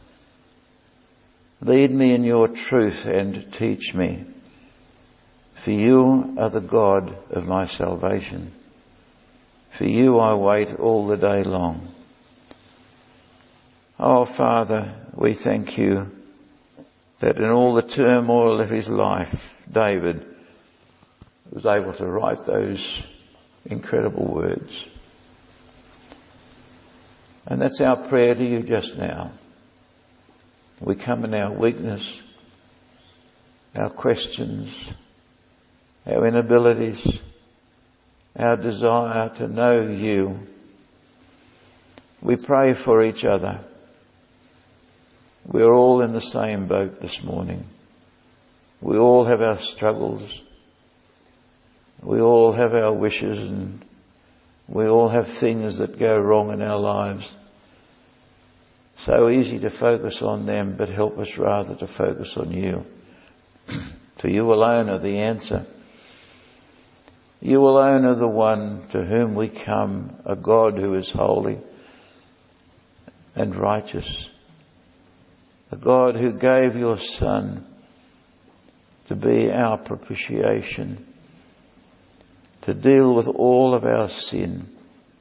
Lead 1.62 1.92
me 1.92 2.14
in 2.14 2.24
your 2.24 2.48
truth 2.48 3.06
and 3.06 3.52
teach 3.52 3.94
me. 3.94 4.24
For 5.56 5.72
you 5.72 6.36
are 6.38 6.50
the 6.50 6.62
God 6.62 7.18
of 7.32 7.48
my 7.48 7.66
salvation. 7.66 8.54
For 9.72 9.86
you 9.86 10.20
I 10.20 10.36
wait 10.36 10.74
all 10.76 11.08
the 11.08 11.18
day 11.18 11.44
long. 11.44 11.90
Oh 14.00 14.24
Father, 14.26 14.94
we 15.14 15.34
thank 15.34 15.78
you 15.78 16.12
that 17.20 17.38
in 17.38 17.50
all 17.50 17.74
the 17.74 17.82
turmoil 17.82 18.62
of 18.62 18.70
his 18.70 18.90
life, 18.90 19.55
David 19.72 20.26
was 21.52 21.66
able 21.66 21.94
to 21.94 22.06
write 22.06 22.46
those 22.46 23.02
incredible 23.66 24.26
words. 24.26 24.86
And 27.48 27.62
that's 27.62 27.80
our 27.82 27.96
prayer 27.96 28.34
to 28.34 28.44
you 28.44 28.64
just 28.64 28.98
now. 28.98 29.32
We 30.82 30.96
come 30.96 31.24
in 31.26 31.34
our 31.34 31.52
weakness, 31.52 32.20
our 33.76 33.90
questions, 33.90 34.74
our 36.06 36.28
inabilities, 36.28 37.20
our 38.38 38.58
desire 38.58 39.30
to 39.30 39.48
know 39.48 39.82
you. 39.88 40.40
We 42.22 42.36
pray 42.36 42.74
for 42.74 43.04
each 43.04 43.24
other. 43.24 43.60
We're 45.46 45.74
all 45.74 46.02
in 46.02 46.12
the 46.12 46.22
same 46.22 46.68
boat 46.68 47.00
this 47.00 47.22
morning. 47.24 47.66
We 48.86 49.00
all 49.00 49.26
have 49.26 49.42
our 49.42 49.58
struggles. 49.58 50.22
We 52.04 52.22
all 52.22 52.52
have 52.52 52.76
our 52.76 52.94
wishes 52.94 53.50
and 53.50 53.84
we 54.68 54.88
all 54.88 55.10
have 55.10 55.28
things 55.28 55.80
that 55.80 55.98
go 55.98 56.16
wrong 56.20 56.52
in 56.52 56.62
our 56.62 56.78
lives. 56.78 57.34
So 59.00 59.30
easy 59.30 59.58
to 59.58 59.72
focus 59.72 60.22
on 60.22 60.46
them, 60.46 60.76
but 60.78 60.90
help 60.90 61.18
us 61.18 61.36
rather 61.36 61.74
to 61.78 61.88
focus 61.88 62.38
on 62.38 62.52
you. 62.52 62.86
For 64.18 64.30
you 64.30 64.54
alone 64.54 64.92
are 64.92 65.00
the 65.00 65.18
answer. 65.18 65.66
You 67.42 67.62
alone 67.62 68.06
are 68.06 68.14
the 68.14 68.28
one 68.28 68.88
to 68.90 69.04
whom 69.04 69.34
we 69.34 69.48
come, 69.48 70.16
a 70.26 70.36
God 70.36 70.78
who 70.78 70.94
is 70.94 71.10
holy 71.10 71.58
and 73.34 73.56
righteous. 73.56 74.30
A 75.72 75.76
God 75.76 76.16
who 76.16 76.34
gave 76.34 76.76
your 76.76 77.00
Son 77.00 77.66
to 79.08 79.16
be 79.16 79.52
our 79.52 79.78
propitiation 79.78 81.06
to 82.66 82.74
deal 82.74 83.14
with 83.14 83.28
all 83.28 83.76
of 83.76 83.86
our 83.86 84.10
sin, 84.10 84.68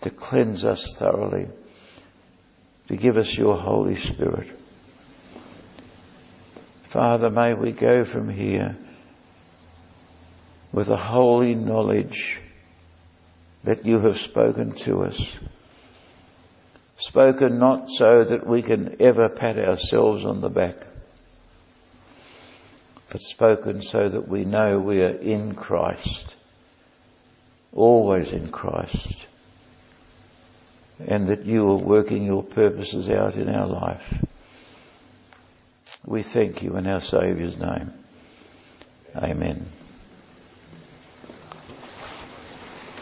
to 0.01 0.09
cleanse 0.09 0.65
us 0.65 0.95
thoroughly, 0.97 1.47
to 2.89 2.97
give 2.97 3.19
us 3.19 3.37
your 3.37 3.59
Holy 3.59 3.97
Spirit. 3.97 4.49
Father, 6.85 7.29
may 7.29 7.53
we 7.53 7.73
go 7.73 8.05
from 8.05 8.31
here 8.31 8.77
with 10.73 10.89
a 10.89 10.97
holy 10.97 11.55
knowledge 11.55 12.41
that 13.65 13.85
you 13.85 13.99
have 13.99 14.19
spoken 14.19 14.73
to 14.73 15.03
us. 15.03 15.39
Spoken 16.97 17.59
not 17.59 17.91
so 17.91 18.25
that 18.25 18.47
we 18.47 18.63
can 18.63 18.97
ever 19.01 19.29
pat 19.29 19.59
ourselves 19.59 20.25
on 20.25 20.41
the 20.41 20.49
back, 20.49 20.77
but 23.15 23.23
spoken 23.23 23.81
so 23.81 24.09
that 24.09 24.27
we 24.27 24.45
know 24.45 24.77
we 24.81 25.01
are 25.01 25.07
in 25.07 25.55
Christ, 25.55 26.35
always 27.73 28.33
in 28.33 28.49
Christ, 28.49 29.29
and 30.99 31.29
that 31.29 31.47
you 31.47 31.71
are 31.71 31.77
working 31.77 32.25
your 32.25 32.43
purposes 32.43 33.09
out 33.09 33.37
in 33.37 33.49
our 33.49 33.69
life. 33.69 34.21
We 36.05 36.25
thank 36.25 36.65
you 36.65 36.77
in 36.77 36.89
our 36.89 37.01
Saviour's 37.01 37.57
name. 37.57 37.93
Amen. 39.15 39.65